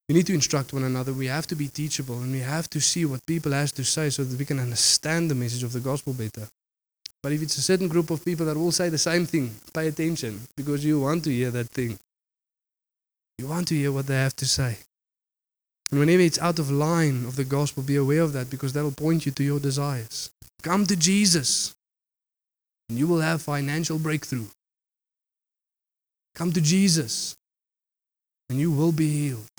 We 0.10 0.16
need 0.16 0.26
to 0.28 0.34
instruct 0.34 0.74
one 0.74 0.84
another. 0.84 1.14
We 1.14 1.28
have 1.28 1.48
to 1.48 1.56
be 1.56 1.68
teachable 1.68 2.20
and 2.20 2.32
we 2.32 2.40
have 2.40 2.70
to 2.72 2.82
see 2.82 3.06
what 3.06 3.26
people 3.28 3.52
has 3.52 3.72
to 3.74 3.84
say 3.84 4.10
so 4.10 4.24
that 4.24 4.40
we 4.40 4.46
can 4.46 4.60
understand 4.60 5.30
the 5.30 5.36
message 5.36 5.64
of 5.64 5.74
the 5.74 5.82
gospel 5.82 6.14
better. 6.14 6.48
But 7.28 7.34
if 7.34 7.42
it's 7.42 7.58
a 7.58 7.62
certain 7.62 7.90
group 7.90 8.10
of 8.10 8.24
people 8.24 8.46
that 8.46 8.56
will 8.56 8.72
say 8.72 8.88
the 8.88 8.98
same 8.98 9.26
thing, 9.26 9.54
pay 9.74 9.90
attention 9.90 10.40
because 10.56 10.86
you 10.86 11.02
want 11.02 11.26
to 11.26 11.30
hear 11.30 11.52
that 11.52 11.68
thing. 11.68 12.00
You 13.38 13.48
want 13.48 13.68
to 13.68 13.76
hear 13.76 13.92
what 13.92 14.08
they 14.08 14.16
have 14.16 14.38
to 14.38 14.46
say. 14.46 14.78
And 15.92 16.00
whenever 16.00 16.22
it's 16.22 16.40
out 16.40 16.58
of 16.58 16.72
line 16.72 17.26
of 17.26 17.36
the 17.36 17.44
gospel, 17.44 17.84
be 17.84 17.98
aware 17.98 18.22
of 18.22 18.32
that 18.32 18.50
because 18.50 18.72
that'll 18.72 18.94
point 18.94 19.26
you 19.26 19.34
to 19.34 19.44
your 19.44 19.60
desires. 19.60 20.30
Come 20.64 20.86
to 20.86 20.96
Jesus 20.96 21.76
and 22.88 22.98
you 22.98 23.08
will 23.08 23.20
have 23.20 23.42
financial 23.42 24.00
breakthrough. 24.00 24.48
Come 26.34 26.54
to 26.54 26.62
Jesus 26.62 27.36
and 28.50 28.58
you 28.58 28.72
will 28.72 28.94
be 28.94 29.10
healed. 29.10 29.52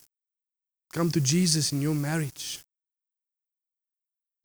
Come 0.94 1.10
to 1.10 1.20
Jesus 1.20 1.70
in 1.70 1.82
your 1.82 1.94
marriage 1.94 2.60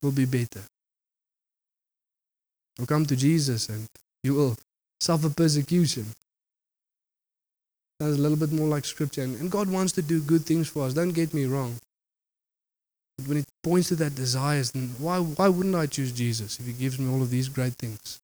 will 0.02 0.12
be 0.12 0.26
better. 0.26 0.64
Or 2.80 2.86
come 2.86 3.06
to 3.06 3.16
Jesus 3.16 3.70
and 3.70 3.88
you 4.24 4.34
will 4.34 4.56
suffer 5.00 5.30
persecution. 5.30 6.06
That's 8.00 8.18
a 8.18 8.22
little 8.22 8.38
bit 8.38 8.52
more 8.52 8.68
like 8.68 8.86
scripture. 8.86 9.22
And, 9.22 9.40
and 9.40 9.52
God 9.52 9.70
wants 9.70 9.94
to 9.94 10.02
do 10.02 10.22
good 10.22 10.46
things 10.46 10.68
for 10.70 10.86
us. 10.86 10.94
Don't 10.94 11.12
get 11.12 11.34
me 11.34 11.46
wrong. 11.46 11.76
But 13.18 13.28
when 13.28 13.38
it 13.38 13.46
points 13.62 13.90
to 13.90 13.96
that 13.98 14.16
desires, 14.16 14.72
then 14.72 14.96
why, 14.98 15.20
why 15.20 15.48
wouldn't 15.48 15.76
I 15.76 15.86
choose 15.86 16.12
Jesus 16.12 16.60
if 16.60 16.66
He 16.66 16.74
gives 16.74 16.98
me 16.98 17.14
all 17.14 17.22
of 17.22 17.30
these 17.30 17.48
great 17.48 17.74
things? 17.74 18.20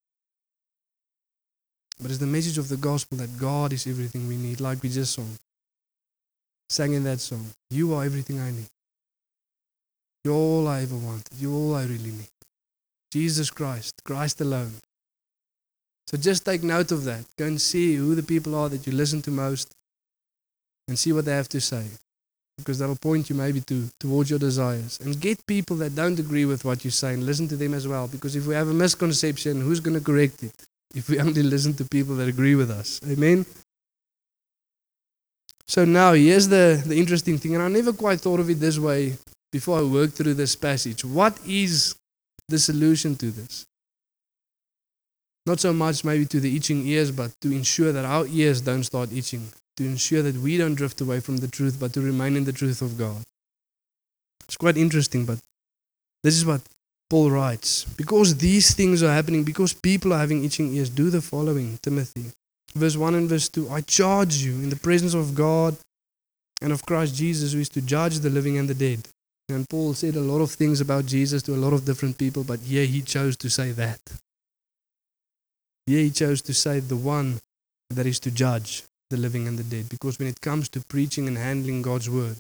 But 2.02 2.12
it's 2.12 2.20
the 2.20 2.26
message 2.26 2.58
of 2.58 2.70
the 2.70 2.78
gospel 2.78 3.18
that 3.18 3.38
God 3.38 3.74
is 3.74 3.86
everything 3.86 4.28
we 4.28 4.38
need, 4.38 4.62
like 4.62 4.82
we 4.82 4.90
just. 4.90 5.20
Sang 6.70 6.94
in 6.94 7.04
that 7.04 7.20
song. 7.20 7.48
You 7.72 7.94
are 7.96 8.06
everything 8.06 8.40
I 8.40 8.52
need. 8.52 8.70
You're 10.24 10.36
all 10.36 10.68
I 10.68 10.84
ever 10.84 10.96
wanted. 10.96 11.28
You're 11.40 11.54
all 11.54 11.76
I 11.76 11.84
really 11.84 12.12
need. 12.12 12.30
Jesus 13.12 13.50
Christ, 13.50 14.02
Christ 14.04 14.42
alone. 14.42 14.74
So 16.08 16.18
just 16.18 16.46
take 16.46 16.64
note 16.64 16.92
of 16.92 17.04
that. 17.06 17.26
Go 17.38 17.46
and 17.46 17.62
see 17.62 17.96
who 17.96 18.16
the 18.16 18.24
people 18.24 18.56
are 18.56 18.70
that 18.70 18.88
you 18.88 18.94
listen 18.94 19.22
to 19.24 19.32
most 19.32 19.72
and 20.88 20.98
see 20.98 21.14
what 21.14 21.26
they 21.26 21.36
have 21.36 21.50
to 21.50 21.62
say. 21.62 21.86
Because 22.58 22.80
that'll 22.80 22.96
point 22.96 23.30
you 23.30 23.36
maybe 23.36 23.62
to 23.62 23.88
towards 24.00 24.30
your 24.30 24.40
desires. 24.40 25.00
And 25.04 25.20
get 25.20 25.46
people 25.46 25.78
that 25.78 25.96
don't 25.96 26.20
agree 26.20 26.46
with 26.46 26.66
what 26.66 26.84
you 26.84 26.92
say 26.92 27.14
and 27.14 27.26
listen 27.26 27.48
to 27.50 27.56
them 27.56 27.74
as 27.74 27.88
well. 27.88 28.08
Because 28.08 28.36
if 28.36 28.48
we 28.48 28.56
have 28.56 28.68
a 28.68 28.74
misconception, 28.74 29.62
who's 29.62 29.80
going 29.80 29.98
to 29.98 30.04
correct 30.04 30.44
it? 30.44 30.54
If 30.94 31.10
we 31.10 31.20
only 31.26 31.44
listen 31.44 31.74
to 31.76 31.86
people 31.86 32.16
that 32.16 32.28
agree 32.28 32.56
with 32.56 32.72
us. 32.72 33.00
Amen? 33.08 33.46
So 35.68 35.86
now 35.86 36.14
here's 36.14 36.48
the, 36.48 36.82
the 36.84 37.00
interesting 37.00 37.38
thing, 37.38 37.54
and 37.54 37.64
I 37.64 37.68
never 37.68 37.94
quite 37.94 38.20
thought 38.20 38.40
of 38.40 38.50
it 38.50 38.56
this 38.56 38.80
way 38.80 39.16
before 39.52 39.78
I 39.78 39.84
worked 39.84 40.14
through 40.14 40.34
this 40.34 40.56
passage. 40.56 41.06
What 41.06 41.38
is 41.46 41.94
the 42.50 42.60
solution 42.60 43.16
to 43.18 43.32
this? 43.32 43.66
Not 45.46 45.60
so 45.60 45.74
much 45.74 46.04
maybe 46.04 46.26
to 46.26 46.40
the 46.40 46.56
itching 46.56 46.86
ears, 46.88 47.12
but 47.12 47.32
to 47.42 47.52
ensure 47.52 47.92
that 47.92 48.06
our 48.06 48.28
ears 48.28 48.62
don't 48.62 48.84
start 48.84 49.12
itching, 49.12 49.48
to 49.78 49.86
ensure 49.86 50.22
that 50.22 50.36
we 50.36 50.58
don't 50.58 50.76
drift 50.76 51.02
away 51.02 51.20
from 51.20 51.38
the 51.38 51.48
truth, 51.48 51.78
but 51.80 51.94
to 51.94 52.02
remain 52.02 52.36
in 52.36 52.44
the 52.44 52.54
truth 52.54 52.82
of 52.82 52.98
God. 52.98 53.24
It's 54.44 54.58
quite 54.58 54.78
interesting, 54.78 55.26
but 55.26 55.40
this 56.24 56.36
is 56.36 56.46
what 56.46 56.62
Paul 57.10 57.32
writes. 57.32 57.86
Because 57.86 58.38
these 58.38 58.76
things 58.76 59.02
are 59.02 59.14
happening, 59.14 59.44
because 59.44 59.74
people 59.74 60.14
are 60.14 60.20
having 60.20 60.44
itching 60.44 60.74
ears, 60.76 60.90
do 60.90 61.10
the 61.10 61.22
following, 61.22 61.80
Timothy. 61.82 62.26
Verse 62.76 62.98
1 62.98 63.16
and 63.16 63.30
verse 63.30 63.50
2 63.50 63.70
I 63.70 63.82
charge 63.82 64.36
you 64.38 64.54
in 64.54 64.70
the 64.70 64.76
presence 64.76 65.14
of 65.14 65.34
God 65.34 65.76
and 66.62 66.72
of 66.72 66.86
Christ 66.86 67.16
Jesus, 67.16 67.54
who 67.54 67.60
is 67.60 67.70
to 67.70 67.82
judge 67.82 68.20
the 68.20 68.30
living 68.30 68.58
and 68.58 68.70
the 68.70 68.76
dead. 68.76 69.08
And 69.50 69.68
Paul 69.68 69.96
said 69.96 70.16
a 70.16 70.22
lot 70.22 70.42
of 70.42 70.52
things 70.52 70.80
about 70.80 71.08
Jesus 71.08 71.42
to 71.44 71.56
a 71.56 71.64
lot 71.64 71.74
of 71.74 71.86
different 71.86 72.18
people, 72.18 72.44
but 72.44 72.60
here 72.60 72.86
he 72.86 73.02
chose 73.02 73.36
to 73.38 73.50
say 73.50 73.72
that. 73.72 74.00
Here 75.88 76.04
he 76.04 76.12
chose 76.12 76.42
to 76.44 76.54
say 76.54 76.80
the 76.80 76.96
one 76.96 77.40
that 77.90 78.06
is 78.06 78.20
to 78.20 78.32
judge 78.32 78.84
the 79.10 79.18
living 79.18 79.48
and 79.48 79.58
the 79.58 79.64
dead. 79.64 79.90
Because 79.90 80.20
when 80.20 80.28
it 80.28 80.40
comes 80.40 80.70
to 80.70 80.82
preaching 80.82 81.28
and 81.28 81.38
handling 81.38 81.82
God's 81.82 82.10
word, 82.10 82.38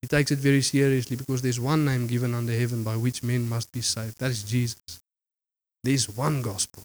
he 0.00 0.08
takes 0.08 0.30
it 0.30 0.38
very 0.38 0.62
seriously 0.62 1.16
because 1.16 1.42
there's 1.42 1.58
one 1.60 1.84
name 1.84 2.06
given 2.06 2.34
under 2.34 2.52
heaven 2.52 2.84
by 2.84 2.96
which 2.96 3.22
men 3.24 3.48
must 3.48 3.72
be 3.72 3.80
saved. 3.80 4.18
That 4.18 4.30
is 4.30 4.44
Jesus. 4.44 5.00
There's 5.82 6.08
one 6.08 6.42
gospel. 6.42 6.84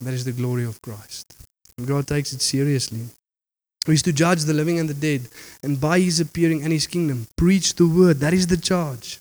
That 0.00 0.14
is 0.14 0.24
the 0.24 0.32
glory 0.32 0.64
of 0.64 0.80
Christ. 0.82 1.34
And 1.76 1.86
God 1.86 2.06
takes 2.06 2.32
it 2.32 2.42
seriously. 2.42 3.06
He 3.88 3.94
is 3.94 4.02
to 4.02 4.12
judge 4.12 4.42
the 4.44 4.52
living 4.52 4.78
and 4.78 4.88
the 4.88 4.94
dead, 4.94 5.28
and 5.62 5.80
by 5.80 6.00
his 6.00 6.20
appearing 6.20 6.62
and 6.62 6.72
his 6.72 6.86
kingdom, 6.86 7.26
preach 7.36 7.74
the 7.74 7.86
word. 7.86 8.18
That 8.18 8.34
is 8.34 8.46
the 8.46 8.58
charge. 8.58 9.18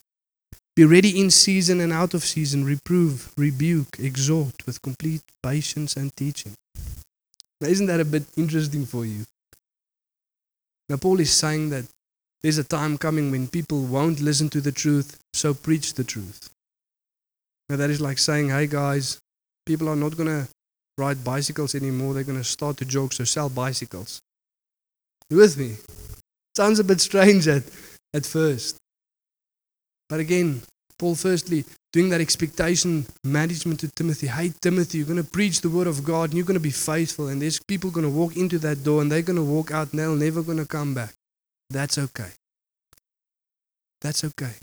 Be 0.75 0.83
ready 0.83 1.19
in 1.19 1.31
season 1.31 1.79
and 1.79 1.93
out 1.93 2.13
of 2.13 2.23
season, 2.23 2.65
reprove, 2.65 3.31
rebuke, 3.37 3.97
exhort 3.97 4.65
with 4.65 4.81
complete 4.81 5.21
patience 5.41 5.95
and 5.95 6.13
teaching. 6.15 6.53
Now, 7.61 7.69
isn't 7.69 7.87
that 7.87 8.01
a 8.01 8.05
bit 8.05 8.25
interesting 8.35 8.85
for 8.85 9.05
you? 9.05 9.25
Now, 10.89 10.97
Paul 10.97 11.21
is 11.21 11.31
saying 11.31 11.69
that 11.69 11.85
there's 12.41 12.57
a 12.57 12.63
time 12.63 12.97
coming 12.97 13.31
when 13.31 13.47
people 13.47 13.83
won't 13.83 14.19
listen 14.19 14.49
to 14.49 14.61
the 14.61 14.71
truth, 14.71 15.17
so 15.33 15.53
preach 15.53 15.93
the 15.93 16.03
truth. 16.03 16.49
Now, 17.69 17.77
that 17.77 17.89
is 17.89 18.01
like 18.01 18.17
saying, 18.17 18.49
hey 18.49 18.67
guys, 18.67 19.17
people 19.65 19.87
are 19.89 19.95
not 19.95 20.17
going 20.17 20.29
to 20.29 20.47
ride 20.97 21.23
bicycles 21.23 21.73
anymore. 21.73 22.13
They're 22.13 22.23
going 22.23 22.37
to 22.37 22.43
start 22.43 22.77
to 22.77 22.85
jog, 22.85 23.13
so 23.13 23.23
sell 23.23 23.49
bicycles. 23.49 24.21
You 25.29 25.37
with 25.37 25.57
me? 25.57 25.75
Sounds 26.55 26.79
a 26.79 26.83
bit 26.83 27.01
strange 27.01 27.47
at, 27.47 27.63
at 28.13 28.25
first. 28.25 28.77
But 30.09 30.19
again, 30.19 30.61
Paul 30.97 31.15
firstly 31.15 31.65
doing 31.93 32.09
that 32.09 32.21
expectation 32.21 33.05
management 33.23 33.79
to 33.81 33.89
Timothy. 33.89 34.27
Hey 34.27 34.53
Timothy, 34.61 34.99
you're 34.99 35.07
going 35.07 35.23
to 35.23 35.29
preach 35.29 35.61
the 35.61 35.69
word 35.69 35.87
of 35.87 36.03
God 36.03 36.29
and 36.29 36.33
you're 36.33 36.45
going 36.45 36.55
to 36.55 36.59
be 36.59 36.71
faithful. 36.71 37.27
And 37.27 37.41
there's 37.41 37.59
people 37.59 37.91
going 37.91 38.05
to 38.05 38.11
walk 38.11 38.37
into 38.37 38.57
that 38.59 38.83
door 38.83 39.01
and 39.01 39.11
they're 39.11 39.21
going 39.21 39.37
to 39.37 39.43
walk 39.43 39.71
out 39.71 39.91
and 39.91 39.99
they're 39.99 40.09
never 40.09 40.41
going 40.41 40.57
to 40.57 40.65
come 40.65 40.93
back. 40.93 41.13
That's 41.69 41.97
okay. 41.97 42.31
That's 44.01 44.23
okay. 44.23 44.53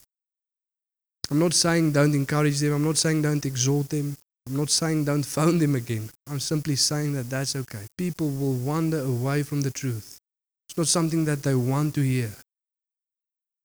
I'm 1.30 1.38
not 1.38 1.54
saying 1.54 1.92
don't 1.92 2.14
encourage 2.14 2.58
them. 2.60 2.72
I'm 2.72 2.84
not 2.84 2.98
saying 2.98 3.22
don't 3.22 3.44
exhort 3.44 3.90
them. 3.90 4.16
I'm 4.46 4.56
not 4.56 4.70
saying 4.70 5.04
don't 5.04 5.24
phone 5.24 5.58
them 5.58 5.74
again. 5.74 6.10
I'm 6.30 6.40
simply 6.40 6.76
saying 6.76 7.14
that 7.14 7.30
that's 7.30 7.56
okay. 7.56 7.86
People 7.96 8.30
will 8.30 8.54
wander 8.54 9.00
away 9.00 9.42
from 9.42 9.62
the 9.62 9.70
truth. 9.70 10.18
It's 10.74 10.78
not 10.78 10.88
something 10.88 11.24
that 11.26 11.44
they 11.44 11.54
want 11.54 11.94
to 11.94 12.00
hear. 12.00 12.32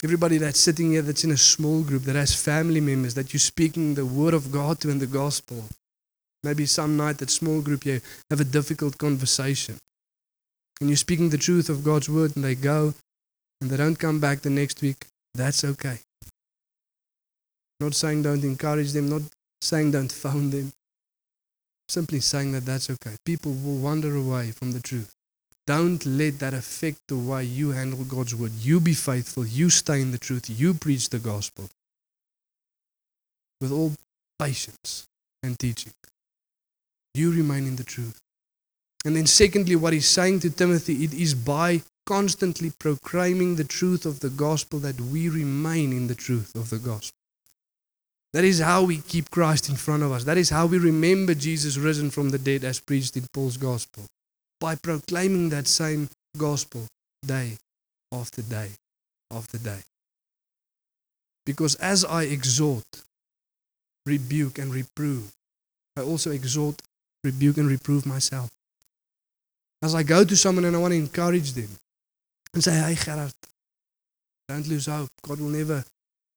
Everybody 0.03 0.37
that's 0.37 0.59
sitting 0.59 0.91
here 0.91 1.01
that's 1.01 1.23
in 1.23 1.31
a 1.31 1.37
small 1.37 1.81
group, 1.81 2.03
that 2.03 2.15
has 2.15 2.35
family 2.35 2.79
members, 2.79 3.15
that 3.15 3.33
you're 3.33 3.39
speaking 3.39 3.95
the 3.95 4.05
word 4.05 4.35
of 4.35 4.51
God 4.51 4.79
to 4.81 4.91
in 4.91 4.99
the 4.99 5.07
gospel. 5.07 5.65
Maybe 6.43 6.67
some 6.67 6.97
night 6.97 7.17
that 7.17 7.31
small 7.31 7.61
group 7.61 7.83
you 7.83 7.99
have 8.29 8.39
a 8.39 8.43
difficult 8.43 8.99
conversation. 8.99 9.79
And 10.79 10.87
you're 10.87 10.97
speaking 10.97 11.29
the 11.29 11.39
truth 11.39 11.67
of 11.67 11.83
God's 11.83 12.07
word 12.07 12.35
and 12.35 12.45
they 12.45 12.53
go 12.53 12.93
and 13.59 13.71
they 13.71 13.77
don't 13.77 13.97
come 13.97 14.19
back 14.19 14.41
the 14.41 14.51
next 14.51 14.83
week. 14.83 15.07
That's 15.33 15.63
okay. 15.63 15.97
Not 17.79 17.95
saying 17.95 18.21
don't 18.21 18.43
encourage 18.43 18.91
them, 18.91 19.09
not 19.09 19.23
saying 19.61 19.93
don't 19.93 20.11
phone 20.23 20.51
them. 20.51 20.73
Simply 21.87 22.19
saying 22.19 22.51
that 22.51 22.67
that's 22.67 22.91
okay. 22.91 23.15
People 23.25 23.51
will 23.51 23.79
wander 23.79 24.15
away 24.15 24.51
from 24.51 24.73
the 24.73 24.79
truth. 24.79 25.15
Don't 25.69 26.03
let 26.03 26.39
that 26.39 26.55
affect 26.55 26.97
the 27.09 27.15
way 27.15 27.43
you 27.43 27.69
handle 27.69 28.03
God's 28.03 28.33
word. 28.33 28.53
You 28.59 28.79
be 28.79 28.95
faithful. 28.95 29.45
You 29.45 29.69
stay 29.69 30.01
in 30.01 30.09
the 30.09 30.17
truth. 30.17 30.49
You 30.49 30.73
preach 30.73 31.09
the 31.09 31.19
gospel 31.19 31.69
with 33.61 33.71
all 33.71 33.93
patience 34.39 35.05
and 35.43 35.59
teaching. 35.59 35.93
You 37.13 37.31
remain 37.31 37.67
in 37.67 37.75
the 37.75 37.83
truth. 37.83 38.19
And 39.05 39.15
then, 39.15 39.27
secondly, 39.27 39.75
what 39.75 39.93
he's 39.93 40.07
saying 40.07 40.39
to 40.39 40.49
Timothy, 40.49 41.03
it 41.03 41.13
is 41.13 41.35
by 41.35 41.83
constantly 42.03 42.71
proclaiming 42.79 43.55
the 43.55 43.63
truth 43.63 44.07
of 44.07 44.21
the 44.21 44.31
gospel 44.31 44.79
that 44.79 44.99
we 44.99 45.29
remain 45.29 45.93
in 45.93 46.07
the 46.07 46.15
truth 46.15 46.55
of 46.55 46.71
the 46.71 46.79
gospel. 46.79 47.19
That 48.33 48.43
is 48.43 48.59
how 48.59 48.85
we 48.85 49.01
keep 49.01 49.29
Christ 49.29 49.69
in 49.69 49.75
front 49.75 50.01
of 50.01 50.11
us. 50.11 50.23
That 50.23 50.39
is 50.39 50.49
how 50.49 50.65
we 50.65 50.79
remember 50.79 51.35
Jesus 51.35 51.77
risen 51.77 52.09
from 52.09 52.31
the 52.31 52.39
dead 52.39 52.63
as 52.63 52.79
preached 52.79 53.15
in 53.17 53.27
Paul's 53.31 53.57
gospel. 53.57 54.07
By 54.59 54.75
proclaiming 54.75 55.49
that 55.49 55.67
same 55.67 56.09
gospel 56.37 56.85
day 57.25 57.57
after 58.11 58.41
day 58.41 58.69
after 59.31 59.57
day. 59.57 59.79
Because 61.45 61.75
as 61.75 62.05
I 62.05 62.23
exhort, 62.23 62.85
rebuke, 64.05 64.57
and 64.57 64.73
reprove, 64.73 65.31
I 65.97 66.01
also 66.01 66.31
exhort, 66.31 66.81
rebuke, 67.23 67.57
and 67.57 67.67
reprove 67.67 68.05
myself. 68.05 68.51
As 69.81 69.95
I 69.95 70.03
go 70.03 70.23
to 70.23 70.35
someone 70.35 70.65
and 70.65 70.75
I 70.75 70.79
want 70.79 70.91
to 70.91 70.97
encourage 70.97 71.53
them 71.53 71.69
and 72.53 72.63
say, 72.63 72.71
Hey, 72.71 72.95
Gerard, 72.95 73.33
don't 74.47 74.67
lose 74.67 74.87
hope. 74.87 75.09
God 75.21 75.39
will 75.39 75.49
never 75.49 75.83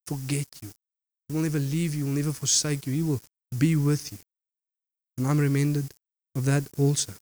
forget 0.06 0.46
you. 0.62 0.70
He 1.28 1.34
will 1.34 1.42
never 1.42 1.58
leave 1.58 1.94
you, 1.94 2.04
He 2.04 2.10
will 2.10 2.16
never 2.16 2.32
forsake 2.32 2.86
you. 2.86 2.92
He 2.92 3.02
will 3.02 3.20
be 3.58 3.76
with 3.76 4.12
you. 4.12 4.18
And 5.18 5.26
I'm 5.26 5.38
reminded 5.38 5.92
of 6.36 6.44
that 6.44 6.64
also. 6.78 7.12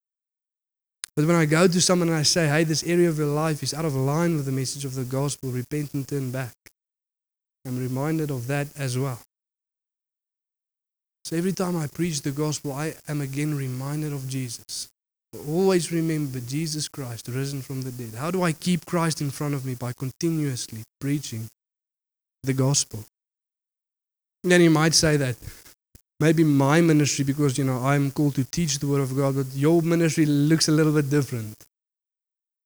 But 1.20 1.26
when 1.26 1.36
I 1.36 1.44
go 1.44 1.68
to 1.68 1.80
someone 1.82 2.08
and 2.08 2.16
I 2.16 2.22
say, 2.22 2.48
hey, 2.48 2.64
this 2.64 2.82
area 2.82 3.10
of 3.10 3.18
your 3.18 3.26
life 3.26 3.62
is 3.62 3.74
out 3.74 3.84
of 3.84 3.94
line 3.94 4.36
with 4.36 4.46
the 4.46 4.52
message 4.52 4.86
of 4.86 4.94
the 4.94 5.04
gospel, 5.04 5.50
repent 5.50 5.92
and 5.92 6.08
turn 6.08 6.30
back, 6.30 6.54
I'm 7.66 7.78
reminded 7.78 8.30
of 8.30 8.46
that 8.46 8.68
as 8.74 8.98
well. 8.98 9.20
So 11.26 11.36
every 11.36 11.52
time 11.52 11.76
I 11.76 11.88
preach 11.88 12.22
the 12.22 12.30
gospel, 12.30 12.72
I 12.72 12.94
am 13.06 13.20
again 13.20 13.54
reminded 13.54 14.14
of 14.14 14.30
Jesus. 14.30 14.88
Always 15.46 15.92
remember 15.92 16.40
Jesus 16.40 16.88
Christ 16.88 17.28
risen 17.28 17.60
from 17.60 17.82
the 17.82 17.90
dead. 17.90 18.14
How 18.14 18.30
do 18.30 18.42
I 18.42 18.52
keep 18.52 18.86
Christ 18.86 19.20
in 19.20 19.30
front 19.30 19.52
of 19.52 19.66
me? 19.66 19.74
By 19.74 19.92
continuously 19.92 20.84
preaching 21.02 21.48
the 22.44 22.54
gospel. 22.54 23.04
Then 24.42 24.62
you 24.62 24.70
might 24.70 24.94
say 24.94 25.18
that 25.18 25.36
maybe 26.20 26.44
my 26.44 26.80
ministry, 26.80 27.24
because 27.24 27.58
you 27.58 27.64
know 27.64 27.78
I'm 27.78 28.10
called 28.10 28.34
to 28.36 28.44
teach 28.44 28.78
the 28.78 28.86
word 28.86 29.00
of 29.00 29.16
God, 29.16 29.34
but 29.34 29.46
your 29.54 29.82
ministry 29.82 30.26
looks 30.26 30.68
a 30.68 30.72
little 30.72 30.92
bit 30.92 31.10
different. 31.10 31.56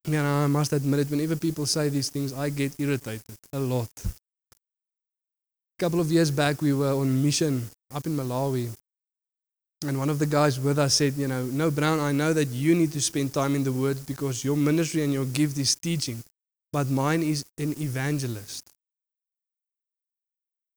You 0.06 0.22
know, 0.22 0.44
I 0.44 0.46
must 0.48 0.72
admit 0.72 1.00
it, 1.00 1.10
whenever 1.10 1.36
people 1.36 1.64
say 1.64 1.88
these 1.88 2.10
things, 2.10 2.32
I 2.34 2.50
get 2.50 2.78
irritated 2.78 3.22
a 3.52 3.58
lot. 3.58 3.88
A 4.04 5.78
couple 5.78 6.00
of 6.00 6.12
years 6.12 6.30
back, 6.30 6.60
we 6.60 6.74
were 6.74 6.92
on 6.92 7.22
mission 7.22 7.68
up 7.94 8.04
in 8.06 8.16
Malawi. 8.16 8.70
And 9.86 9.98
one 9.98 10.10
of 10.10 10.18
the 10.18 10.26
guys 10.26 10.58
with 10.60 10.78
us 10.78 10.94
said, 10.94 11.14
You 11.14 11.28
know, 11.28 11.44
no, 11.44 11.70
Brown, 11.70 12.00
I 12.00 12.12
know 12.12 12.32
that 12.32 12.48
you 12.48 12.74
need 12.74 12.92
to 12.92 13.00
spend 13.00 13.32
time 13.32 13.54
in 13.54 13.64
the 13.64 13.72
Word 13.72 13.98
because 14.06 14.44
your 14.44 14.56
ministry 14.56 15.02
and 15.02 15.12
your 15.12 15.26
gift 15.26 15.58
is 15.58 15.74
teaching, 15.74 16.22
but 16.72 16.88
mine 16.88 17.22
is 17.22 17.44
an 17.58 17.74
evangelist. 17.80 18.70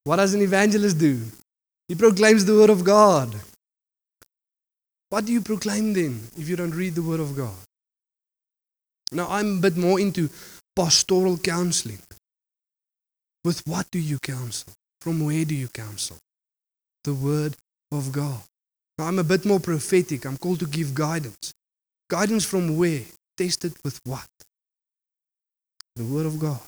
What 0.03 0.17
does 0.17 0.34
an 0.34 0.41
evangelist 0.41 0.97
do? 0.97 1.21
He 1.88 1.95
proclaims 1.95 2.45
the 2.45 2.53
Word 2.53 2.69
of 2.69 2.83
God. 2.83 3.33
What 5.09 5.25
do 5.25 5.31
you 5.31 5.41
proclaim 5.41 5.93
then 5.93 6.19
if 6.38 6.49
you 6.49 6.55
don't 6.55 6.75
read 6.75 6.95
the 6.95 7.01
Word 7.01 7.21
of 7.21 7.35
God? 7.35 7.55
Now, 9.11 9.27
I'm 9.29 9.59
a 9.59 9.61
bit 9.61 9.77
more 9.77 9.99
into 9.99 10.29
pastoral 10.75 11.38
counseling. 11.38 11.99
With 13.45 13.61
what 13.65 13.89
do 13.89 13.99
you 13.99 14.19
counsel? 14.19 14.73
From 14.99 15.25
where 15.25 15.45
do 15.45 15.55
you 15.55 15.69
counsel? 15.69 16.17
The 17.05 17.13
Word 17.13 17.55
of 17.93 18.11
God. 18.11 18.41
Now, 18.97 19.05
I'm 19.05 19.19
a 19.19 19.23
bit 19.23 19.45
more 19.45 19.61
prophetic. 19.61 20.25
I'm 20.25 20.38
called 20.38 20.59
to 20.59 20.65
give 20.65 20.93
guidance. 20.93 21.53
Guidance 22.09 22.43
from 22.43 22.75
where? 22.75 23.03
Tested 23.38 23.73
with 23.85 24.01
what? 24.03 24.27
The 25.95 26.03
Word 26.03 26.25
of 26.25 26.38
God. 26.38 26.59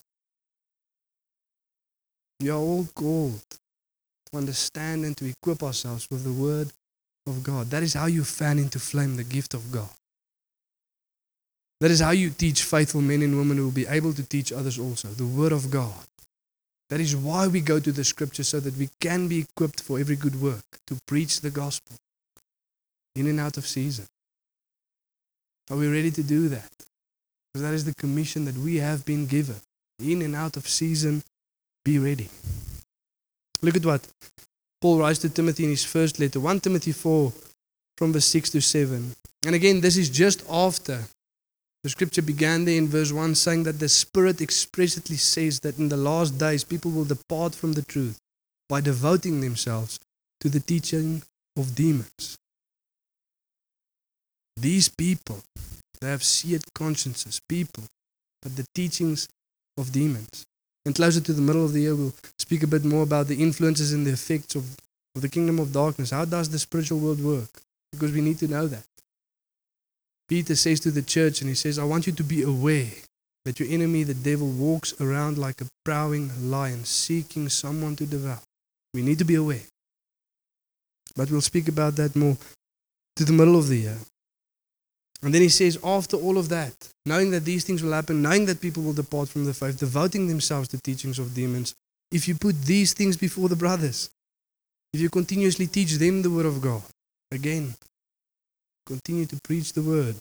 We 2.39 2.49
are 2.49 2.57
all 2.57 2.87
called 2.95 3.41
to 4.31 4.37
understand 4.37 5.05
and 5.05 5.15
to 5.17 5.25
equip 5.25 5.63
ourselves 5.63 6.07
with 6.11 6.23
the 6.23 6.33
Word 6.33 6.71
of 7.27 7.43
God. 7.43 7.69
That 7.69 7.83
is 7.83 7.93
how 7.93 8.05
you 8.05 8.23
fan 8.23 8.59
into 8.59 8.79
flame 8.79 9.15
the 9.15 9.23
gift 9.23 9.53
of 9.53 9.71
God. 9.71 9.89
That 11.81 11.91
is 11.91 12.01
how 12.01 12.11
you 12.11 12.29
teach 12.29 12.63
faithful 12.63 13.01
men 13.01 13.21
and 13.21 13.37
women 13.37 13.57
who 13.57 13.65
will 13.65 13.71
be 13.71 13.87
able 13.87 14.13
to 14.13 14.23
teach 14.23 14.51
others 14.51 14.77
also. 14.77 15.07
The 15.07 15.25
Word 15.25 15.51
of 15.51 15.71
God. 15.71 15.93
That 16.89 16.99
is 16.99 17.15
why 17.15 17.47
we 17.47 17.61
go 17.61 17.79
to 17.79 17.91
the 17.91 18.03
Scripture 18.03 18.43
so 18.43 18.59
that 18.59 18.75
we 18.75 18.89
can 18.99 19.27
be 19.27 19.39
equipped 19.39 19.81
for 19.81 19.99
every 19.99 20.15
good 20.15 20.41
work 20.41 20.63
to 20.87 20.97
preach 21.05 21.41
the 21.41 21.51
gospel 21.51 21.95
in 23.15 23.27
and 23.27 23.39
out 23.39 23.57
of 23.57 23.67
season. 23.67 24.05
Are 25.69 25.77
we 25.77 25.87
ready 25.87 26.11
to 26.11 26.23
do 26.23 26.49
that? 26.49 26.71
Because 27.53 27.61
that 27.61 27.73
is 27.73 27.85
the 27.85 27.93
commission 27.95 28.45
that 28.45 28.57
we 28.57 28.77
have 28.77 29.05
been 29.05 29.27
given. 29.27 29.55
In 29.99 30.21
and 30.21 30.35
out 30.35 30.57
of 30.57 30.67
season, 30.67 31.23
be 31.85 31.99
ready. 31.99 32.29
Look 33.61 33.75
at 33.75 33.85
what 33.85 34.07
Paul 34.81 34.99
writes 34.99 35.19
to 35.19 35.29
Timothy 35.29 35.65
in 35.65 35.71
his 35.71 35.83
first 35.83 36.19
letter 36.19 36.39
1 36.39 36.59
Timothy 36.61 36.91
4, 36.91 37.33
from 37.97 38.13
verse 38.13 38.25
6 38.25 38.51
to 38.51 38.61
7. 38.61 39.13
And 39.45 39.55
again, 39.55 39.81
this 39.81 39.97
is 39.97 40.09
just 40.09 40.43
after 40.49 41.03
the 41.83 41.89
scripture 41.89 42.21
began 42.21 42.65
there 42.65 42.77
in 42.77 42.87
verse 42.87 43.11
1 43.11 43.35
saying 43.35 43.63
that 43.63 43.79
the 43.79 43.89
Spirit 43.89 44.41
expressly 44.41 45.15
says 45.15 45.59
that 45.61 45.77
in 45.77 45.89
the 45.89 45.97
last 45.97 46.37
days 46.37 46.63
people 46.63 46.91
will 46.91 47.05
depart 47.05 47.55
from 47.55 47.73
the 47.73 47.81
truth 47.81 48.17
by 48.67 48.81
devoting 48.81 49.39
themselves 49.39 49.99
to 50.41 50.49
the 50.49 50.59
teaching 50.59 51.23
of 51.57 51.75
demons. 51.75 52.37
These 54.57 54.89
people, 54.89 55.39
they 56.01 56.09
have 56.09 56.23
seared 56.23 56.63
consciences, 56.73 57.39
people, 57.47 57.83
but 58.41 58.55
the 58.55 58.65
teachings 58.75 59.27
of 59.77 59.91
demons. 59.91 60.45
And 60.89 60.95
closer 60.95 61.21
to 61.21 61.33
the 61.33 61.41
middle 61.43 61.63
of 61.63 61.73
the 61.73 61.81
year, 61.81 61.93
we'll 61.93 62.15
speak 62.39 62.63
a 62.63 62.67
bit 62.67 62.83
more 62.83 63.03
about 63.03 63.27
the 63.27 63.35
influences 63.35 63.93
and 63.93 64.07
the 64.07 64.13
effects 64.13 64.55
of, 64.55 64.75
of 65.15 65.21
the 65.21 65.29
kingdom 65.29 65.59
of 65.59 65.71
darkness. 65.71 66.09
How 66.09 66.25
does 66.25 66.49
the 66.49 66.57
spiritual 66.57 66.97
world 66.97 67.23
work? 67.23 67.61
Because 67.91 68.11
we 68.11 68.21
need 68.21 68.39
to 68.39 68.47
know 68.47 68.65
that. 68.65 68.87
Peter 70.27 70.55
says 70.55 70.79
to 70.79 70.89
the 70.89 71.03
church, 71.03 71.41
and 71.41 71.47
he 71.47 71.53
says, 71.53 71.77
I 71.77 71.83
want 71.83 72.07
you 72.07 72.13
to 72.13 72.23
be 72.23 72.41
aware 72.41 72.89
that 73.45 73.59
your 73.59 73.69
enemy, 73.69 74.01
the 74.01 74.15
devil, 74.15 74.47
walks 74.47 74.99
around 74.99 75.37
like 75.37 75.61
a 75.61 75.67
prowling 75.85 76.31
lion, 76.49 76.85
seeking 76.85 77.49
someone 77.49 77.95
to 77.97 78.07
devour. 78.07 78.41
We 78.95 79.03
need 79.03 79.19
to 79.19 79.25
be 79.25 79.35
aware. 79.35 79.67
But 81.15 81.29
we'll 81.29 81.41
speak 81.41 81.67
about 81.67 81.97
that 81.97 82.15
more 82.15 82.35
to 83.15 83.25
the 83.25 83.33
middle 83.33 83.59
of 83.59 83.67
the 83.67 83.77
year. 83.77 83.97
And 85.21 85.33
then 85.33 85.41
he 85.41 85.49
says, 85.49 85.77
after 85.83 86.15
all 86.15 86.37
of 86.37 86.49
that, 86.49 86.73
knowing 87.05 87.31
that 87.31 87.43
these 87.45 87.65
things 87.65 87.83
will 87.83 87.91
happen, 87.91 88.21
knowing 88.21 88.45
that 88.45 88.61
people 88.61 88.83
will 88.83 88.93
depart 88.93 89.27
from 89.27 89.45
the 89.45 89.53
faith, 89.53 89.79
devoting 89.79 90.27
themselves 90.27 90.69
to 90.69 90.81
teachings 90.81 91.19
of 91.19 91.33
demons, 91.33 91.75
if 92.11 92.27
you 92.27 92.35
put 92.35 92.61
these 92.63 92.93
things 92.93 93.17
before 93.17 93.49
the 93.49 93.55
brothers, 93.55 94.09
if 94.93 94.99
you 94.99 95.09
continuously 95.09 95.67
teach 95.67 95.93
them 95.93 96.21
the 96.21 96.31
word 96.31 96.45
of 96.45 96.61
God, 96.61 96.83
again, 97.31 97.75
continue 98.85 99.25
to 99.25 99.39
preach 99.43 99.73
the 99.73 99.83
word, 99.83 100.15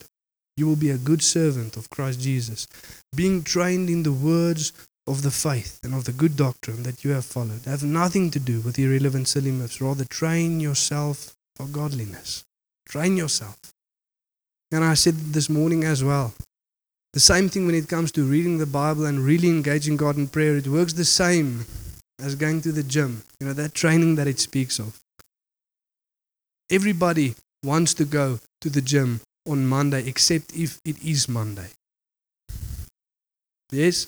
you 0.57 0.67
will 0.67 0.75
be 0.75 0.91
a 0.91 0.97
good 0.97 1.23
servant 1.23 1.77
of 1.77 1.89
Christ 1.89 2.19
Jesus, 2.19 2.67
being 3.15 3.41
trained 3.41 3.89
in 3.89 4.03
the 4.03 4.11
words 4.11 4.73
of 5.07 5.23
the 5.23 5.31
faith 5.31 5.79
and 5.83 5.95
of 5.95 6.03
the 6.03 6.11
good 6.11 6.35
doctrine 6.35 6.83
that 6.83 7.03
you 7.03 7.11
have 7.11 7.25
followed. 7.25 7.63
Have 7.65 7.83
nothing 7.83 8.29
to 8.31 8.39
do 8.39 8.59
with 8.59 8.77
irrelevant 8.77 9.27
silly 9.27 9.51
myths. 9.51 9.81
Rather, 9.81 10.05
train 10.05 10.59
yourself 10.59 11.33
for 11.55 11.65
godliness. 11.65 12.43
Train 12.87 13.17
yourself. 13.17 13.57
And 14.71 14.83
I 14.83 14.93
said 14.93 15.15
this 15.33 15.49
morning 15.49 15.83
as 15.83 16.03
well. 16.03 16.33
The 17.13 17.19
same 17.19 17.49
thing 17.49 17.65
when 17.65 17.75
it 17.75 17.89
comes 17.89 18.11
to 18.13 18.23
reading 18.23 18.59
the 18.59 18.67
Bible 18.67 19.05
and 19.05 19.19
really 19.19 19.49
engaging 19.49 19.97
God 19.97 20.15
in 20.15 20.27
prayer. 20.27 20.57
It 20.57 20.67
works 20.67 20.93
the 20.93 21.05
same 21.05 21.65
as 22.21 22.35
going 22.35 22.61
to 22.61 22.71
the 22.71 22.83
gym. 22.83 23.23
You 23.39 23.47
know, 23.47 23.53
that 23.53 23.73
training 23.73 24.15
that 24.15 24.27
it 24.27 24.39
speaks 24.39 24.77
of. 24.77 24.99
Everybody 26.69 27.35
wants 27.63 27.95
to 27.95 28.05
go 28.05 28.39
to 28.61 28.69
the 28.69 28.81
gym 28.81 29.21
on 29.47 29.65
Monday, 29.65 30.07
except 30.07 30.53
if 30.53 30.79
it 30.85 31.01
is 31.03 31.27
Monday. 31.27 31.69
Yes? 33.71 34.07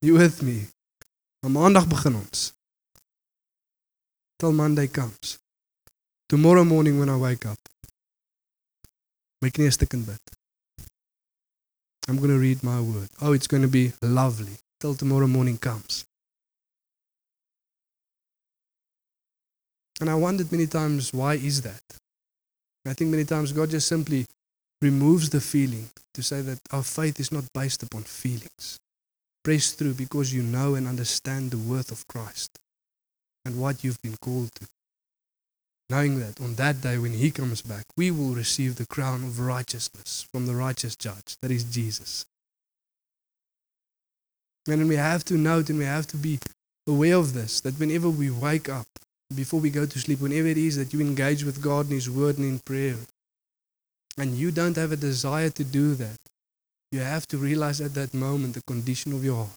You 0.00 0.14
with 0.14 0.42
me? 0.42 0.66
On 1.44 1.52
Maandag 1.52 1.88
begin 1.88 2.16
ons. 2.16 2.52
Till 4.38 4.52
Monday 4.52 4.86
comes. 4.86 5.38
Tomorrow 6.28 6.64
morning 6.64 6.98
when 6.98 7.08
I 7.08 7.16
wake 7.16 7.44
up, 7.44 7.58
my 9.42 9.50
knie 9.50 9.70
stikend 9.70 10.06
bid. 10.06 10.20
I'm 12.08 12.16
going 12.16 12.30
to 12.30 12.38
read 12.38 12.62
my 12.62 12.80
word. 12.80 13.08
Oh, 13.20 13.32
it's 13.32 13.46
going 13.46 13.62
to 13.62 13.68
be 13.68 13.92
lovely 14.02 14.56
till 14.80 14.94
tomorrow 14.94 15.26
morning 15.26 15.58
comes. 15.58 16.04
And 20.00 20.08
I 20.08 20.14
wondered 20.14 20.50
many 20.50 20.66
times, 20.66 21.12
why 21.12 21.34
is 21.34 21.62
that? 21.62 21.82
I 22.86 22.94
think 22.94 23.10
many 23.10 23.24
times 23.24 23.52
God 23.52 23.70
just 23.70 23.88
simply 23.88 24.24
removes 24.80 25.28
the 25.28 25.40
feeling 25.40 25.90
to 26.14 26.22
say 26.22 26.40
that 26.40 26.58
our 26.70 26.82
faith 26.82 27.20
is 27.20 27.30
not 27.30 27.44
based 27.52 27.82
upon 27.82 28.02
feelings. 28.04 28.78
Press 29.44 29.72
through 29.72 29.94
because 29.94 30.32
you 30.32 30.42
know 30.42 30.74
and 30.76 30.86
understand 30.86 31.50
the 31.50 31.58
worth 31.58 31.90
of 31.90 32.06
Christ 32.06 32.50
and 33.44 33.60
what 33.60 33.84
you've 33.84 34.00
been 34.02 34.16
called 34.20 34.50
to. 34.60 34.66
Knowing 35.90 36.20
that 36.20 36.40
on 36.40 36.54
that 36.56 36.80
day 36.82 36.98
when 36.98 37.12
He 37.12 37.30
comes 37.30 37.62
back, 37.62 37.84
we 37.96 38.10
will 38.10 38.34
receive 38.34 38.76
the 38.76 38.86
crown 38.86 39.24
of 39.24 39.40
righteousness 39.40 40.26
from 40.32 40.46
the 40.46 40.54
righteous 40.54 40.94
judge, 40.96 41.36
that 41.40 41.50
is 41.50 41.64
Jesus. 41.64 42.26
And 44.68 44.86
we 44.86 44.96
have 44.96 45.24
to 45.24 45.34
note 45.34 45.70
and 45.70 45.78
we 45.78 45.86
have 45.86 46.06
to 46.08 46.16
be 46.18 46.38
aware 46.86 47.16
of 47.16 47.32
this 47.32 47.60
that 47.62 47.78
whenever 47.78 48.10
we 48.10 48.30
wake 48.30 48.68
up, 48.68 48.86
before 49.34 49.60
we 49.60 49.70
go 49.70 49.86
to 49.86 49.98
sleep, 49.98 50.20
whenever 50.20 50.48
it 50.48 50.58
is 50.58 50.76
that 50.76 50.92
you 50.92 51.00
engage 51.00 51.44
with 51.44 51.62
God 51.62 51.86
in 51.86 51.92
His 51.92 52.10
Word 52.10 52.38
and 52.38 52.46
in 52.46 52.58
prayer, 52.58 52.96
and 54.18 54.34
you 54.34 54.50
don't 54.50 54.76
have 54.76 54.92
a 54.92 54.96
desire 54.96 55.50
to 55.50 55.64
do 55.64 55.94
that, 55.94 56.18
you 56.92 57.00
have 57.00 57.26
to 57.28 57.38
realize 57.38 57.80
at 57.80 57.94
that 57.94 58.12
moment 58.12 58.54
the 58.54 58.62
condition 58.62 59.12
of 59.12 59.24
your 59.24 59.36
heart. 59.36 59.50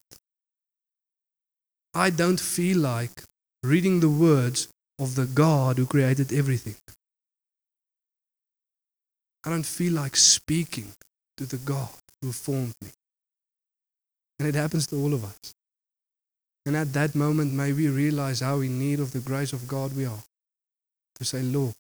I 1.94 2.10
don't 2.10 2.40
feel 2.40 2.78
like 2.80 3.24
reading 3.64 4.00
the 4.00 4.10
words 4.10 4.68
of 5.02 5.16
the 5.16 5.26
God 5.26 5.78
who 5.78 5.88
created 5.88 6.32
everything. 6.32 6.76
I 9.44 9.50
don't 9.50 9.66
feel 9.66 9.94
like 9.94 10.16
speaking 10.16 10.94
to 11.38 11.46
the 11.48 11.58
God 11.58 11.90
who 12.22 12.32
formed 12.32 12.76
me. 12.84 12.90
And 14.38 14.48
it 14.48 14.54
happens 14.54 14.86
to 14.88 14.96
all 14.98 15.16
of 15.16 15.26
us. 15.26 15.56
And 16.68 16.78
at 16.78 16.94
that 16.94 17.16
moment, 17.16 17.52
may 17.52 17.74
we 17.74 17.88
realize 17.88 18.42
how 18.42 18.60
in 18.60 18.78
need 18.78 19.00
of 19.00 19.12
the 19.12 19.20
grace 19.20 19.54
of 19.54 19.68
God 19.68 19.96
we 19.96 20.06
are. 20.06 20.24
To 21.16 21.26
say, 21.26 21.42
Lord, 21.42 21.74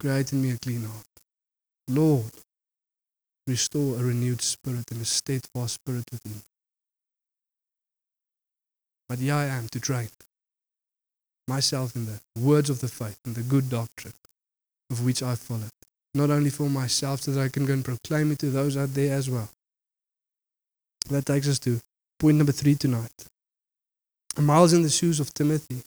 create 0.00 0.32
in 0.32 0.42
me 0.42 0.50
a 0.50 0.58
clean 0.58 0.82
heart. 0.82 1.06
Lord, 1.88 2.32
restore 3.46 3.94
a 3.94 4.02
renewed 4.02 4.42
spirit 4.42 4.90
and 4.90 5.02
a 5.02 5.04
steadfast 5.04 5.74
spirit 5.74 6.04
within 6.10 6.32
me. 6.32 6.42
But 9.08 9.20
here 9.20 9.34
I 9.34 9.44
am 9.44 9.68
to 9.68 9.78
train 9.78 10.08
myself 11.48 11.94
in 11.94 12.06
the 12.06 12.20
words 12.38 12.70
of 12.70 12.80
the 12.80 12.88
faith 12.88 13.18
and 13.24 13.34
the 13.34 13.42
good 13.42 13.68
doctrine 13.68 14.14
of 14.90 15.04
which 15.04 15.22
I 15.22 15.34
followed. 15.34 15.70
Not 16.14 16.30
only 16.30 16.50
for 16.50 16.68
myself, 16.68 17.22
so 17.22 17.32
that 17.32 17.42
I 17.42 17.48
can 17.48 17.66
go 17.66 17.74
and 17.74 17.84
proclaim 17.84 18.32
it 18.32 18.38
to 18.40 18.50
those 18.50 18.76
out 18.76 18.94
there 18.94 19.14
as 19.14 19.28
well. 19.28 19.50
That 21.10 21.26
takes 21.26 21.48
us 21.48 21.58
to 21.60 21.80
point 22.18 22.38
number 22.38 22.52
three 22.52 22.74
tonight. 22.74 23.12
Miles 24.38 24.72
in 24.72 24.82
the 24.82 24.90
shoes 24.90 25.20
of 25.20 25.32
Timothy. 25.34 25.82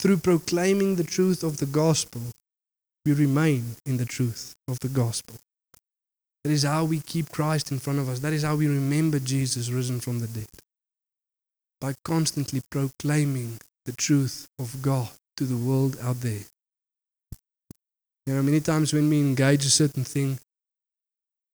Through 0.00 0.18
proclaiming 0.18 0.96
the 0.96 1.04
truth 1.04 1.42
of 1.42 1.56
the 1.56 1.66
gospel, 1.66 2.22
we 3.04 3.12
remain 3.12 3.76
in 3.84 3.96
the 3.96 4.04
truth 4.04 4.54
of 4.68 4.78
the 4.80 4.88
gospel. 4.88 5.36
That 6.44 6.52
is 6.52 6.62
how 6.62 6.84
we 6.84 7.00
keep 7.00 7.30
Christ 7.30 7.72
in 7.72 7.80
front 7.80 7.98
of 7.98 8.08
us. 8.08 8.20
That 8.20 8.32
is 8.32 8.44
how 8.44 8.54
we 8.54 8.68
remember 8.68 9.18
Jesus 9.18 9.70
risen 9.70 9.98
from 9.98 10.20
the 10.20 10.28
dead. 10.28 10.46
By 11.80 11.94
constantly 12.04 12.60
proclaiming 12.70 13.58
the 13.88 13.96
truth 13.96 14.46
of 14.58 14.82
God 14.82 15.08
to 15.38 15.44
the 15.44 15.56
world 15.56 15.96
out 16.02 16.20
there. 16.20 16.44
You 18.26 18.34
know, 18.34 18.42
many 18.42 18.60
times 18.60 18.92
when 18.92 19.08
we 19.08 19.18
engage 19.18 19.64
a 19.64 19.70
certain 19.70 20.04
thing, 20.04 20.38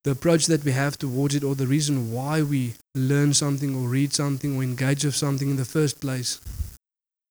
the 0.02 0.10
approach 0.10 0.46
that 0.46 0.64
we 0.64 0.72
have 0.72 0.98
towards 0.98 1.36
it, 1.36 1.44
or 1.44 1.54
the 1.54 1.68
reason 1.68 2.12
why 2.12 2.42
we 2.42 2.74
learn 2.96 3.32
something, 3.32 3.76
or 3.76 3.88
read 3.88 4.12
something, 4.12 4.56
or 4.56 4.64
engage 4.64 5.04
with 5.04 5.14
something 5.14 5.48
in 5.48 5.56
the 5.56 5.64
first 5.64 6.00
place, 6.00 6.40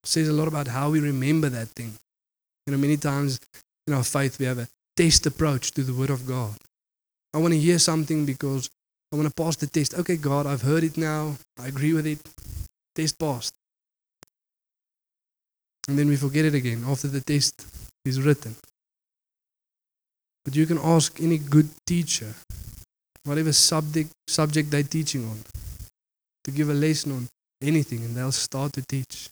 says 0.06 0.30
a 0.30 0.34
lot 0.34 0.48
about 0.48 0.70
how 0.70 0.90
we 0.90 1.02
remember 1.02 1.50
that 1.50 1.68
thing. 1.68 1.92
You 2.66 2.72
know, 2.72 2.80
many 2.80 2.96
times 2.96 3.42
in 3.86 3.94
our 3.94 4.06
faith, 4.06 4.40
we 4.40 4.46
have 4.46 4.60
a 4.60 4.70
test 4.96 5.26
approach 5.26 5.72
to 5.72 5.84
the 5.84 5.94
Word 5.94 6.12
of 6.12 6.26
God. 6.26 6.56
I 7.34 7.40
want 7.40 7.54
to 7.54 7.60
hear 7.60 7.78
something 7.78 8.26
because 8.26 8.70
I 9.12 9.18
want 9.18 9.28
to 9.28 9.44
pass 9.44 9.58
the 9.58 9.68
test. 9.68 9.96
Okay, 9.96 10.16
God, 10.16 10.48
I've 10.48 10.62
heard 10.62 10.86
it 10.86 10.96
now. 10.96 11.36
I 11.60 11.68
agree 11.68 11.92
with 11.92 12.08
it. 12.08 12.20
Test 12.96 13.20
passed. 13.20 13.54
And 15.88 16.00
then 16.00 16.08
we 16.08 16.16
forget 16.16 16.46
it 16.46 16.54
again 16.54 16.84
after 16.88 17.08
the 17.08 17.22
test 17.22 17.66
is 18.06 18.22
written. 18.22 18.56
But 20.46 20.56
you 20.56 20.66
can 20.66 20.78
ask 20.78 21.22
any 21.22 21.38
good 21.38 21.70
teacher, 21.86 22.34
whatever 23.24 23.54
subject, 23.54 24.12
subject 24.28 24.72
they're 24.72 24.84
teaching 24.84 25.26
on, 25.26 25.40
to 26.44 26.52
give 26.52 26.70
a 26.70 26.74
lesson 26.74 27.12
on 27.12 27.28
anything, 27.62 28.00
and 28.00 28.16
they'll 28.16 28.32
start 28.32 28.74
to 28.74 28.82
teach. 28.82 29.30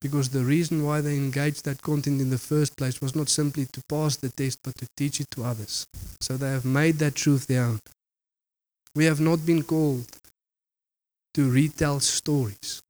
Because 0.00 0.28
the 0.28 0.44
reason 0.44 0.84
why 0.84 1.00
they 1.00 1.16
engaged 1.16 1.64
that 1.64 1.80
content 1.80 2.20
in 2.20 2.28
the 2.28 2.38
first 2.38 2.76
place 2.76 3.00
was 3.00 3.16
not 3.16 3.30
simply 3.30 3.66
to 3.72 3.80
pass 3.88 4.16
the 4.16 4.28
test, 4.28 4.58
but 4.62 4.76
to 4.76 4.86
teach 4.98 5.20
it 5.20 5.30
to 5.30 5.44
others. 5.44 5.86
So 6.20 6.36
they 6.36 6.50
have 6.50 6.66
made 6.66 6.96
that 6.98 7.14
truth 7.14 7.46
their 7.46 7.64
own. 7.64 7.80
We 8.94 9.06
have 9.06 9.20
not 9.20 9.46
been 9.46 9.62
called 9.62 10.06
to 11.32 11.50
retell 11.50 12.00
stories. 12.00 12.82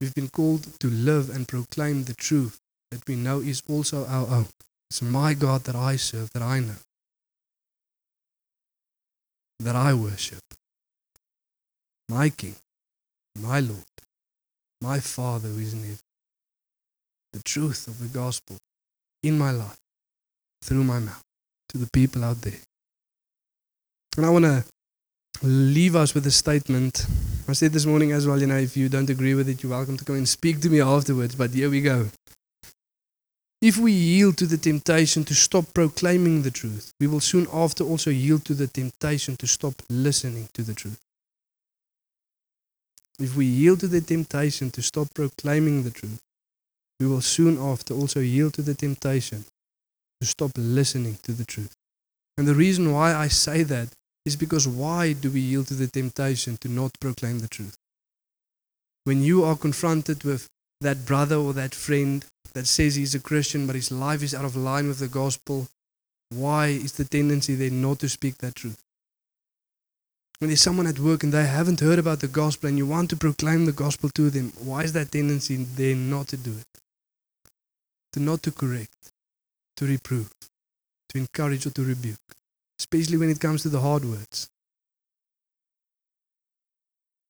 We've 0.00 0.14
been 0.14 0.28
called 0.28 0.78
to 0.80 0.88
live 0.88 1.30
and 1.30 1.48
proclaim 1.48 2.04
the 2.04 2.14
truth 2.14 2.58
that 2.90 3.06
we 3.08 3.16
know 3.16 3.40
is 3.40 3.62
also 3.68 4.06
our 4.06 4.26
own. 4.28 4.48
It's 4.90 5.02
my 5.02 5.34
God 5.34 5.64
that 5.64 5.74
I 5.74 5.96
serve, 5.96 6.30
that 6.32 6.42
I 6.42 6.60
know, 6.60 6.76
that 9.60 9.74
I 9.74 9.94
worship. 9.94 10.42
My 12.08 12.28
King, 12.28 12.56
my 13.40 13.60
Lord, 13.60 13.84
my 14.80 15.00
Father 15.00 15.48
who 15.48 15.58
is 15.60 15.72
in 15.72 15.80
heaven. 15.80 15.98
The 17.32 17.42
truth 17.42 17.88
of 17.88 17.98
the 17.98 18.06
gospel 18.06 18.58
in 19.22 19.38
my 19.38 19.50
life, 19.50 19.78
through 20.62 20.84
my 20.84 20.98
mouth, 20.98 21.22
to 21.70 21.78
the 21.78 21.88
people 21.92 22.22
out 22.22 22.42
there. 22.42 22.60
And 24.16 24.24
I 24.24 24.30
want 24.30 24.44
to 24.44 24.64
leave 25.42 25.96
us 25.96 26.14
with 26.14 26.26
a 26.26 26.30
statement. 26.30 27.06
I 27.46 27.52
said 27.52 27.72
this 27.72 27.84
morning 27.84 28.12
as 28.12 28.26
well, 28.26 28.40
you 28.40 28.46
know, 28.46 28.56
if 28.56 28.74
you 28.74 28.88
don't 28.88 29.10
agree 29.10 29.34
with 29.34 29.50
it, 29.50 29.62
you're 29.62 29.70
welcome 29.70 29.98
to 29.98 30.04
come 30.04 30.16
and 30.16 30.28
speak 30.28 30.60
to 30.62 30.70
me 30.70 30.80
afterwards. 30.80 31.34
But 31.34 31.50
here 31.50 31.68
we 31.68 31.82
go. 31.82 32.08
If 33.60 33.76
we 33.76 33.92
yield 33.92 34.38
to 34.38 34.46
the 34.46 34.56
temptation 34.56 35.24
to 35.24 35.34
stop 35.34 35.72
proclaiming 35.74 36.42
the 36.42 36.50
truth, 36.50 36.92
we 37.00 37.06
will 37.06 37.20
soon 37.20 37.46
after 37.52 37.84
also 37.84 38.10
yield 38.10 38.44
to 38.46 38.54
the 38.54 38.66
temptation 38.66 39.36
to 39.36 39.46
stop 39.46 39.74
listening 39.90 40.48
to 40.54 40.62
the 40.62 40.74
truth. 40.74 41.00
If 43.18 43.36
we 43.36 43.44
yield 43.44 43.80
to 43.80 43.88
the 43.88 44.00
temptation 44.00 44.70
to 44.72 44.82
stop 44.82 45.08
proclaiming 45.14 45.82
the 45.82 45.90
truth, 45.90 46.20
we 46.98 47.06
will 47.06 47.20
soon 47.20 47.58
after 47.58 47.94
also 47.94 48.20
yield 48.20 48.54
to 48.54 48.62
the 48.62 48.74
temptation 48.74 49.44
to 50.20 50.26
stop 50.26 50.52
listening 50.56 51.18
to 51.22 51.32
the 51.32 51.44
truth. 51.44 51.74
And 52.36 52.48
the 52.48 52.54
reason 52.54 52.92
why 52.92 53.14
I 53.14 53.28
say 53.28 53.62
that 53.64 53.88
is 54.24 54.36
because 54.36 54.66
why 54.66 55.12
do 55.12 55.30
we 55.30 55.40
yield 55.40 55.68
to 55.68 55.74
the 55.74 55.86
temptation 55.86 56.56
to 56.58 56.68
not 56.68 56.98
proclaim 57.00 57.40
the 57.40 57.48
truth? 57.48 57.76
When 59.04 59.22
you 59.22 59.44
are 59.44 59.56
confronted 59.56 60.24
with 60.24 60.48
that 60.80 61.04
brother 61.04 61.36
or 61.36 61.52
that 61.52 61.74
friend 61.74 62.24
that 62.54 62.66
says 62.66 62.94
he's 62.94 63.14
a 63.14 63.20
Christian 63.20 63.66
but 63.66 63.76
his 63.76 63.92
life 63.92 64.22
is 64.22 64.34
out 64.34 64.44
of 64.44 64.56
line 64.56 64.88
with 64.88 64.98
the 64.98 65.08
gospel, 65.08 65.68
why 66.30 66.68
is 66.68 66.92
the 66.92 67.04
tendency 67.04 67.54
there 67.54 67.70
not 67.70 67.98
to 68.00 68.08
speak 68.08 68.38
that 68.38 68.54
truth? 68.54 68.80
When 70.38 70.48
there's 70.48 70.62
someone 70.62 70.86
at 70.86 70.98
work 70.98 71.22
and 71.22 71.32
they 71.32 71.46
haven't 71.46 71.80
heard 71.80 71.98
about 71.98 72.20
the 72.20 72.28
gospel 72.28 72.68
and 72.68 72.78
you 72.78 72.86
want 72.86 73.10
to 73.10 73.16
proclaim 73.16 73.66
the 73.66 73.72
gospel 73.72 74.10
to 74.14 74.30
them, 74.30 74.52
why 74.58 74.82
is 74.82 74.92
that 74.94 75.12
tendency 75.12 75.56
there 75.56 75.94
not 75.94 76.28
to 76.28 76.36
do 76.36 76.52
it? 76.52 76.80
To 78.14 78.20
not 78.20 78.42
to 78.44 78.50
correct, 78.50 79.10
to 79.76 79.86
reprove, 79.86 80.30
to 81.10 81.18
encourage 81.18 81.66
or 81.66 81.70
to 81.70 81.84
rebuke, 81.84 82.18
especially 82.78 83.16
when 83.16 83.30
it 83.30 83.40
comes 83.40 83.62
to 83.62 83.68
the 83.68 83.80
hard 83.80 84.04
words. 84.04 84.48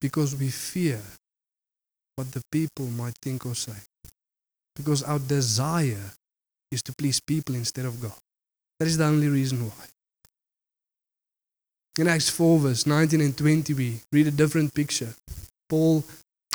Because 0.01 0.37
we 0.37 0.49
fear 0.49 1.01
what 2.17 2.33
the 2.33 2.43
people 2.53 2.87
might 2.87 3.15
think 3.23 3.47
or 3.47 3.55
say. 3.55 3.73
Because 4.77 5.03
our 5.03 5.19
desire 5.19 6.13
is 6.71 6.83
to 6.83 6.93
please 6.93 7.21
people 7.21 7.55
instead 7.55 7.87
of 7.87 8.01
God. 8.01 8.13
That 8.79 8.87
is 8.87 8.99
the 8.99 9.05
only 9.05 9.29
reason 9.29 9.65
why. 9.65 9.87
In 11.99 12.09
Acts 12.09 12.29
4, 12.29 12.59
verse 12.59 12.87
19 12.87 13.21
and 13.21 13.37
20, 13.37 13.75
we 13.75 14.01
read 14.13 14.27
a 14.27 14.33
different 14.33 14.75
picture. 14.75 15.15
Paul, 15.69 16.05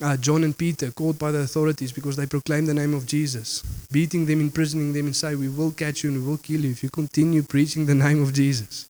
uh, 0.01 0.17
John, 0.17 0.43
and 0.43 0.57
Peter 0.57 0.91
caught 0.91 1.19
by 1.19 1.31
the 1.31 1.39
authorities 1.39 1.91
because 1.91 2.15
they 2.15 2.25
proclaimed 2.25 2.67
the 2.67 2.73
name 2.73 2.93
of 2.93 3.05
Jesus, 3.05 3.61
beating 3.91 4.25
them, 4.25 4.39
imprisoning 4.39 4.93
them, 4.93 5.07
and 5.07 5.15
say, 5.15 5.35
We 5.35 5.49
will 5.49 5.71
catch 5.71 6.03
you 6.03 6.11
and 6.11 6.21
we 6.21 6.29
will 6.29 6.37
kill 6.37 6.61
you 6.61 6.71
if 6.71 6.83
you 6.83 6.89
continue 6.89 7.43
preaching 7.43 7.85
the 7.85 7.95
name 7.95 8.23
of 8.23 8.33
Jesus. 8.33 8.89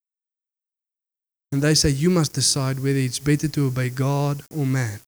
And 1.51 1.61
they 1.61 1.73
say, 1.73 1.89
You 1.89 2.09
must 2.09 2.33
decide 2.33 2.77
whether 2.77 2.99
it's 2.99 3.19
better 3.19 3.47
to 3.47 3.67
obey 3.67 3.89
God 3.89 4.43
or 4.55 4.65
man. 4.65 4.99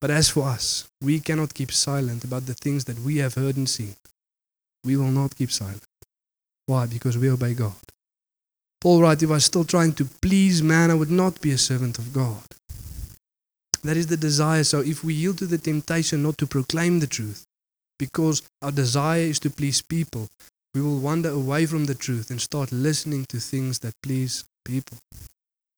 But 0.00 0.10
as 0.10 0.28
for 0.28 0.44
us, 0.44 0.88
we 1.02 1.20
cannot 1.20 1.54
keep 1.54 1.72
silent 1.72 2.24
about 2.24 2.46
the 2.46 2.54
things 2.54 2.84
that 2.84 3.00
we 3.00 3.16
have 3.18 3.34
heard 3.34 3.56
and 3.56 3.68
seen. 3.68 3.96
We 4.84 4.96
will 4.96 5.10
not 5.10 5.34
keep 5.34 5.50
silent. 5.50 5.82
Why? 6.66 6.86
Because 6.86 7.16
we 7.16 7.30
obey 7.30 7.54
God. 7.54 7.74
Paul 8.80 9.02
writes, 9.02 9.22
If 9.22 9.30
I 9.30 9.34
was 9.34 9.44
still 9.46 9.64
trying 9.64 9.94
to 9.94 10.04
please 10.04 10.62
man, 10.62 10.90
I 10.90 10.94
would 10.94 11.10
not 11.10 11.40
be 11.40 11.50
a 11.50 11.58
servant 11.58 11.98
of 11.98 12.12
God. 12.12 12.44
That 13.82 13.96
is 13.96 14.08
the 14.08 14.16
desire. 14.16 14.64
So 14.64 14.80
if 14.80 15.04
we 15.04 15.14
yield 15.14 15.38
to 15.38 15.46
the 15.46 15.58
temptation 15.58 16.22
not 16.22 16.38
to 16.38 16.46
proclaim 16.46 17.00
the 17.00 17.06
truth, 17.06 17.44
because 17.98 18.42
our 18.62 18.72
desire 18.72 19.22
is 19.22 19.38
to 19.40 19.50
please 19.50 19.82
people, 19.82 20.28
we 20.74 20.82
will 20.82 20.98
wander 20.98 21.30
away 21.30 21.66
from 21.66 21.86
the 21.86 21.94
truth 21.94 22.30
and 22.30 22.40
start 22.40 22.70
listening 22.70 23.24
to 23.28 23.40
things 23.40 23.80
that 23.80 23.94
please 24.02 24.44
people. 24.64 24.98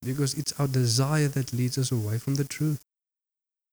Because 0.03 0.33
it's 0.33 0.53
our 0.59 0.67
desire 0.67 1.27
that 1.29 1.53
leads 1.53 1.77
us 1.77 1.91
away 1.91 2.17
from 2.17 2.35
the 2.35 2.43
truth. 2.43 2.79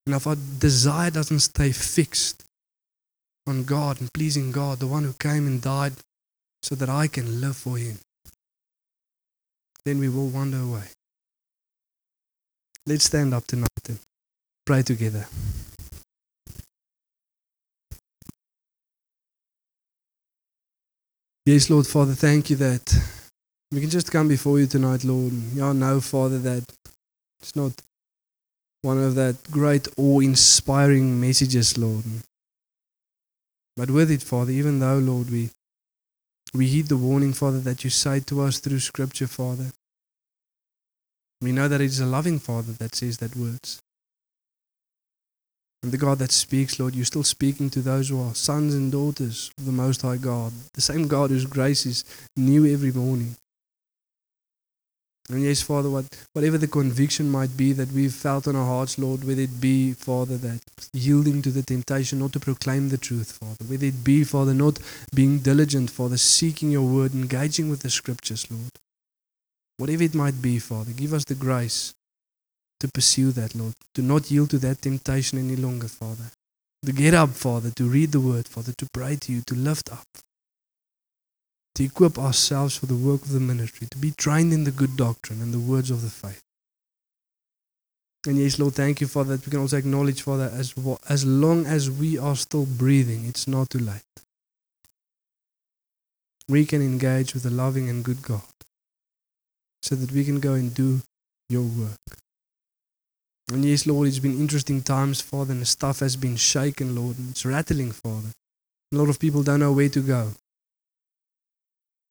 And 0.07 0.15
if 0.15 0.27
our 0.27 0.37
desire 0.37 1.11
doesn't 1.11 1.41
stay 1.41 1.73
fixed 1.73 2.45
on 3.47 3.65
God 3.65 4.01
and 4.01 4.13
pleasing 4.13 4.53
God, 4.53 4.79
the 4.79 4.87
one 4.87 5.05
who 5.05 5.13
came 5.15 5.47
and 5.47 5.61
died 5.61 5.95
so 6.63 6.75
that 6.75 6.89
I 6.89 7.09
can 7.09 7.41
live 7.41 7.57
for 7.57 7.77
Him, 7.77 7.99
then 9.85 9.99
we 9.99 10.09
will 10.09 10.29
wander 10.29 10.59
away. 10.59 10.89
Let's 12.87 13.05
stand 13.05 13.35
up 13.35 13.47
tonight 13.47 13.69
and 13.89 13.99
pray 14.69 14.83
together. 14.83 15.25
Yes, 21.47 21.71
Lord 21.71 21.87
Father, 21.87 22.13
thank 22.13 22.51
you 22.51 22.57
that 22.57 22.95
we 23.73 23.81
can 23.81 23.89
just 23.89 24.13
come 24.13 24.29
before 24.29 24.59
you 24.59 24.67
tonight, 24.67 25.05
Lord. 25.05 25.33
Yeah, 25.55 25.73
know, 25.73 26.03
Father, 26.03 26.39
that 26.41 26.65
it's 27.41 27.57
not 27.57 27.73
one 28.83 29.03
of 29.03 29.15
that 29.15 29.37
great 29.51 29.89
awe-inspiring 29.97 31.19
messages, 31.19 31.79
Lord. 31.79 32.05
But 33.75 33.91
with 33.91 34.11
it, 34.11 34.23
Father, 34.23 34.53
even 34.53 34.81
though, 34.81 34.99
Lord, 34.99 35.31
we 35.31 35.49
we 36.53 36.67
heed 36.67 36.89
the 36.89 36.99
warning, 36.99 37.33
Father, 37.33 37.61
that 37.61 37.85
you 37.85 37.91
say 37.91 38.21
to 38.21 38.43
us 38.43 38.59
through 38.59 38.81
Scripture, 38.81 39.29
Father. 39.29 39.71
We 41.41 41.53
know 41.53 41.69
that 41.69 41.81
it 41.81 41.87
is 41.87 42.01
a 42.01 42.07
loving 42.07 42.39
Father 42.39 42.73
that 42.73 42.95
says 42.95 43.17
that 43.19 43.35
words. 43.35 43.81
And 45.83 45.93
the 45.93 45.99
God 45.99 46.19
that 46.19 46.33
speaks, 46.33 46.81
Lord, 46.81 46.97
you're 46.97 47.05
still 47.05 47.23
speaking 47.23 47.71
to 47.71 47.81
those 47.81 48.09
who 48.09 48.21
are 48.21 48.35
sons 48.35 48.75
and 48.75 48.91
daughters 48.91 49.51
of 49.59 49.65
the 49.65 49.73
Most 49.73 50.03
High 50.03 50.17
God, 50.17 50.53
the 50.75 50.81
same 50.81 51.07
God 51.07 51.31
whose 51.31 51.47
grace 51.47 51.87
is 51.87 52.05
new 52.37 52.67
every 52.67 52.91
morning. 52.91 53.37
And 55.31 55.43
yes, 55.43 55.61
Father, 55.61 55.91
what, 55.91 56.07
whatever 56.33 56.57
the 56.57 56.67
conviction 56.67 57.31
might 57.31 57.55
be 57.55 57.75
that 57.75 57.93
we've 57.93 58.15
felt 58.15 58.47
in 58.47 58.57
our 58.57 58.65
hearts, 58.65 58.99
Lord, 58.99 59.25
whether 59.25 59.43
it 59.43 59.61
be, 59.61 59.93
Father, 59.93 60.39
that 60.39 60.61
yielding 60.95 61.43
to 61.43 61.51
the 61.51 61.63
temptation 61.63 62.19
not 62.19 62.33
to 62.33 62.41
proclaim 62.41 62.89
the 62.89 62.97
truth, 62.97 63.39
Father, 63.39 63.71
whether 63.71 63.85
it 63.85 64.03
be, 64.03 64.25
Father, 64.25 64.55
not 64.55 64.81
being 65.15 65.39
diligent, 65.41 65.91
Father, 65.91 66.17
seeking 66.17 66.71
your 66.71 66.89
word, 66.89 67.13
engaging 67.13 67.69
with 67.69 67.83
the 67.83 67.91
scriptures, 67.91 68.51
Lord. 68.51 68.71
Whatever 69.77 70.03
it 70.03 70.15
might 70.15 70.41
be, 70.41 70.59
Father, 70.59 70.93
give 70.93 71.13
us 71.13 71.25
the 71.27 71.35
grace 71.35 71.93
to 72.81 72.89
pursue 72.89 73.33
that, 73.33 73.55
Lord, 73.55 73.75
to 73.95 74.03
not 74.03 74.31
yield 74.31 74.51
to 74.51 74.59
that 74.59 74.83
temptation 74.83 75.39
any 75.39 75.57
longer, 75.57 75.89
Father. 75.89 76.31
To 76.85 76.93
get 76.93 77.13
up, 77.13 77.31
Father, 77.31 77.71
to 77.71 77.85
read 77.89 78.13
the 78.13 78.21
word, 78.21 78.47
Father, 78.47 78.73
to 78.79 78.87
pray 78.93 79.17
to 79.17 79.33
you, 79.33 79.43
to 79.49 79.55
lift 79.55 79.91
up, 79.91 80.07
to 81.75 81.85
equip 81.85 82.19
ourselves 82.19 82.77
for 82.77 82.87
the 82.87 82.95
work 82.95 83.23
of 83.23 83.33
the 83.33 83.41
ministry, 83.41 83.89
to 83.91 83.99
be 83.99 84.13
trained 84.13 84.53
in 84.53 84.65
the 84.65 84.71
good 84.71 84.97
doctrine 84.97 85.43
and 85.43 85.53
the 85.53 85.59
words 85.59 85.91
of 85.91 86.03
the 86.03 86.09
faith. 86.09 86.41
And 88.27 88.37
yes, 88.39 88.59
Lord, 88.59 88.75
thank 88.75 89.01
you, 89.01 89.07
Father, 89.07 89.37
that 89.37 89.47
we 89.47 89.51
can 89.51 89.61
also 89.61 89.77
acknowledge, 89.77 90.23
Father, 90.23 90.51
as, 90.53 90.75
as 91.09 91.25
long 91.25 91.67
as 91.67 91.91
we 91.91 92.19
are 92.19 92.37
still 92.37 92.67
breathing, 92.67 93.27
it's 93.27 93.49
not 93.49 93.71
too 93.71 93.79
late. 93.79 94.03
We 96.49 96.65
can 96.65 96.81
engage 96.81 97.35
with 97.35 97.45
a 97.45 97.51
loving 97.51 97.89
and 97.89 98.05
good 98.05 98.23
God 98.23 98.43
so 99.83 99.95
that 99.95 100.13
we 100.13 100.25
can 100.25 100.41
go 100.41 100.55
and 100.55 100.75
do 100.75 101.01
your 101.49 101.63
work. 101.63 102.18
And 103.51 103.65
yes, 103.65 103.87
Lord, 103.87 104.09
it's 104.09 104.19
been 104.19 104.39
interesting 104.39 104.83
times, 104.83 105.23
Father, 105.23 105.53
and 105.53 105.63
the 105.63 105.67
stuff 105.67 106.01
has 106.01 106.17
been 106.17 106.37
shaken, 106.37 106.95
Lord, 106.95 107.19
and 107.19 107.31
it's 107.31 107.47
rattling, 107.47 107.93
Father. 107.93 108.29
A 108.93 108.97
lot 108.97 109.09
of 109.09 109.19
people 109.19 109.43
don't 109.43 109.61
know 109.61 109.73
where 109.73 109.89
to 109.89 110.01
go. 110.01 110.33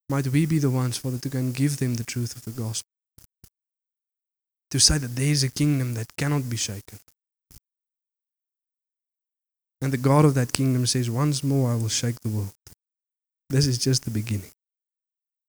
Might 0.09 0.27
we 0.27 0.45
be 0.45 0.57
the 0.57 0.71
ones, 0.71 0.97
Father, 0.97 1.19
to 1.19 1.29
go 1.29 1.37
and 1.37 1.53
give 1.53 1.77
them 1.77 1.95
the 1.95 2.03
truth 2.03 2.35
of 2.35 2.45
the 2.45 2.51
gospel? 2.51 2.87
To 4.71 4.79
say 4.79 4.97
that 4.97 5.15
there 5.15 5.27
is 5.27 5.43
a 5.43 5.51
kingdom 5.51 5.93
that 5.93 6.07
cannot 6.17 6.49
be 6.49 6.57
shaken. 6.57 6.99
And 9.81 9.93
the 9.93 9.97
God 9.97 10.25
of 10.25 10.33
that 10.33 10.53
kingdom 10.53 10.87
says, 10.87 11.09
Once 11.09 11.43
more 11.43 11.71
I 11.71 11.75
will 11.75 11.89
shake 11.89 12.19
the 12.21 12.29
world. 12.29 12.53
This 13.49 13.67
is 13.67 13.77
just 13.77 14.05
the 14.05 14.11
beginning. 14.11 14.51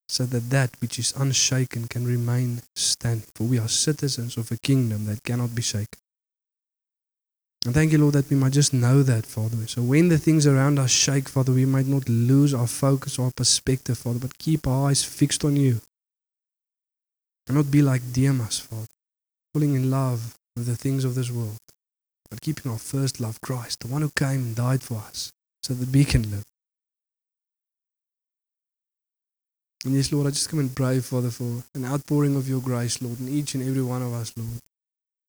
So 0.08 0.24
that 0.24 0.50
that 0.50 0.70
which 0.80 0.98
is 0.98 1.12
unshaken 1.16 1.86
can 1.88 2.06
remain 2.06 2.62
standing. 2.74 3.28
For 3.34 3.44
we 3.44 3.58
are 3.58 3.68
citizens 3.68 4.36
of 4.36 4.50
a 4.50 4.56
kingdom 4.56 5.04
that 5.06 5.22
cannot 5.22 5.54
be 5.54 5.62
shaken. 5.62 6.00
And 7.66 7.74
thank 7.74 7.92
you, 7.92 7.98
Lord, 7.98 8.14
that 8.14 8.30
we 8.30 8.36
might 8.36 8.52
just 8.52 8.72
know 8.72 9.02
that, 9.02 9.26
Father. 9.26 9.66
So 9.66 9.82
when 9.82 10.08
the 10.08 10.16
things 10.16 10.46
around 10.46 10.78
us 10.78 10.90
shake, 10.90 11.28
Father, 11.28 11.52
we 11.52 11.66
might 11.66 11.86
not 11.86 12.08
lose 12.08 12.54
our 12.54 12.68
focus 12.68 13.18
or 13.18 13.26
our 13.26 13.32
perspective, 13.32 13.98
Father, 13.98 14.20
but 14.20 14.38
keep 14.38 14.66
our 14.66 14.88
eyes 14.88 15.04
fixed 15.04 15.44
on 15.44 15.56
you. 15.56 15.80
And 17.46 17.56
not 17.56 17.70
be 17.70 17.82
like 17.82 18.12
Demas, 18.12 18.60
Father, 18.60 18.86
falling 19.52 19.74
in 19.74 19.90
love 19.90 20.36
with 20.56 20.66
the 20.66 20.76
things 20.76 21.04
of 21.04 21.14
this 21.14 21.30
world, 21.30 21.58
but 22.30 22.40
keeping 22.40 22.70
our 22.70 22.78
first 22.78 23.20
love, 23.20 23.40
Christ, 23.40 23.80
the 23.80 23.88
one 23.88 24.02
who 24.02 24.10
came 24.10 24.40
and 24.40 24.56
died 24.56 24.82
for 24.82 24.98
us, 24.98 25.32
so 25.62 25.74
that 25.74 25.90
we 25.90 26.04
can 26.04 26.30
live. 26.30 26.44
And 29.84 29.94
yes, 29.94 30.12
Lord, 30.12 30.26
I 30.26 30.30
just 30.30 30.48
come 30.48 30.58
and 30.58 30.74
pray, 30.74 31.00
Father, 31.00 31.30
for 31.30 31.62
an 31.74 31.84
outpouring 31.84 32.36
of 32.36 32.48
your 32.48 32.60
grace, 32.60 33.00
Lord, 33.00 33.20
in 33.20 33.28
each 33.28 33.54
and 33.54 33.66
every 33.66 33.82
one 33.82 34.02
of 34.02 34.12
us, 34.12 34.32
Lord. 34.36 34.60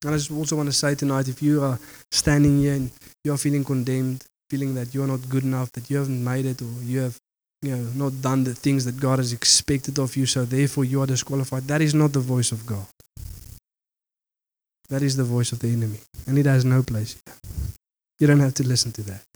And 0.03 0.13
I 0.13 0.17
just 0.17 0.31
also 0.31 0.55
want 0.55 0.67
to 0.69 0.73
say 0.73 0.95
tonight 0.95 1.27
if 1.27 1.41
you 1.41 1.61
are 1.61 1.77
standing 2.11 2.59
here 2.59 2.73
and 2.73 2.89
you 3.23 3.33
are 3.33 3.37
feeling 3.37 3.63
condemned, 3.63 4.23
feeling 4.49 4.73
that 4.75 4.93
you 4.93 5.03
are 5.03 5.07
not 5.07 5.29
good 5.29 5.43
enough, 5.43 5.71
that 5.73 5.89
you 5.89 5.97
haven't 5.97 6.23
made 6.23 6.45
it, 6.45 6.61
or 6.61 6.71
you 6.81 6.99
have 7.01 7.19
you 7.61 7.75
know, 7.75 8.05
not 8.05 8.21
done 8.21 8.43
the 8.43 8.55
things 8.55 8.85
that 8.85 8.99
God 8.99 9.19
has 9.19 9.33
expected 9.33 9.99
of 9.99 10.15
you, 10.15 10.25
so 10.25 10.45
therefore 10.45 10.85
you 10.85 11.01
are 11.01 11.07
disqualified, 11.07 11.63
that 11.63 11.81
is 11.81 11.93
not 11.93 12.13
the 12.13 12.19
voice 12.19 12.51
of 12.51 12.65
God. 12.65 12.87
That 14.89 15.03
is 15.03 15.15
the 15.15 15.23
voice 15.23 15.51
of 15.51 15.59
the 15.59 15.67
enemy. 15.67 15.99
And 16.25 16.39
it 16.39 16.45
has 16.47 16.65
no 16.65 16.81
place 16.81 17.13
here. 17.13 17.35
You 18.19 18.27
don't 18.27 18.39
have 18.39 18.55
to 18.55 18.63
listen 18.63 18.91
to 18.93 19.03
that. 19.03 19.28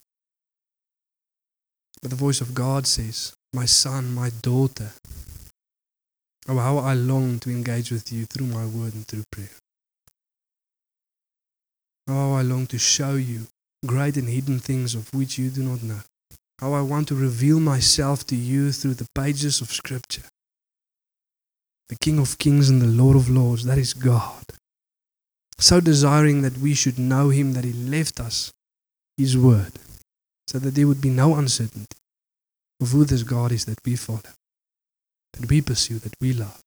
But 2.04 2.10
the 2.10 2.18
voice 2.18 2.42
of 2.42 2.54
God 2.54 2.86
says, 2.86 3.34
My 3.54 3.64
son, 3.64 4.14
my 4.14 4.30
daughter, 4.42 4.92
oh, 6.50 6.58
how 6.58 6.78
I 6.80 6.94
long 6.94 7.40
to 7.40 7.50
engage 7.50 7.92
with 7.92 8.12
you 8.12 8.26
through 8.26 8.48
my 8.48 8.66
word 8.66 8.94
and 8.94 9.08
through 9.08 9.24
prayer. 9.32 9.58
How 12.06 12.34
I 12.34 12.42
long 12.42 12.68
to 12.68 12.78
show 12.78 13.16
you 13.16 13.48
great 13.86 14.18
and 14.18 14.28
hidden 14.28 14.60
things 14.60 14.96
of 14.96 15.14
which 15.14 15.38
you 15.38 15.50
do 15.50 15.64
not 15.64 15.82
know. 15.82 16.02
How 16.60 16.74
I 16.74 16.82
want 16.82 17.08
to 17.08 17.16
reveal 17.16 17.62
myself 17.62 18.28
to 18.28 18.36
you 18.36 18.74
through 18.74 18.96
the 18.96 19.08
pages 19.16 19.62
of 19.62 19.72
Scripture. 19.72 20.24
The 21.88 21.96
King 21.96 22.20
of 22.20 22.38
Kings 22.38 22.70
and 22.70 22.82
the 22.82 22.88
Lord 22.88 23.16
of 23.16 23.30
Lords, 23.30 23.64
that 23.64 23.78
is 23.78 23.94
God. 23.94 24.44
So 25.58 25.80
desiring 25.80 26.42
that 26.42 26.58
we 26.58 26.74
should 26.74 27.00
know 27.00 27.30
Him 27.30 27.54
that 27.54 27.64
He 27.64 27.72
left 27.72 28.20
us 28.20 28.52
His 29.16 29.38
Word, 29.38 29.72
so 30.48 30.60
that 30.60 30.76
there 30.76 30.88
would 30.88 31.02
be 31.02 31.10
no 31.10 31.36
uncertainty 31.36 31.98
of 32.82 32.92
who 32.92 33.06
this 33.06 33.24
God 33.24 33.52
is 33.52 33.66
that 33.66 33.80
we 33.86 33.96
follow, 33.96 34.22
that 35.34 35.50
we 35.50 35.62
pursue, 35.62 36.00
that 36.00 36.16
we 36.20 36.34
love. 36.34 36.60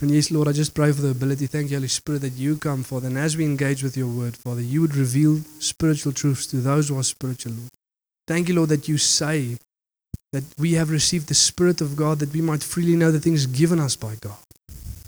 And 0.00 0.10
yes, 0.10 0.30
Lord, 0.30 0.48
I 0.48 0.52
just 0.52 0.74
pray 0.74 0.90
for 0.90 1.02
the 1.02 1.10
ability. 1.10 1.46
Thank 1.46 1.70
you, 1.70 1.76
Holy 1.76 1.88
Spirit, 1.88 2.22
that 2.22 2.32
you 2.32 2.56
come, 2.56 2.82
Father. 2.82 3.06
And 3.06 3.16
as 3.16 3.36
we 3.36 3.44
engage 3.44 3.82
with 3.82 3.96
your 3.96 4.08
word, 4.08 4.36
Father, 4.36 4.60
you 4.60 4.80
would 4.80 4.96
reveal 4.96 5.40
spiritual 5.60 6.12
truths 6.12 6.46
to 6.48 6.56
those 6.56 6.88
who 6.88 6.98
are 6.98 7.04
spiritual, 7.04 7.52
Lord. 7.52 7.70
Thank 8.26 8.48
you, 8.48 8.56
Lord, 8.56 8.70
that 8.70 8.88
you 8.88 8.98
say 8.98 9.56
that 10.32 10.44
we 10.58 10.72
have 10.72 10.90
received 10.90 11.28
the 11.28 11.34
Spirit 11.34 11.80
of 11.80 11.94
God 11.94 12.18
that 12.18 12.32
we 12.32 12.40
might 12.40 12.64
freely 12.64 12.96
know 12.96 13.12
the 13.12 13.20
things 13.20 13.46
given 13.46 13.78
us 13.78 13.94
by 13.94 14.16
God. 14.20 14.36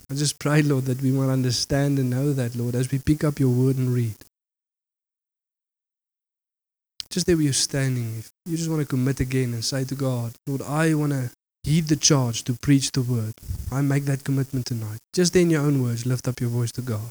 I 0.08 0.14
just 0.14 0.38
pray, 0.38 0.62
Lord, 0.62 0.84
that 0.84 1.02
we 1.02 1.10
might 1.10 1.32
understand 1.32 1.98
and 1.98 2.10
know 2.10 2.32
that, 2.32 2.54
Lord, 2.54 2.76
as 2.76 2.92
we 2.92 3.00
pick 3.00 3.24
up 3.24 3.40
your 3.40 3.48
word 3.48 3.76
and 3.76 3.92
read. 3.92 4.14
Just 7.10 7.26
there 7.26 7.36
where 7.36 7.44
you're 7.44 7.52
standing, 7.52 8.18
if 8.18 8.30
you 8.44 8.56
just 8.56 8.70
want 8.70 8.82
to 8.82 8.86
commit 8.86 9.20
again 9.20 9.54
and 9.54 9.64
say 9.64 9.84
to 9.84 9.94
God, 9.94 10.32
Lord, 10.46 10.62
I 10.62 10.94
want 10.94 11.12
to 11.12 11.30
heed 11.66 11.88
the 11.88 11.96
charge 11.96 12.44
to 12.44 12.54
preach 12.54 12.92
the 12.92 13.02
word. 13.02 13.34
I 13.72 13.80
make 13.80 14.04
that 14.04 14.22
commitment 14.22 14.66
tonight. 14.66 15.00
Just 15.12 15.34
in 15.34 15.50
your 15.50 15.62
own 15.62 15.82
words, 15.82 16.06
lift 16.06 16.28
up 16.28 16.40
your 16.40 16.50
voice 16.50 16.70
to 16.72 16.80
God. 16.80 17.10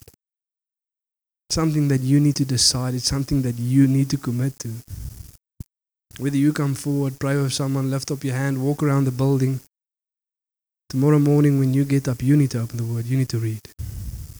Something 1.49 1.89
that 1.89 2.01
you 2.01 2.19
need 2.19 2.37
to 2.37 2.45
decide, 2.45 2.93
it's 2.93 3.05
something 3.05 3.41
that 3.41 3.59
you 3.59 3.85
need 3.85 4.09
to 4.11 4.17
commit 4.17 4.57
to. 4.59 4.69
Whether 6.17 6.37
you 6.37 6.53
come 6.53 6.73
forward, 6.73 7.19
pray 7.19 7.35
with 7.35 7.51
someone, 7.53 7.91
lift 7.91 8.11
up 8.11 8.23
your 8.23 8.35
hand, 8.35 8.63
walk 8.63 8.81
around 8.81 9.03
the 9.03 9.11
building. 9.11 9.59
Tomorrow 10.89 11.19
morning, 11.19 11.59
when 11.59 11.73
you 11.73 11.83
get 11.83 12.07
up, 12.07 12.23
you 12.23 12.37
need 12.37 12.51
to 12.51 12.61
open 12.61 12.77
the 12.77 12.85
word, 12.85 13.05
you 13.05 13.17
need 13.17 13.29
to 13.29 13.39
read. 13.39 13.59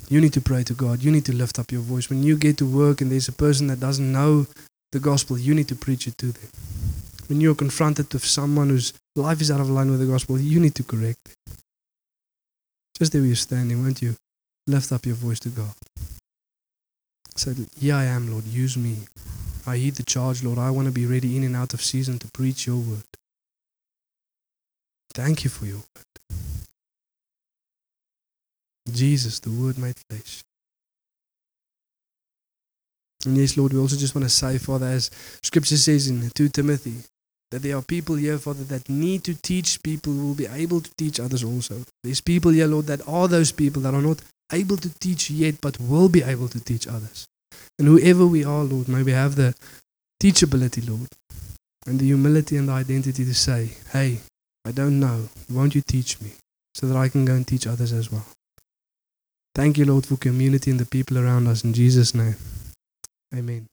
You 0.07 0.21
need 0.21 0.33
to 0.33 0.41
pray 0.41 0.63
to 0.63 0.73
God, 0.73 1.03
you 1.03 1.11
need 1.11 1.25
to 1.25 1.35
lift 1.35 1.59
up 1.59 1.71
your 1.71 1.81
voice. 1.81 2.09
When 2.09 2.23
you 2.23 2.37
get 2.37 2.57
to 2.59 2.65
work 2.65 3.01
and 3.01 3.11
there's 3.11 3.27
a 3.27 3.33
person 3.33 3.67
that 3.67 3.81
doesn't 3.81 4.11
know 4.11 4.47
the 4.95 5.01
gospel, 5.01 5.37
you 5.37 5.53
need 5.53 5.67
to 5.67 5.75
preach 5.75 6.07
it 6.07 6.17
to 6.17 6.27
them. 6.27 6.49
When 7.27 7.41
you're 7.41 7.61
confronted 7.65 8.13
with 8.13 8.23
someone 8.23 8.69
whose 8.69 8.93
life 9.15 9.41
is 9.41 9.51
out 9.51 9.59
of 9.59 9.69
line 9.69 9.91
with 9.91 9.99
the 9.99 10.05
gospel, 10.05 10.39
you 10.39 10.59
need 10.59 10.75
to 10.75 10.83
correct 10.83 11.19
it. 11.25 11.53
Just 12.97 13.11
there 13.11 13.21
you're 13.21 13.35
standing, 13.35 13.83
won't 13.83 14.01
you 14.01 14.15
lift 14.67 14.93
up 14.93 15.05
your 15.05 15.15
voice 15.15 15.41
to 15.41 15.49
God? 15.49 15.75
Say, 17.35 17.53
Here 17.77 17.95
I 17.95 18.05
am, 18.05 18.31
Lord, 18.31 18.45
use 18.45 18.77
me. 18.77 18.95
I 19.67 19.75
heed 19.75 19.95
the 19.95 20.03
charge, 20.03 20.43
Lord. 20.43 20.59
I 20.59 20.69
want 20.69 20.85
to 20.87 20.93
be 20.93 21.05
ready 21.05 21.35
in 21.35 21.43
and 21.43 21.57
out 21.57 21.73
of 21.73 21.81
season 21.81 22.17
to 22.19 22.27
preach 22.31 22.65
your 22.65 22.77
word. 22.77 23.11
Thank 25.13 25.43
you 25.43 25.49
for 25.49 25.65
your 25.65 25.83
word. 25.91 26.05
Jesus, 28.93 29.39
the 29.39 29.49
word 29.49 29.77
made 29.77 29.95
flesh. 30.09 30.43
And 33.25 33.37
yes, 33.37 33.57
Lord, 33.57 33.73
we 33.73 33.79
also 33.79 33.95
just 33.95 34.15
want 34.15 34.25
to 34.25 34.29
say, 34.29 34.57
Father, 34.57 34.87
as 34.87 35.11
scripture 35.43 35.77
says 35.77 36.07
in 36.07 36.29
2 36.35 36.49
Timothy, 36.49 36.95
that 37.51 37.61
there 37.61 37.77
are 37.77 37.81
people 37.81 38.15
here, 38.15 38.37
Father, 38.37 38.63
that 38.65 38.89
need 38.89 39.23
to 39.23 39.35
teach 39.35 39.81
people 39.83 40.13
who 40.13 40.27
will 40.27 40.35
be 40.35 40.47
able 40.47 40.81
to 40.81 40.91
teach 40.97 41.19
others 41.19 41.43
also. 41.43 41.83
There's 42.03 42.21
people 42.21 42.51
here, 42.51 42.67
Lord, 42.67 42.87
that 42.87 43.07
are 43.07 43.27
those 43.27 43.51
people 43.51 43.81
that 43.83 43.93
are 43.93 44.01
not 44.01 44.21
able 44.51 44.77
to 44.77 44.89
teach 44.99 45.29
yet, 45.29 45.61
but 45.61 45.79
will 45.79 46.09
be 46.09 46.23
able 46.23 46.47
to 46.49 46.59
teach 46.59 46.87
others. 46.87 47.25
And 47.77 47.87
whoever 47.87 48.25
we 48.25 48.43
are, 48.43 48.63
Lord, 48.63 48.87
may 48.87 49.03
we 49.03 49.11
have 49.11 49.35
the 49.35 49.55
teachability, 50.21 50.87
Lord, 50.87 51.07
and 51.85 51.99
the 51.99 52.05
humility 52.05 52.57
and 52.57 52.69
the 52.69 52.73
identity 52.73 53.25
to 53.25 53.33
say, 53.33 53.69
hey, 53.91 54.19
I 54.65 54.71
don't 54.71 54.99
know. 54.99 55.29
Won't 55.49 55.75
you 55.75 55.81
teach 55.81 56.19
me 56.21 56.31
so 56.73 56.87
that 56.87 56.97
I 56.97 57.09
can 57.09 57.25
go 57.25 57.33
and 57.33 57.47
teach 57.47 57.67
others 57.67 57.93
as 57.93 58.11
well? 58.11 58.25
Thank 59.53 59.77
you, 59.77 59.85
Lord, 59.85 60.05
for 60.05 60.17
community 60.17 60.71
and 60.71 60.79
the 60.79 60.85
people 60.85 61.17
around 61.17 61.47
us. 61.47 61.63
In 61.63 61.73
Jesus' 61.73 62.13
name, 62.13 62.35
amen. 63.37 63.69